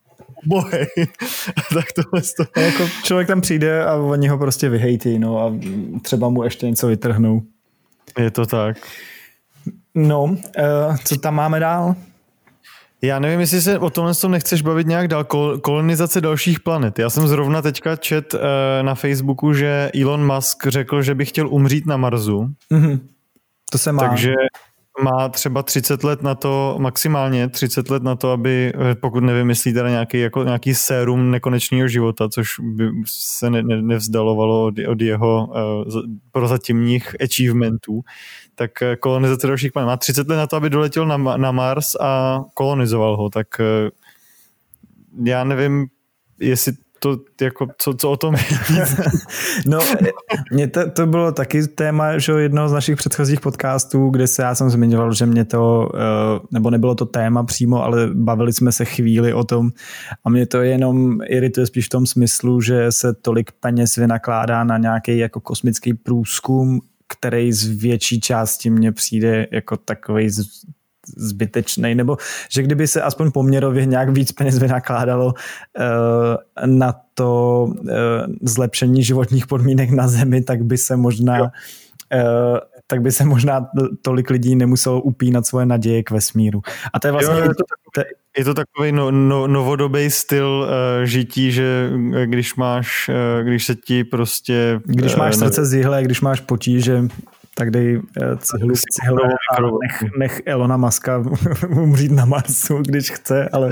bohej. 0.47 0.87
tak 1.75 1.93
tohle 1.93 2.23
to... 2.37 2.61
jako 2.61 2.89
člověk 3.03 3.29
tam 3.29 3.41
přijde 3.41 3.85
a 3.85 3.95
oni 3.95 4.29
ho 4.29 4.39
prostě 4.39 4.69
vyhejtí, 4.69 5.19
no 5.19 5.39
a 5.39 5.55
třeba 6.03 6.29
mu 6.29 6.45
ještě 6.45 6.67
něco 6.67 6.87
vytrhnou. 6.87 7.43
Je 8.19 8.31
to 8.31 8.47
tak. 8.47 8.77
No, 9.95 10.25
uh, 10.25 10.37
co 11.05 11.17
tam 11.17 11.35
máme 11.35 11.61
dál? 11.61 11.95
Já 13.03 13.19
nevím, 13.19 13.41
jestli 13.41 13.63
se 13.63 13.79
o 13.79 13.91
tomhle 13.91 14.15
tom 14.15 14.33
nechceš 14.33 14.63
bavit 14.63 14.87
nějak 14.87 15.09
dál. 15.09 15.25
Kolonizace 15.61 16.21
dalších 16.21 16.61
planet. 16.61 16.99
Já 16.99 17.11
jsem 17.11 17.29
zrovna 17.29 17.63
teďka 17.63 17.97
čet 17.97 18.35
uh, 18.35 18.41
na 18.83 18.95
Facebooku, 18.95 19.53
že 19.53 19.91
Elon 20.01 20.35
Musk 20.35 20.67
řekl, 20.67 21.03
že 21.03 21.15
by 21.15 21.25
chtěl 21.25 21.49
umřít 21.49 21.87
na 21.87 21.97
Marsu. 21.97 22.55
Mm-hmm. 22.73 23.01
To 23.71 23.79
se 23.79 23.93
má. 23.93 24.09
Takže 24.09 24.35
má 25.03 25.29
třeba 25.29 25.63
30 25.63 26.05
let 26.05 26.23
na 26.23 26.35
to, 26.35 26.77
maximálně 26.79 27.49
30 27.49 27.91
let 27.91 28.03
na 28.03 28.17
to, 28.17 28.31
aby, 28.33 28.73
eh, 28.75 28.95
pokud 28.95 29.21
nevymyslí 29.21 29.73
teda 29.73 29.91
nějaký, 29.91 30.21
jako, 30.21 30.45
nějaký 30.45 30.75
sérum 30.75 31.31
nekonečného 31.31 31.89
života, 31.89 32.29
což 32.29 32.49
by 32.61 32.91
se 33.07 33.51
ne, 33.51 33.63
ne, 33.63 33.83
nevzdalovalo 33.83 34.65
od, 34.65 34.75
od 34.89 35.01
jeho 35.01 35.47
uh, 35.47 36.03
prozatímních 36.33 37.17
achievementů, 37.25 38.01
tak 38.59 38.71
uh, 38.83 38.95
kolonizace 38.95 39.47
dalších 39.47 39.73
planet. 39.73 39.87
Má 39.87 39.97
30 39.97 40.29
let 40.29 40.37
na 40.37 40.47
to, 40.47 40.57
aby 40.57 40.71
doletěl 40.71 41.07
na, 41.07 41.17
na 41.37 41.53
Mars 41.53 41.95
a 42.01 42.43
kolonizoval 42.55 43.17
ho, 43.17 43.31
tak 43.31 43.47
uh, 43.61 45.27
já 45.27 45.45
nevím, 45.45 45.87
jestli 46.41 46.73
to 47.01 47.17
jako, 47.41 47.67
co, 47.79 47.95
co 47.95 48.11
o 48.11 48.17
tom 48.17 48.35
No, 49.67 49.79
mě 50.53 50.69
to, 50.69 50.91
to 50.91 51.07
bylo 51.07 51.33
taky 51.33 51.67
téma, 51.67 52.19
že 52.19 52.33
jednoho 52.33 52.69
z 52.69 52.73
našich 52.73 52.97
předchozích 52.97 53.41
podcastů, 53.41 54.11
kde 54.11 54.27
se 54.27 54.43
já 54.43 54.55
jsem 54.55 54.71
zmiňoval, 54.71 55.15
že 55.15 55.27
mě 55.27 55.45
to, 55.45 55.91
eh, 55.95 56.41
nebo 56.51 56.71
nebylo 56.71 56.95
to 56.95 57.07
téma 57.07 57.45
přímo, 57.45 57.85
ale 57.85 58.11
bavili 58.15 58.53
jsme 58.53 58.73
se 58.73 58.85
chvíli 58.85 59.33
o 59.33 59.45
tom 59.45 59.71
a 60.25 60.31
mě 60.31 60.47
to 60.47 60.63
jenom 60.63 61.19
irituje 61.27 61.67
spíš 61.67 61.87
v 61.87 61.89
tom 61.89 62.07
smyslu, 62.07 62.61
že 62.61 62.93
se 62.93 63.15
tolik 63.15 63.53
peněz 63.61 63.97
vynakládá 63.97 64.65
na 64.65 64.79
nějaký 64.79 65.19
jako 65.19 65.41
kosmický 65.41 65.95
průzkum, 65.95 66.81
který 67.09 67.53
z 67.53 67.67
větší 67.67 68.21
části 68.21 68.71
mně 68.71 68.93
přijde 68.93 69.47
jako 69.51 69.77
takový 69.77 70.31
zbytečný, 71.17 71.95
nebo 71.95 72.17
že 72.53 72.63
kdyby 72.63 72.89
se 72.89 73.03
aspoň 73.03 73.31
poměrově 73.31 73.87
nějak 73.87 74.09
víc 74.09 74.33
peněz 74.33 74.59
vynakládalo 74.59 75.27
uh, 75.27 76.67
na 76.67 76.95
to 77.15 77.65
uh, 77.65 77.87
zlepšení 78.43 79.05
životních 79.05 79.47
podmínek 79.47 79.91
na 79.91 80.09
Zemi, 80.09 80.43
tak 80.43 80.65
by 80.65 80.79
se 80.79 80.97
možná 80.97 81.43
uh, 81.43 82.59
tak 82.91 83.03
by 83.03 83.13
se 83.13 83.25
možná 83.25 83.69
tolik 84.03 84.31
lidí 84.31 84.57
nemuselo 84.57 85.01
upínat 85.01 85.47
svoje 85.47 85.67
naděje 85.67 86.03
k 86.03 86.11
vesmíru. 86.11 86.61
A 86.93 87.01
to 87.01 87.09
je 87.09 87.13
vlastně... 87.13 87.35
Jo, 87.35 87.43
je, 87.43 87.49
to 87.95 88.03
je 88.39 88.45
to 88.45 88.55
takový 88.55 88.93
no, 88.93 89.11
no, 89.11 89.47
novodobý 89.47 90.11
styl 90.11 90.66
uh, 90.68 91.05
žití, 91.05 91.53
že 91.53 91.91
když 92.24 92.55
máš, 92.55 93.09
uh, 93.09 93.47
když 93.47 93.66
se 93.66 93.74
ti 93.74 94.05
prostě... 94.05 94.80
Když 94.84 95.16
máš 95.16 95.34
uh, 95.34 95.39
srdce 95.39 95.64
z 95.64 95.74
jihle, 95.74 96.03
když 96.03 96.20
máš 96.20 96.41
potíže, 96.41 97.03
tak 97.59 97.70
dej 97.70 98.03
eh, 98.22 98.36
cihlu 98.39 98.74
cihlu 98.91 99.24
a 99.26 99.55
nech, 99.82 100.05
nech 100.18 100.43
Elona 100.47 100.76
Muska 100.76 101.22
umřít 101.68 102.12
na 102.12 102.24
Marsu, 102.24 102.78
když 102.78 103.11
chce, 103.11 103.49
ale, 103.53 103.70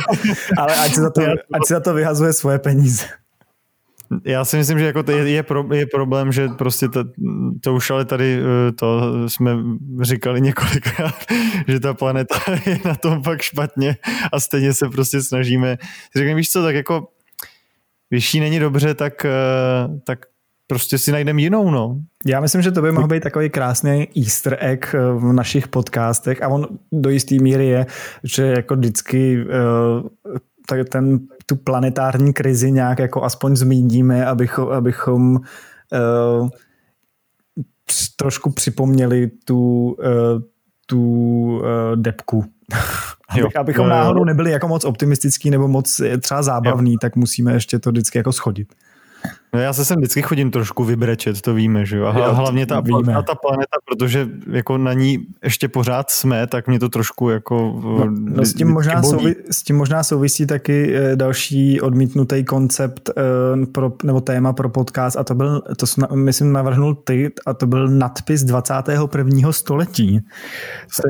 ale 0.59 0.75
ať, 0.75 0.95
si 0.95 1.01
za 1.01 1.11
to, 1.11 1.23
ať 1.55 1.67
si 1.67 1.73
za 1.73 1.81
to 1.81 1.95
vyhazuje 1.95 2.33
svoje 2.33 2.59
peníze. 2.59 3.07
Já 4.25 4.45
si 4.45 4.57
myslím, 4.57 4.79
že 4.79 4.87
jako 4.87 5.03
to 5.03 5.13
je, 5.13 5.31
je, 5.31 5.43
pro, 5.43 5.75
je 5.75 5.87
problém, 5.87 6.33
že 6.33 6.49
prostě 6.49 6.89
to, 6.89 7.05
to 7.61 7.75
už 7.75 7.91
ale 7.91 8.05
tady 8.05 8.39
eh, 8.39 8.73
to 8.73 9.13
jsme 9.29 9.57
říkali 10.01 10.41
několikrát, 10.41 11.15
že 11.69 11.81
ta 11.81 11.95
planeta 11.95 12.35
je 12.67 12.79
na 12.85 12.95
tom 12.95 13.23
fakt 13.23 13.43
špatně 13.43 13.97
a 14.33 14.41
stejně 14.41 14.73
se 14.73 14.89
prostě 14.89 15.23
snažíme. 15.23 15.77
Řekněme, 16.17 16.37
víš 16.37 16.51
co, 16.51 16.63
tak 16.63 16.75
jako 16.75 17.09
když 18.09 18.35
jí 18.35 18.41
není 18.41 18.59
dobře, 18.59 18.95
tak, 18.95 19.25
eh, 19.25 19.31
tak 20.05 20.19
prostě 20.67 20.99
si 20.99 21.13
najdeme 21.13 21.43
jinou, 21.43 21.71
no. 21.71 22.01
Já 22.27 22.41
myslím, 22.41 22.63
že 22.63 22.73
to 22.73 22.83
by 22.83 22.93
mohl 22.93 23.09
být 23.09 23.23
takový 23.23 23.51
krásný 23.51 24.09
easter 24.17 24.59
egg 24.61 24.95
eh, 24.95 24.99
v 24.99 25.33
našich 25.33 25.69
podcastech 25.69 26.43
a 26.43 26.49
on 26.49 26.67
do 26.93 27.11
jisté 27.11 27.35
míry 27.41 27.67
je, 27.67 27.87
že 28.25 28.43
jako 28.43 28.77
vždycky 28.77 29.45
uh, 29.45 30.31
ten, 30.89 31.19
tu 31.47 31.57
planetární 31.57 32.33
krizi 32.33 32.73
nějak 32.73 32.99
jako 32.99 33.23
aspoň 33.23 33.57
zmíníme, 33.57 34.27
abychom, 34.27 34.69
abychom 34.69 35.37
uh, 35.37 36.49
trošku 38.17 38.51
připomněli 38.51 39.31
tu, 39.45 39.91
uh, 39.99 40.43
tu 40.87 41.01
uh, 41.59 41.97
depku. 41.97 42.45
Abych, 43.29 43.57
abychom 43.57 43.89
náhodou 43.89 44.25
nebyli 44.25 44.51
jako 44.51 44.69
moc 44.69 44.85
optimistický 44.85 45.51
nebo 45.51 45.69
moc 45.69 46.01
třeba 46.21 46.43
zábavný, 46.43 46.93
jo. 46.93 46.99
tak 47.01 47.17
musíme 47.17 47.53
ještě 47.53 47.79
to 47.79 47.91
vždycky 47.91 48.19
jako 48.19 48.33
schodit. 48.33 48.75
No 49.57 49.63
já 49.63 49.73
se 49.73 49.85
sem 49.85 49.97
vždycky 49.97 50.23
chodím 50.23 50.51
trošku 50.51 50.85
vybrečet, 50.85 51.41
to 51.41 51.55
víme, 51.55 51.87
že 51.87 51.97
jo. 51.97 52.07
A 52.07 52.33
hlavně 52.33 52.67
ta, 52.67 52.81
víme. 52.81 53.13
ta 53.13 53.35
planeta, 53.35 53.77
protože 53.85 54.29
jako 54.51 54.79
na 54.79 54.93
ní 54.93 55.27
ještě 55.45 55.69
pořád 55.69 56.11
jsme, 56.11 56.47
tak 56.47 56.69
mě 56.69 56.79
to 56.79 56.89
trošku 56.89 57.31
jako... 57.31 57.81
No, 57.85 58.07
no 58.11 58.45
s, 58.45 58.55
tím 58.55 58.69
možná 58.69 59.03
souvi, 59.03 59.37
s 59.51 59.63
tím 59.63 59.77
možná 59.77 60.03
souvisí 60.03 60.47
taky 60.47 60.97
eh, 60.97 61.17
další 61.17 61.81
odmítnutý 61.81 62.45
koncept 62.45 63.11
eh, 63.17 63.67
pro, 63.67 63.93
nebo 64.05 64.21
téma 64.21 64.53
pro 64.53 64.69
podcast 64.69 65.17
a 65.17 65.25
to 65.25 65.35
byl, 65.35 65.63
to 65.77 65.87
jsem, 65.87 66.07
myslím 66.15 66.53
navrhnul 66.53 66.95
ty 66.95 67.33
a 67.47 67.55
to 67.55 67.67
byl 67.67 67.89
nadpis 67.89 68.45
21. 68.45 69.53
století. 69.53 70.21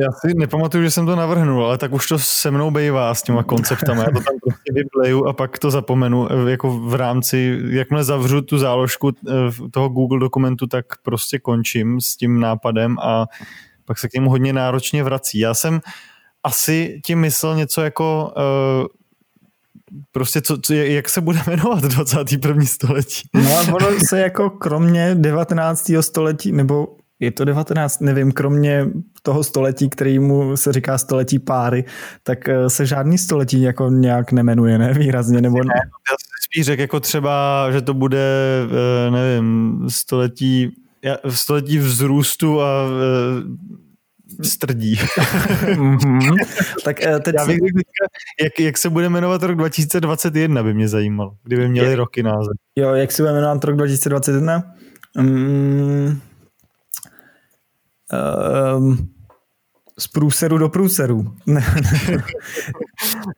Já 0.00 0.12
si 0.12 0.34
nepamatuju, 0.36 0.84
že 0.84 0.90
jsem 0.90 1.06
to 1.06 1.16
navrhnul, 1.16 1.66
ale 1.66 1.78
tak 1.78 1.92
už 1.92 2.08
to 2.08 2.18
se 2.18 2.50
mnou 2.50 2.70
bejvá 2.70 3.14
s 3.14 3.22
těma 3.22 3.42
konceptama. 3.42 4.02
Já 4.02 4.10
to 4.10 4.20
tam 4.20 4.36
prostě 4.42 4.72
vybleju 4.72 5.26
a 5.26 5.32
pak 5.32 5.58
to 5.58 5.70
zapomenu 5.70 6.28
eh, 6.32 6.50
jako 6.50 6.80
v 6.80 6.94
rámci, 6.94 7.60
jakmile 7.68 8.04
zavřu 8.04 8.35
tu 8.42 8.58
záložku 8.58 9.12
eh, 9.28 9.32
toho 9.70 9.88
Google 9.88 10.20
dokumentu, 10.20 10.66
tak 10.66 10.86
prostě 11.02 11.38
končím 11.38 12.00
s 12.00 12.16
tím 12.16 12.40
nápadem 12.40 12.98
a 12.98 13.26
pak 13.84 13.98
se 13.98 14.08
k 14.08 14.12
němu 14.12 14.30
hodně 14.30 14.52
náročně 14.52 15.02
vrací. 15.02 15.38
Já 15.38 15.54
jsem 15.54 15.80
asi 16.42 17.00
tím 17.04 17.18
myslel 17.18 17.56
něco 17.56 17.82
jako 17.82 18.32
uh, 18.36 18.86
prostě 20.12 20.40
co, 20.40 20.58
co, 20.58 20.74
jak 20.74 21.08
se 21.08 21.20
bude 21.20 21.38
jmenovat 21.46 21.84
21. 21.84 22.64
století. 22.64 23.28
No 23.34 23.58
a 23.58 23.60
ono 23.60 23.86
se 24.08 24.20
jako 24.20 24.50
kromě 24.50 25.14
19. 25.14 25.90
století, 26.00 26.52
nebo 26.52 26.86
je 27.20 27.30
to 27.30 27.44
19, 27.44 28.00
nevím, 28.00 28.32
kromě 28.32 28.86
toho 29.22 29.44
století, 29.44 29.90
kterýmu 29.90 30.56
se 30.56 30.72
říká 30.72 30.98
století 30.98 31.38
páry, 31.38 31.84
tak 32.22 32.48
eh, 32.48 32.70
se 32.70 32.86
žádný 32.86 33.18
století 33.18 33.62
jako 33.62 33.90
nějak 33.90 34.32
nemenuje, 34.32 34.78
ne? 34.78 34.94
Výrazně, 34.94 35.40
nebo 35.40 35.56
ne? 35.56 35.74
Já 35.74 36.16
si 36.20 36.26
spíš 36.44 36.66
řekl 36.66 36.80
jako 36.80 37.00
třeba, 37.00 37.68
že 37.72 37.82
to 37.82 37.94
bude, 37.94 38.28
eh, 39.06 39.10
nevím, 39.10 39.80
století, 39.88 40.72
století 41.28 41.78
vzrůstu 41.78 42.60
a 42.60 42.84
eh, 42.88 44.44
strdí. 44.44 44.96
mm-hmm. 44.96 46.36
tak 46.84 46.96
teď... 47.22 47.34
Já 47.38 47.46
bych 47.46 47.58
jak, 48.42 48.60
jak 48.60 48.78
se 48.78 48.90
bude 48.90 49.08
jmenovat 49.08 49.42
rok 49.42 49.56
2021, 49.56 50.62
by 50.62 50.74
mě 50.74 50.88
zajímalo, 50.88 51.32
kdyby 51.44 51.68
měli 51.68 51.90
je, 51.90 51.96
roky 51.96 52.22
název. 52.22 52.52
Jo, 52.76 52.94
jak 52.94 53.12
se 53.12 53.22
bude 53.22 53.32
jmenovat 53.32 53.64
rok 53.64 53.76
2021? 53.76 54.62
Mm, 55.18 56.20
um, 58.76 59.08
z 59.98 60.08
průseru 60.08 60.58
do 60.58 60.68
průseru. 60.68 61.34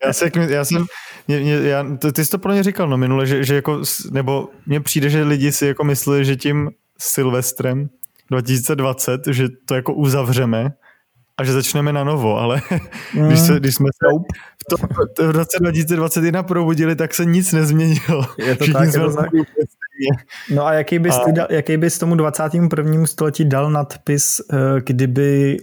já, 0.05 0.13
se, 0.13 0.31
já 0.49 0.65
jsem, 0.65 0.87
mě, 1.29 1.41
mě, 1.41 1.53
já, 1.53 1.85
ty 2.13 2.25
jsi 2.25 2.31
to 2.31 2.39
pro 2.39 2.53
mě 2.53 2.63
říkal 2.63 2.89
no 2.89 2.97
minule, 2.97 3.27
že, 3.27 3.45
že 3.45 3.55
jako, 3.55 3.83
nebo 4.11 4.49
mně 4.67 4.81
přijde, 4.81 5.11
že 5.11 5.23
lidi 5.23 5.53
si 5.53 5.67
jako 5.67 5.85
myslí, 5.85 6.25
že 6.25 6.37
tím 6.37 6.71
Silvestrem 6.99 7.89
2020, 8.31 9.21
že 9.27 9.49
to 9.65 9.75
jako 9.75 9.95
uzavřeme 9.95 10.73
a 11.39 11.45
že 11.45 11.53
začneme 11.53 11.93
na 11.93 12.05
novo, 12.05 12.39
ale 12.39 12.63
mm. 13.15 13.27
když, 13.27 13.41
se, 13.41 13.61
když 13.61 13.75
jsme 13.75 13.89
se 13.95 14.19
v, 14.59 14.65
to, 14.71 14.77
v 15.27 15.31
roce 15.31 15.59
2021 15.61 16.43
probudili, 16.43 16.97
tak 16.97 17.15
se 17.15 17.25
nic 17.25 17.53
nezměnilo. 17.53 18.27
Je 18.39 18.57
to 18.57 18.73
tak, 18.73 18.87
je 18.87 19.01
to 19.01 19.15
tak. 19.15 19.31
No 20.51 20.67
a 20.67 20.73
jaký 20.73 20.99
bys, 20.99 21.15
a... 21.15 21.25
Ty 21.25 21.33
dal, 21.33 21.47
jaký 21.51 21.77
bys 21.77 21.99
tomu 21.99 22.15
21. 22.15 23.07
století 23.07 23.45
dal 23.45 23.71
nadpis, 23.71 24.41
eh, 24.53 24.57
kdyby 24.81 25.59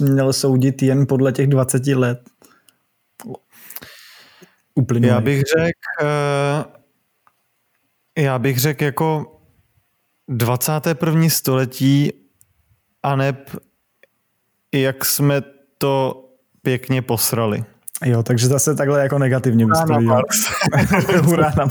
měl 0.00 0.32
soudit 0.32 0.82
jen 0.82 1.06
podle 1.06 1.32
těch 1.32 1.46
20 1.46 1.86
let? 1.86 2.20
Uplynulý. 4.74 5.08
Já 5.08 5.20
bych 5.20 5.42
řekl, 5.58 5.78
eh, 6.02 6.64
já 8.22 8.38
bych 8.38 8.58
řekl 8.58 8.84
jako 8.84 9.38
21. 10.28 11.30
století 11.30 12.12
a 13.02 13.16
neb 13.16 13.50
jak 14.74 15.04
jsme 15.04 15.42
to 15.78 16.24
pěkně 16.62 17.02
posrali. 17.02 17.64
Jo, 18.04 18.22
takže 18.22 18.46
zase 18.46 18.74
takhle 18.74 19.00
jako 19.00 19.18
negativně 19.18 19.66
viděl. 19.66 20.22
Hurá 21.22 21.52
na 21.56 21.68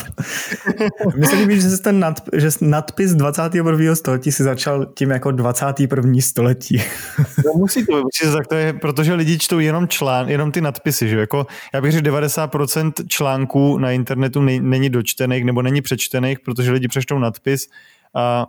Mně 1.15 1.27
se 1.27 1.35
líbí, 1.35 1.61
že, 1.61 1.69
jsi 1.69 1.81
ten 1.81 1.99
nad, 1.99 2.21
že 2.33 2.49
nadpis 2.61 3.13
21. 3.13 3.95
století 3.95 4.31
si 4.31 4.43
začal 4.43 4.85
tím 4.85 5.11
jako 5.11 5.31
21. 5.31 6.13
století. 6.19 6.77
no 7.45 7.51
musí 7.55 7.85
to, 7.85 8.03
musí 8.03 8.25
to, 8.25 8.33
tak 8.33 8.47
to 8.47 8.55
je, 8.55 8.73
protože 8.73 9.13
lidi 9.13 9.39
čtou 9.39 9.59
jenom 9.59 9.87
člán, 9.87 10.29
jenom 10.29 10.51
ty 10.51 10.61
nadpisy, 10.61 11.07
že 11.07 11.19
jako, 11.19 11.47
já 11.73 11.81
bych 11.81 11.91
řekl 11.91 12.09
90% 12.09 12.91
článků 13.07 13.77
na 13.77 13.91
internetu 13.91 14.41
není 14.41 14.89
dočtených 14.89 15.45
nebo 15.45 15.61
není 15.61 15.81
přečtených, 15.81 16.39
protože 16.39 16.71
lidi 16.71 16.87
přečtou 16.87 17.19
nadpis 17.19 17.67
a 18.15 18.45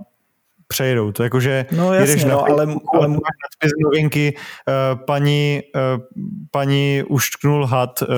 přejdou. 0.68 1.12
To 1.12 1.22
jakože 1.22 1.66
no, 1.76 1.92
jasně, 1.92 2.10
jedeš 2.12 2.24
no, 2.24 2.30
na 2.30 2.36
ale, 2.36 2.66
ale... 2.94 3.08
nadpis 3.08 3.72
novinky, 3.84 4.34
uh, 4.36 5.04
paní, 5.04 5.60
uh, 5.74 6.02
paní 6.50 7.02
uštknul 7.08 7.66
had 7.66 8.02
uh, 8.02 8.08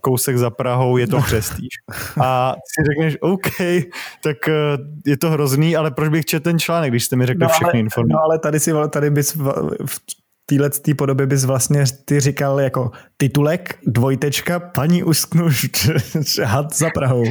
kousek 0.00 0.38
za 0.38 0.50
Prahou, 0.50 0.96
je 0.96 1.06
to 1.06 1.20
přestíž. 1.26 1.68
A 2.22 2.52
si 2.52 2.84
řekneš, 2.90 3.16
OK, 3.20 3.50
tak 4.22 4.36
uh, 4.48 4.54
je 5.06 5.16
to 5.16 5.30
hrozný, 5.30 5.76
ale 5.76 5.90
proč 5.90 6.08
bych 6.08 6.24
četl 6.24 6.44
ten 6.44 6.58
článek, 6.58 6.90
když 6.90 7.04
jste 7.04 7.16
mi 7.16 7.26
řekli 7.26 7.42
no, 7.42 7.48
všechny 7.48 7.80
informace? 7.80 8.12
No 8.12 8.22
ale 8.24 8.38
tady, 8.38 8.60
si, 8.60 8.72
tady 8.90 9.10
bys 9.10 9.34
v, 9.34 9.52
v 9.86 10.00
téhle 10.46 10.70
tý 10.70 10.94
podobě 10.94 11.26
bys 11.26 11.44
vlastně 11.44 11.84
ty 12.04 12.20
říkal 12.20 12.60
jako 12.60 12.90
titulek, 13.16 13.78
dvojtečka, 13.86 14.60
paní 14.60 15.02
usknul 15.02 15.50
had 16.44 16.74
za 16.74 16.90
Prahou. 16.94 17.24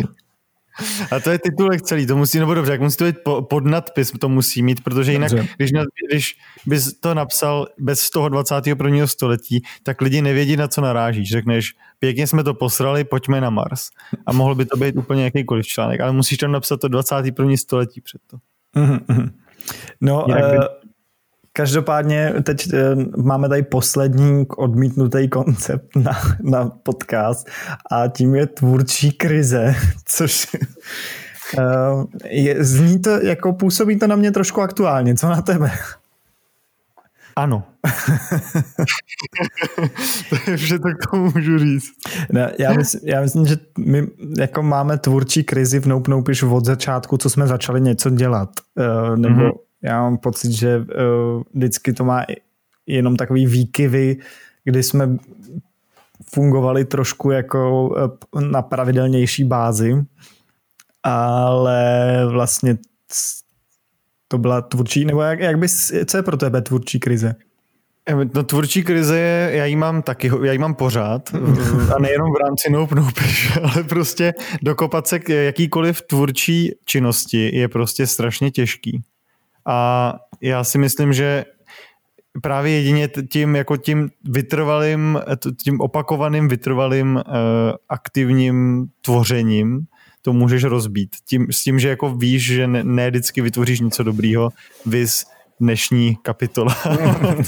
A 1.12 1.20
to 1.20 1.32
je 1.32 1.40
titulek 1.40 1.82
celý, 1.82 2.06
to 2.06 2.18
musí, 2.18 2.40
nebo 2.40 2.54
dobře, 2.54 2.72
jak 2.72 2.82
musí 2.82 2.98
to 2.98 3.06
být 3.06 3.16
pod 3.50 3.66
nadpis, 3.66 4.12
to 4.12 4.30
musí 4.30 4.64
mít, 4.64 4.84
protože 4.84 5.12
jinak, 5.12 5.32
když, 5.58 5.72
když 6.10 6.38
bys 6.66 6.94
to 7.00 7.14
napsal 7.14 7.68
bez 7.78 8.10
toho 8.10 8.30
21. 8.30 9.08
století, 9.08 9.64
tak 9.84 10.02
lidi 10.02 10.22
nevědí, 10.22 10.58
na 10.58 10.68
co 10.68 10.82
narážíš. 10.82 11.30
Řekneš, 11.30 11.74
pěkně 12.00 12.28
jsme 12.28 12.44
to 12.44 12.54
posrali, 12.54 13.04
pojďme 13.04 13.42
na 13.42 13.50
Mars. 13.50 13.90
A 14.26 14.34
mohl 14.34 14.56
by 14.56 14.66
to 14.66 14.78
být 14.78 14.98
úplně 14.98 15.24
jakýkoliv 15.24 15.66
článek, 15.66 16.02
ale 16.02 16.12
musíš 16.12 16.38
tam 16.38 16.52
napsat 16.52 16.82
to 16.82 16.88
21. 16.88 17.58
století 17.58 18.02
před 18.02 18.22
to. 18.28 18.38
Mm-hmm. 18.76 19.32
No, 20.02 20.26
uh, 20.26 20.36
Každopádně 21.58 22.34
teď 22.44 22.74
eh, 22.74 22.96
máme 23.18 23.50
tady 23.50 23.64
poslední 23.64 24.46
odmítnutý 24.58 25.30
koncept 25.30 25.96
na, 25.96 26.12
na 26.44 26.66
podcast 26.66 27.48
a 27.92 28.08
tím 28.08 28.36
je 28.36 28.48
tvůrčí 28.48 29.12
krize, 29.12 29.76
což 30.06 30.48
eh, 31.58 31.64
je, 32.28 32.64
zní 32.64 33.00
to, 33.00 33.10
jako 33.10 33.54
působí 33.54 34.00
to 34.00 34.08
na 34.08 34.16
mě 34.16 34.32
trošku 34.32 34.62
aktuálně. 34.62 35.16
Co 35.16 35.30
na 35.30 35.42
tebe? 35.42 35.72
Ano. 37.36 37.64
to 40.30 40.52
je 40.52 40.58
vše, 40.58 40.80
tak 40.80 40.94
to 41.12 41.18
můžu 41.18 41.60
říct. 41.60 41.92
Ne, 42.32 42.52
já, 42.60 42.74
myslím, 42.74 43.02
já 43.04 43.22
myslím, 43.22 43.46
že 43.46 43.58
my 43.78 44.08
jako 44.40 44.64
máme 44.64 44.98
tvůrčí 44.98 45.44
krizi 45.44 45.80
v 45.80 45.86
Nope 45.86 46.12
Nope 46.12 46.32
od 46.52 46.66
začátku, 46.66 47.18
co 47.18 47.30
jsme 47.30 47.48
začali 47.48 47.82
něco 47.82 48.10
dělat. 48.10 48.50
Uh, 48.76 49.18
nebo 49.18 49.42
mm-hmm 49.42 49.65
já 49.86 50.02
mám 50.02 50.18
pocit, 50.18 50.52
že 50.52 50.78
uh, 50.78 51.44
vždycky 51.54 51.94
to 51.94 52.04
má 52.04 52.26
jenom 52.88 53.16
takový 53.16 53.46
výkyvy, 53.46 54.18
kdy 54.64 54.84
jsme 54.84 55.18
fungovali 56.34 56.86
trošku 56.86 57.32
jako 57.32 57.90
uh, 58.34 58.42
na 58.42 58.62
pravidelnější 58.62 59.44
bázi, 59.44 59.96
ale 61.04 62.20
vlastně 62.32 62.78
to 64.28 64.38
byla 64.38 64.62
tvůrčí, 64.62 65.06
nebo 65.06 65.22
jak, 65.22 65.40
jak 65.40 65.60
bys, 65.60 65.94
co 66.06 66.18
je 66.18 66.24
pro 66.24 66.38
tebe 66.38 66.62
tvůrčí 66.62 67.00
krize? 67.00 67.36
No 68.34 68.44
tvůrčí 68.44 68.84
krize 68.84 69.18
je, 69.18 69.58
já 69.58 69.66
ji 69.66 69.76
mám 69.76 70.02
taky, 70.02 70.32
já 70.44 70.52
ji 70.52 70.58
mám 70.58 70.76
pořád 70.76 71.30
a 71.96 72.00
nejenom 72.00 72.34
v 72.34 72.42
rámci 72.44 72.70
Nope 72.70 72.96
Nope, 72.96 73.22
ale 73.64 73.84
prostě 73.84 74.34
dokopat 74.62 75.08
se 75.08 75.20
k 75.20 75.30
jakýkoliv 75.30 76.02
tvůrčí 76.02 76.72
činnosti 76.86 77.58
je 77.58 77.68
prostě 77.68 78.08
strašně 78.08 78.52
těžký. 78.52 79.04
A 79.66 80.14
já 80.42 80.64
si 80.64 80.78
myslím, 80.78 81.14
že 81.14 81.46
právě 82.42 82.72
jedině 82.72 83.10
tím, 83.32 83.56
jako 83.56 83.78
tím 83.78 84.10
vytrvalým, 84.24 85.20
tím 85.64 85.82
opakovaným 85.82 86.48
vytrvalým 86.48 87.16
uh, 87.16 87.22
aktivním 87.90 88.86
tvořením 89.02 89.88
to 90.22 90.34
můžeš 90.34 90.64
rozbít. 90.64 91.16
Tím, 91.26 91.48
s 91.52 91.64
tím, 91.64 91.80
že 91.80 91.90
jako 91.90 92.16
víš, 92.16 92.46
že 92.46 92.68
ne, 92.68 92.84
ne 92.84 93.10
vždycky 93.10 93.42
vytvoříš 93.42 93.80
něco 93.80 94.04
dobrýho, 94.04 94.50
vys 94.86 95.26
dnešní 95.60 96.16
kapitola. 96.16 96.76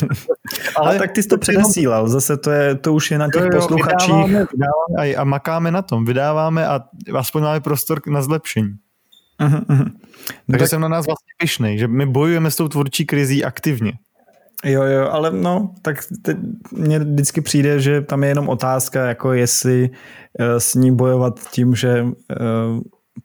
Ale 0.76 1.00
tak 1.00 1.12
ty 1.12 1.24
jsi 1.24 1.30
to 1.30 1.38
předesílal, 1.38 2.08
zase 2.08 2.38
to, 2.38 2.52
je, 2.52 2.76
to 2.76 2.94
už 2.94 3.12
je 3.12 3.18
na 3.18 3.28
těch 3.34 3.42
jo, 3.42 3.50
jo, 3.54 3.60
posluchačích. 3.60 4.10
Vydáváme, 4.10 4.48
vydáváme 4.54 5.16
a, 5.16 5.22
a 5.22 5.24
makáme 5.24 5.72
na 5.72 5.82
tom, 5.82 6.06
vydáváme 6.06 6.68
a 6.68 6.80
aspoň 7.18 7.44
máme 7.44 7.60
prostor 7.60 8.02
na 8.08 8.22
zlepšení. 8.22 8.74
Uh-huh, 9.42 9.66
uh-huh. 9.66 9.92
Takže 10.52 10.64
tak... 10.64 10.70
jsem 10.70 10.82
na 10.82 10.88
nás 10.88 11.06
vlastně 11.06 11.34
pišnej, 11.38 11.78
že 11.78 11.88
my 11.88 12.06
bojujeme 12.06 12.52
s 12.52 12.56
tou 12.56 12.68
tvůrčí 12.68 13.06
krizí 13.06 13.46
aktivně. 13.46 13.94
Jo, 14.66 14.84
jo, 14.84 15.10
ale 15.10 15.32
no, 15.32 15.74
tak 15.82 15.98
mně 16.72 17.00
vždycky 17.00 17.42
přijde, 17.42 17.80
že 17.80 18.02
tam 18.02 18.24
je 18.24 18.30
jenom 18.30 18.50
otázka, 18.50 19.08
jako 19.08 19.34
jestli 19.34 19.90
uh, 19.90 20.46
s 20.58 20.76
ní 20.76 20.96
bojovat 20.96 21.40
tím, 21.52 21.76
že 21.76 22.02
uh, 22.04 22.10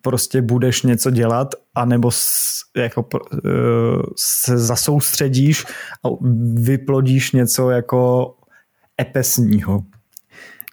prostě 0.02 0.42
budeš 0.42 0.82
něco 0.82 1.10
dělat, 1.10 1.54
anebo 1.74 2.10
s, 2.10 2.52
jako, 2.76 3.06
uh, 3.12 4.02
se 4.16 4.58
zasoustředíš 4.58 5.64
a 6.04 6.08
vyplodíš 6.54 7.32
něco 7.32 7.70
jako 7.70 8.34
epesního. 9.00 9.82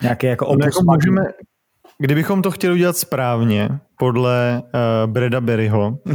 Nějaké 0.02 0.28
jako. 0.28 0.46
No, 0.46 0.66
jako 0.66 0.80
můžeme, 0.84 1.22
kdybychom 2.00 2.42
to 2.42 2.52
chtěli 2.52 2.74
udělat 2.74 2.98
správně, 2.98 3.70
podle 3.98 4.62
uh, 4.64 5.12
Breda 5.12 5.42
Berryho. 5.42 6.00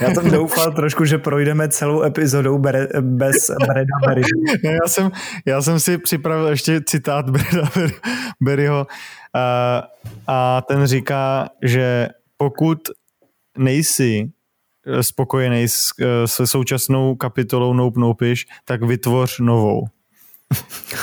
Já 0.00 0.14
jsem 0.14 0.30
doufal 0.30 0.72
trošku, 0.72 1.04
že 1.04 1.18
projdeme 1.18 1.68
celou 1.68 2.02
epizodou 2.02 2.58
bere, 2.58 2.88
bez 3.00 3.50
Breda 3.66 3.94
Berryho. 4.06 4.28
já, 4.82 4.88
jsem, 4.88 5.10
já 5.46 5.62
jsem 5.62 5.80
si 5.80 5.98
připravil 5.98 6.46
ještě 6.48 6.80
citát 6.86 7.30
Breda 7.30 7.70
Berryho 8.40 8.86
uh, 8.86 9.84
a 10.26 10.62
ten 10.68 10.86
říká, 10.86 11.48
že 11.62 12.08
pokud 12.36 12.78
nejsi 13.58 14.30
spokojený 15.00 15.68
s, 15.68 15.92
se 16.26 16.46
současnou 16.46 17.14
kapitolou 17.14 17.74
Nope 17.74 18.00
Nopish, 18.00 18.44
tak 18.64 18.82
vytvoř 18.82 19.38
novou. 19.38 19.84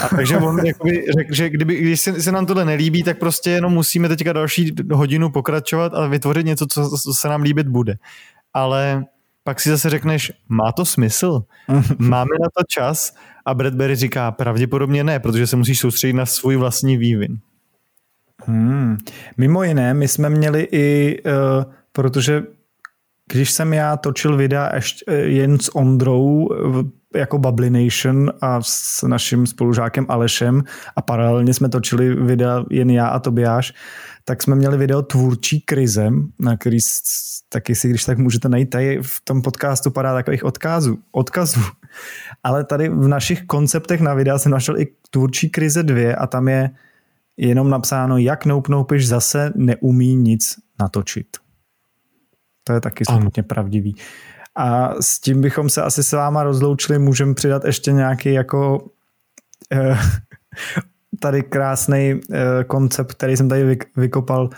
A 0.03 0.15
takže 0.15 0.37
on 0.37 0.65
jakoby 0.65 1.05
řekl, 1.17 1.33
že 1.33 1.49
kdyby, 1.49 1.75
když 1.75 2.01
se, 2.01 2.21
se 2.21 2.31
nám 2.31 2.45
tohle 2.45 2.65
nelíbí, 2.65 3.03
tak 3.03 3.19
prostě 3.19 3.49
jenom 3.49 3.73
musíme 3.73 4.07
teďka 4.07 4.33
další 4.33 4.75
hodinu 4.91 5.29
pokračovat 5.29 5.93
a 5.93 6.07
vytvořit 6.07 6.45
něco, 6.45 6.67
co, 6.67 6.89
co 6.89 7.13
se 7.13 7.27
nám 7.27 7.41
líbit 7.41 7.67
bude. 7.67 7.95
Ale 8.53 9.05
pak 9.43 9.59
si 9.59 9.69
zase 9.69 9.89
řekneš, 9.89 10.31
má 10.49 10.71
to 10.71 10.85
smysl? 10.85 11.43
Máme 11.97 12.35
na 12.41 12.47
to 12.57 12.63
čas? 12.67 13.15
A 13.45 13.53
Bradbury 13.53 13.95
říká, 13.95 14.31
pravděpodobně 14.31 15.03
ne, 15.03 15.19
protože 15.19 15.47
se 15.47 15.55
musíš 15.55 15.79
soustředit 15.79 16.13
na 16.13 16.25
svůj 16.25 16.55
vlastní 16.55 16.97
vývin. 16.97 17.39
Hmm. 18.45 18.97
Mimo 19.37 19.63
jiné, 19.63 19.93
my 19.93 20.07
jsme 20.07 20.29
měli 20.29 20.67
i, 20.71 21.17
uh, 21.25 21.63
protože 21.91 22.43
když 23.31 23.51
jsem 23.51 23.73
já 23.73 23.97
točil 23.97 24.37
videa 24.37 24.75
ještě 24.75 25.05
eh, 25.07 25.15
jen 25.15 25.59
s 25.59 25.75
Ondrou 25.75 26.49
jako 27.15 27.37
Bubbly 27.37 27.69
Nation 27.69 28.31
a 28.41 28.61
s 28.61 29.03
naším 29.07 29.47
spolužákem 29.47 30.05
Alešem 30.09 30.63
a 30.95 31.01
paralelně 31.01 31.53
jsme 31.53 31.69
točili 31.69 32.15
videa 32.15 32.63
jen 32.69 32.89
já 32.89 33.07
a 33.07 33.19
Tobiáš, 33.19 33.73
tak 34.25 34.43
jsme 34.43 34.55
měli 34.55 34.77
video 34.77 35.01
Tvůrčí 35.01 35.61
krize, 35.61 36.09
na 36.39 36.57
který 36.57 36.77
taky 37.49 37.75
si, 37.75 37.89
když 37.89 38.05
tak 38.05 38.17
můžete 38.17 38.49
najít, 38.49 38.69
tady 38.69 38.99
v 39.01 39.21
tom 39.23 39.41
podcastu 39.41 39.91
padá 39.91 40.13
takových 40.13 40.43
odkazů, 40.43 40.97
odkazů. 41.11 41.61
Ale 42.43 42.63
tady 42.63 42.89
v 42.89 43.07
našich 43.07 43.45
konceptech 43.45 44.01
na 44.01 44.13
videa 44.13 44.37
jsem 44.37 44.51
našel 44.51 44.79
i 44.79 44.87
Tvůrčí 45.09 45.49
krize 45.49 45.83
2 45.83 46.15
a 46.17 46.27
tam 46.27 46.47
je 46.47 46.69
jenom 47.37 47.69
napsáno, 47.69 48.17
jak 48.17 48.45
Nope 48.45 48.71
Nopiš 48.71 49.07
zase 49.07 49.51
neumí 49.55 50.15
nic 50.15 50.55
natočit. 50.79 51.27
To 52.69 52.73
je 52.73 52.81
taky 52.81 53.05
smutně 53.05 53.43
pravdivý. 53.43 53.95
A 54.55 54.93
s 55.01 55.19
tím 55.19 55.41
bychom 55.41 55.69
se 55.69 55.81
asi 55.81 56.03
s 56.03 56.11
váma 56.11 56.43
rozloučili, 56.43 56.99
můžeme 56.99 57.33
přidat 57.33 57.65
ještě 57.65 57.91
nějaký 57.91 58.33
jako 58.33 58.89
eh, 59.71 59.97
tady 61.19 61.43
krásný 61.43 62.21
eh, 62.33 62.63
koncept, 62.63 63.13
který 63.13 63.37
jsem 63.37 63.49
tady 63.49 63.77
vykopal, 63.97 64.49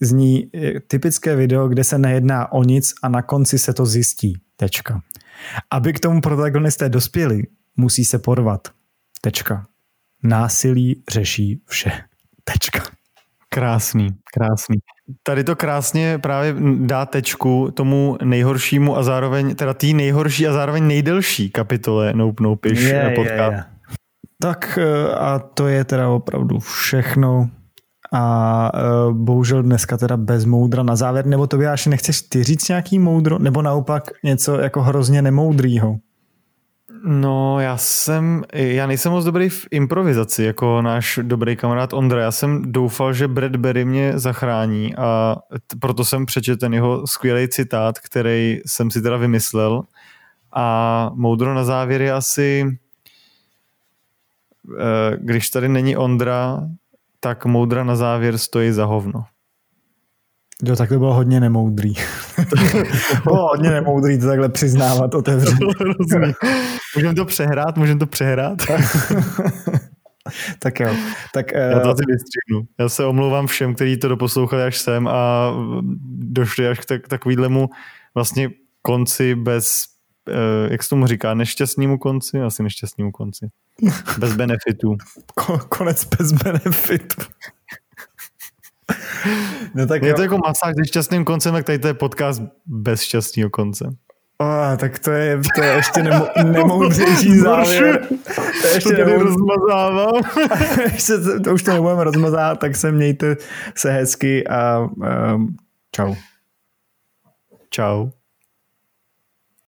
zní 0.00 0.50
eh, 0.54 0.80
typické 0.80 1.36
video, 1.36 1.68
kde 1.68 1.84
se 1.84 1.98
nejedná 1.98 2.52
o 2.52 2.62
nic 2.62 2.94
a 3.02 3.08
na 3.08 3.22
konci 3.22 3.58
se 3.58 3.74
to 3.74 3.86
zjistí. 3.86 4.40
Tečka. 4.56 5.00
Aby 5.70 5.92
k 5.92 6.00
tomu 6.00 6.20
protagonisté 6.20 6.88
dospěli, 6.88 7.42
musí 7.76 8.04
se 8.04 8.18
porvat. 8.18 8.68
Tečka. 9.20 9.66
Násilí 10.22 11.02
řeší 11.10 11.62
vše. 11.66 11.92
Tečka. 12.44 13.01
Krásný, 13.52 14.08
krásný. 14.34 14.76
Tady 15.22 15.44
to 15.44 15.56
krásně 15.56 16.18
právě 16.18 16.54
dá 16.78 17.06
tečku 17.06 17.70
tomu 17.74 18.16
nejhoršímu 18.24 18.96
a 18.96 19.02
zároveň, 19.02 19.54
teda 19.54 19.74
tý 19.74 19.94
nejhorší 19.94 20.46
a 20.46 20.52
zároveň 20.52 20.86
nejdelší 20.86 21.50
kapitole 21.50 22.12
Nope 22.12 22.42
Nopish 22.42 22.80
yeah, 22.80 23.14
podcast. 23.14 23.38
Yeah, 23.38 23.52
yeah. 23.52 23.66
Tak 24.42 24.78
eh, 24.82 25.14
a 25.14 25.38
to 25.38 25.68
je 25.68 25.84
teda 25.84 26.08
opravdu 26.08 26.58
všechno 26.58 27.50
a 28.14 28.70
uh, 28.74 29.16
bohužel 29.16 29.62
dneska 29.62 29.96
teda 29.96 30.16
bez 30.16 30.44
moudra 30.44 30.82
na 30.82 30.96
závěr, 30.96 31.26
nebo 31.26 31.46
to 31.46 31.58
až 31.70 31.86
nechceš 31.86 32.22
ty 32.22 32.42
říct 32.42 32.68
nějaký 32.68 32.98
moudro, 32.98 33.38
nebo 33.38 33.62
naopak 33.62 34.10
něco 34.24 34.58
jako 34.58 34.82
hrozně 34.82 35.22
nemoudrýho? 35.22 35.96
No, 37.04 37.60
já 37.60 37.76
jsem, 37.76 38.44
já 38.52 38.86
nejsem 38.86 39.12
moc 39.12 39.24
dobrý 39.24 39.48
v 39.48 39.66
improvizaci, 39.70 40.42
jako 40.44 40.82
náš 40.82 41.18
dobrý 41.22 41.56
kamarád 41.56 41.92
Ondra. 41.92 42.22
Já 42.22 42.32
jsem 42.32 42.72
doufal, 42.72 43.12
že 43.12 43.28
Bradbury 43.28 43.84
mě 43.84 44.18
zachrání 44.18 44.96
a 44.96 45.36
proto 45.80 46.04
jsem 46.04 46.26
přečetl 46.26 46.58
ten 46.58 46.74
jeho 46.74 47.06
skvělý 47.06 47.48
citát, 47.48 47.98
který 47.98 48.60
jsem 48.66 48.90
si 48.90 49.02
teda 49.02 49.16
vymyslel. 49.16 49.82
A 50.52 51.10
moudro 51.14 51.54
na 51.54 51.64
závěr 51.64 52.02
je 52.02 52.12
asi, 52.12 52.78
eh, 54.78 55.16
když 55.16 55.50
tady 55.50 55.68
není 55.68 55.96
Ondra, 55.96 56.68
tak 57.20 57.46
moudra 57.46 57.84
na 57.84 57.96
závěr 57.96 58.38
stojí 58.38 58.72
za 58.72 58.84
hovno. 58.84 59.24
Jo, 60.64 60.76
tak 60.76 60.88
to 60.88 60.98
bylo 60.98 61.14
hodně 61.14 61.40
nemoudrý. 61.40 61.94
bylo 63.24 63.48
hodně 63.48 63.70
nemoudrý 63.70 64.18
to 64.18 64.26
takhle 64.26 64.48
přiznávat 64.48 65.14
otevřeně. 65.14 65.58
můžeme 66.96 67.14
to 67.14 67.24
přehrát, 67.24 67.76
můžeme 67.76 67.98
to 67.98 68.06
přehrát. 68.06 68.58
tak 70.58 70.80
jo. 70.80 70.94
Tak, 71.34 71.52
Já 71.52 71.80
to 71.80 71.88
eh, 71.88 71.92
asi 71.92 72.02
vystřihnu. 72.08 72.66
Já 72.78 72.88
se 72.88 73.04
omlouvám 73.04 73.46
všem, 73.46 73.74
kteří 73.74 73.96
to 73.96 74.08
doposlouchali 74.08 74.62
až 74.62 74.78
sem 74.78 75.08
a 75.08 75.52
došli 76.18 76.68
až 76.68 76.78
k 76.78 76.84
tak, 76.84 77.08
takovýhlemu 77.08 77.68
vlastně 78.14 78.50
konci 78.82 79.34
bez, 79.34 79.84
eh, 80.28 80.72
jak 80.72 80.82
se 80.82 80.88
tomu 80.88 81.06
říká, 81.06 81.34
nešťastnému 81.34 81.98
konci? 81.98 82.40
Asi 82.40 82.62
nešťastnému 82.62 83.12
konci. 83.12 83.48
Bez 84.18 84.36
benefitů. 84.36 84.96
Konec 85.68 86.04
bez 86.04 86.32
benefitů. 86.32 87.22
No 89.74 89.86
tak 89.86 90.02
je 90.02 90.14
to 90.14 90.22
jako 90.22 90.38
masáž 90.38 90.72
se 90.78 90.86
šťastným 90.86 91.24
koncem, 91.24 91.54
tak 91.54 91.64
tady 91.64 91.78
to 91.78 91.88
je 91.88 91.94
podcast 91.94 92.42
bez 92.66 93.00
šťastného 93.00 93.50
konce. 93.50 93.84
Oh, 94.38 94.76
tak 94.76 94.98
to 94.98 95.10
je, 95.10 95.40
to 95.54 95.62
je 95.62 95.72
ještě 95.72 96.02
nemo, 96.02 96.26
nemoudřejší 96.44 97.38
závěr. 97.38 98.06
To 98.62 98.66
je 98.66 98.74
ještě 98.74 98.92
to 98.92 99.04
rozmazávám. 99.04 100.22
ještě, 100.92 101.12
to 101.44 101.54
už 101.54 101.62
to 101.62 101.72
nebudeme 101.72 102.04
rozmazávat, 102.04 102.58
tak 102.58 102.76
se 102.76 102.92
mějte 102.92 103.36
se 103.74 103.90
hezky 103.90 104.48
a 104.48 104.78
um, 105.34 105.56
čau. 105.92 106.14
Čau. 107.70 108.10